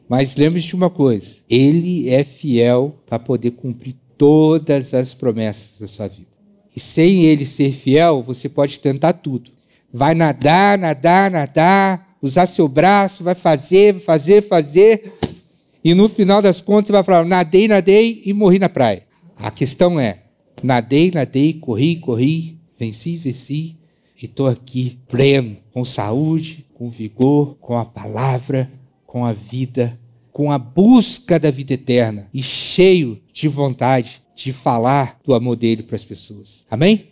mas 0.08 0.36
lembre-se 0.36 0.68
de 0.68 0.74
uma 0.74 0.90
coisa: 0.90 1.36
Ele 1.48 2.08
é 2.08 2.22
fiel 2.22 2.96
para 3.06 3.18
poder 3.18 3.52
cumprir 3.52 3.96
todas 4.18 4.92
as 4.92 5.14
promessas 5.14 5.80
da 5.80 5.86
sua 5.86 6.08
vida. 6.08 6.28
E 6.74 6.78
sem 6.78 7.24
Ele 7.24 7.46
ser 7.46 7.72
fiel, 7.72 8.22
você 8.22 8.48
pode 8.48 8.78
tentar 8.78 9.14
tudo. 9.14 9.50
Vai 9.92 10.14
nadar, 10.14 10.78
nadar, 10.78 11.30
nadar, 11.30 12.16
usar 12.22 12.46
seu 12.46 12.68
braço, 12.68 13.24
vai 13.24 13.34
fazer, 13.34 13.94
fazer, 13.94 14.42
fazer 14.42 15.14
e 15.82 15.94
no 15.94 16.08
final 16.08 16.42
das 16.42 16.60
contas 16.60 16.86
você 16.86 16.92
vai 16.92 17.02
falar: 17.02 17.24
nadei, 17.24 17.66
nadei 17.66 18.22
e 18.24 18.32
morri 18.32 18.58
na 18.58 18.68
praia. 18.68 19.06
A 19.36 19.50
questão 19.50 19.98
é: 19.98 20.22
nadei, 20.62 21.10
nadei, 21.10 21.54
corri, 21.54 21.96
corri, 21.96 22.58
venci, 22.78 23.16
venci 23.16 23.78
e 24.20 24.26
estou 24.26 24.48
aqui 24.48 24.98
pleno, 25.08 25.56
com 25.72 25.84
saúde, 25.84 26.66
com 26.74 26.90
vigor, 26.90 27.56
com 27.60 27.76
a 27.76 27.84
palavra, 27.84 28.70
com 29.06 29.24
a 29.24 29.32
vida, 29.32 29.98
com 30.32 30.52
a 30.52 30.58
busca 30.58 31.38
da 31.38 31.50
vida 31.50 31.72
eterna 31.72 32.28
e 32.32 32.42
cheio 32.42 33.20
de 33.32 33.48
vontade 33.48 34.22
de 34.34 34.52
falar 34.52 35.18
do 35.24 35.34
amor 35.34 35.56
dele 35.56 35.82
para 35.82 35.96
as 35.96 36.04
pessoas. 36.04 36.64
Amém? 36.70 37.06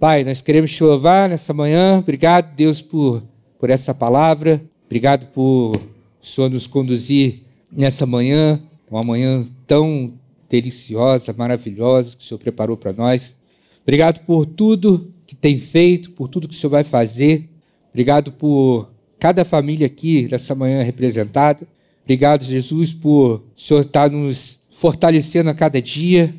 Pai, 0.00 0.24
nós 0.24 0.42
queremos 0.42 0.72
te 0.72 0.82
louvar 0.82 1.28
nessa 1.28 1.54
manhã. 1.54 1.98
Obrigado, 1.98 2.54
Deus, 2.54 2.80
por, 2.80 3.22
por 3.58 3.70
essa 3.70 3.94
palavra. 3.94 4.62
Obrigado 4.86 5.26
por 5.28 5.76
o 5.76 6.26
Senhor 6.26 6.50
nos 6.50 6.66
conduzir 6.66 7.43
nessa 7.74 8.06
manhã, 8.06 8.62
uma 8.90 9.02
manhã 9.02 9.46
tão 9.66 10.14
deliciosa, 10.48 11.34
maravilhosa 11.36 12.16
que 12.16 12.24
o 12.24 12.26
Senhor 12.26 12.38
preparou 12.38 12.76
para 12.76 12.92
nós. 12.92 13.36
Obrigado 13.82 14.20
por 14.24 14.46
tudo 14.46 15.12
que 15.26 15.34
tem 15.34 15.58
feito, 15.58 16.12
por 16.12 16.28
tudo 16.28 16.48
que 16.48 16.54
o 16.54 16.56
Senhor 16.56 16.70
vai 16.70 16.84
fazer. 16.84 17.50
Obrigado 17.90 18.32
por 18.32 18.90
cada 19.18 19.44
família 19.44 19.86
aqui 19.86 20.28
nessa 20.30 20.54
manhã 20.54 20.82
representada. 20.82 21.66
Obrigado, 22.02 22.44
Jesus, 22.44 22.92
por 22.92 23.36
o 23.56 23.60
Senhor 23.60 23.80
estar 23.80 24.10
nos 24.10 24.60
fortalecendo 24.70 25.50
a 25.50 25.54
cada 25.54 25.80
dia. 25.80 26.34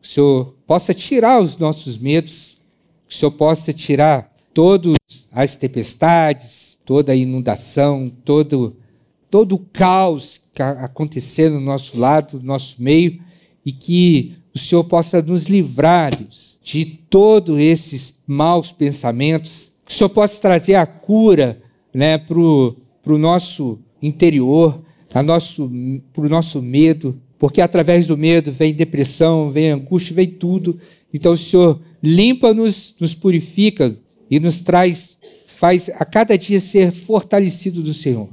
Que 0.00 0.08
o 0.08 0.10
Senhor 0.10 0.54
possa 0.66 0.94
tirar 0.94 1.40
os 1.40 1.58
nossos 1.58 1.98
medos, 1.98 2.58
que 3.06 3.14
o 3.14 3.18
Senhor 3.18 3.32
possa 3.32 3.72
tirar 3.72 4.32
todas 4.54 4.96
as 5.30 5.56
tempestades, 5.56 6.78
toda 6.84 7.12
a 7.12 7.16
inundação, 7.16 8.10
todo 8.24 8.76
todo 9.30 9.54
o 9.54 9.58
caos 9.58 10.39
que 10.54 10.62
acontecendo 10.62 11.54
no 11.54 11.60
nosso 11.60 11.98
lado, 11.98 12.38
no 12.38 12.46
nosso 12.46 12.82
meio, 12.82 13.20
e 13.64 13.72
que 13.72 14.36
o 14.54 14.58
Senhor 14.58 14.84
possa 14.84 15.22
nos 15.22 15.46
livrar, 15.46 16.14
Deus, 16.14 16.58
de 16.62 16.84
todos 16.84 17.58
esses 17.58 18.14
maus 18.26 18.72
pensamentos, 18.72 19.72
que 19.84 19.92
o 19.92 19.96
Senhor 19.96 20.10
possa 20.10 20.40
trazer 20.40 20.74
a 20.74 20.86
cura 20.86 21.60
né, 21.94 22.18
para 22.18 22.38
o 22.38 23.18
nosso 23.18 23.78
interior, 24.02 24.82
para 25.08 25.22
o 25.22 26.28
nosso 26.28 26.62
medo, 26.62 27.20
porque 27.38 27.60
através 27.60 28.06
do 28.06 28.16
medo 28.16 28.52
vem 28.52 28.74
depressão, 28.74 29.50
vem 29.50 29.70
angústia, 29.70 30.14
vem 30.14 30.28
tudo. 30.28 30.78
Então 31.12 31.32
o 31.32 31.36
Senhor 31.36 31.80
limpa-nos, 32.02 32.94
nos 33.00 33.14
purifica 33.14 33.96
e 34.30 34.38
nos 34.38 34.60
traz, 34.60 35.16
faz 35.46 35.88
a 35.88 36.04
cada 36.04 36.36
dia 36.36 36.60
ser 36.60 36.92
fortalecido 36.92 37.82
do 37.82 37.94
Senhor. 37.94 38.28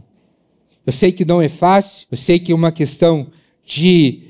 Eu 0.87 0.93
sei 0.93 1.11
que 1.11 1.25
não 1.25 1.41
é 1.41 1.49
fácil, 1.49 2.07
eu 2.09 2.15
sei 2.15 2.39
que 2.39 2.53
é 2.53 2.55
uma 2.55 2.71
questão 2.71 3.27
de 3.65 4.21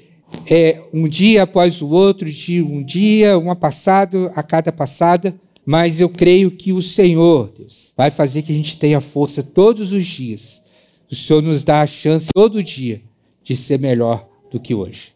é, 0.50 0.82
um 0.92 1.08
dia 1.08 1.44
após 1.44 1.84
o 1.84 1.90
outro, 1.90 2.28
de 2.28 2.64
um 2.64 2.84
dia, 2.84 3.38
uma 3.38 3.56
passada 3.56 4.32
a 4.36 4.42
cada 4.42 4.72
passada, 4.72 5.40
mas 5.64 6.02
eu 6.02 6.10
creio 6.10 6.50
que 6.50 6.74
o 6.74 6.82
Senhor, 6.82 7.54
Deus, 7.56 7.94
vai 7.96 8.10
fazer 8.10 8.42
que 8.42 8.52
a 8.52 8.56
gente 8.56 8.76
tenha 8.78 9.00
força 9.00 9.44
todos 9.44 9.92
os 9.92 10.04
dias. 10.04 10.64
O 11.12 11.14
Senhor 11.14 11.44
nos 11.44 11.64
dá 11.64 11.82
a 11.82 11.88
chance 11.88 12.30
todo 12.34 12.64
dia 12.64 13.04
de 13.44 13.56
ser 13.56 13.78
melhor 13.80 14.28
do 14.50 14.60
que 14.60 14.74
hoje. 14.74 15.14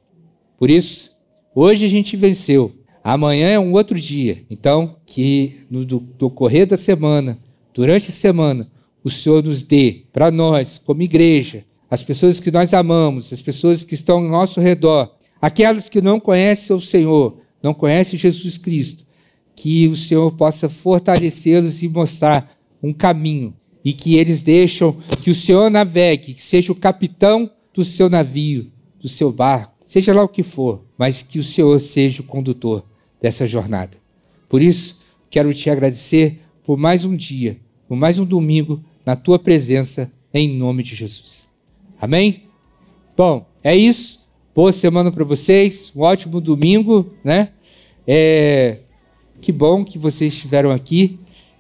Por 0.59 0.69
isso, 0.69 1.17
hoje 1.55 1.87
a 1.87 1.89
gente 1.89 2.15
venceu. 2.15 2.71
Amanhã 3.03 3.47
é 3.47 3.59
um 3.59 3.73
outro 3.73 3.99
dia. 3.99 4.45
Então, 4.47 4.95
que 5.07 5.61
no 5.71 5.83
decorrer 5.83 6.67
da 6.67 6.77
semana, 6.77 7.39
durante 7.73 8.09
a 8.09 8.13
semana, 8.13 8.69
o 9.04 9.10
Senhor 9.10 9.43
nos 9.43 9.64
dê 9.64 10.06
para 10.12 10.32
nós, 10.32 10.78
como 10.78 11.02
igreja, 11.02 11.66
as 11.89 12.04
pessoas 12.04 12.39
que 12.39 12.52
nós 12.52 12.74
amamos, 12.74 13.34
as 13.34 13.41
pessoas 13.41 13.84
que 13.84 13.95
estão 13.95 14.18
ao 14.18 14.30
nosso 14.30 14.62
redor, 14.62 15.14
aquelas 15.41 15.89
que 15.89 16.02
não 16.02 16.20
conhecem 16.20 16.76
o 16.76 16.80
Senhor, 16.80 17.39
não 17.62 17.74
conhecem 17.74 18.18
Jesus 18.18 18.58
Cristo, 18.58 19.06
que 19.56 19.88
o 19.88 19.95
Senhor 19.95 20.32
possa 20.32 20.70
fortalecê-los 20.70 21.84
e 21.84 21.88
mostrar 21.88 22.58
um 22.82 22.93
caminho 22.93 23.54
e 23.84 23.93
que 23.93 24.16
eles 24.16 24.43
deixam 24.43 24.95
que 25.24 25.32
o 25.32 25.36
Senhor 25.36 25.70
navegue, 25.70 26.34
que 26.34 26.41
seja 26.41 26.72
o 26.72 26.76
capitão 26.76 27.52
do 27.74 27.84
seu 27.84 28.10
navio, 28.10 28.72
do 28.99 29.10
seu 29.10 29.32
barco, 29.32 29.74
seja 29.86 30.14
lá 30.14 30.24
o 30.24 30.30
que 30.30 30.43
for, 30.43 30.86
mas 30.97 31.22
que 31.22 31.39
o 31.39 31.43
Senhor 31.43 31.80
seja 31.80 32.22
o 32.22 32.26
condutor 32.26 32.86
dessa 33.22 33.45
jornada. 33.47 33.97
Por 34.47 34.62
isso, 34.62 34.99
quero 35.30 35.54
te 35.54 35.70
agradecer 35.70 36.41
por 36.64 36.78
mais 36.78 37.06
um 37.06 37.16
dia, 37.16 37.60
por 37.88 37.97
mais 37.97 38.20
um 38.20 38.26
domingo 38.26 38.84
na 39.06 39.16
tua 39.16 39.39
presença, 39.39 40.12
em 40.34 40.58
nome 40.58 40.84
de 40.84 40.95
Jesus. 40.95 41.49
Amém? 41.99 42.43
Bom, 43.16 43.45
é 43.64 43.76
isso. 43.76 44.28
Boa 44.54 44.72
semana 44.72 45.12
para 45.12 45.24
vocês, 45.24 45.91
um 45.95 46.02
ótimo 46.02 46.41
domingo, 46.41 47.14
né? 47.24 47.49
É, 48.06 48.80
que 49.39 49.52
bom 49.52 49.84
que 49.84 49.97
vocês 49.97 50.34
estiveram 50.34 50.72
aqui 50.72 51.18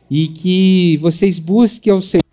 e 0.09 0.27
que 0.27 0.97
vocês 0.97 1.39
busquem 1.39 1.93
ao 1.93 2.01
Senhor 2.01 2.23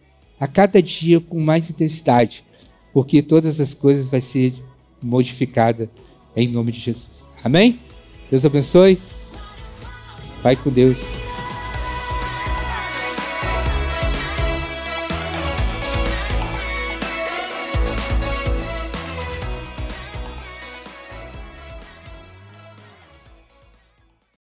a 0.41 0.47
cada 0.47 0.83
dia 0.83 1.21
com 1.21 1.41
mais 1.41 1.71
intensidade, 1.71 2.45
porque 2.93 3.23
todas 3.23 3.61
as 3.61 3.75
coisas 3.75 4.09
vão 4.09 4.21
ser 4.21 4.53
modificadas 5.03 5.89
em 6.35 6.49
nome 6.49 6.73
de 6.73 6.81
Jesus. 6.81 7.27
Amém? 7.43 7.79
Deus 8.31 8.45
abençoe. 8.45 8.99
Vai 10.43 10.57
com 10.57 10.71
Deus. 10.71 11.28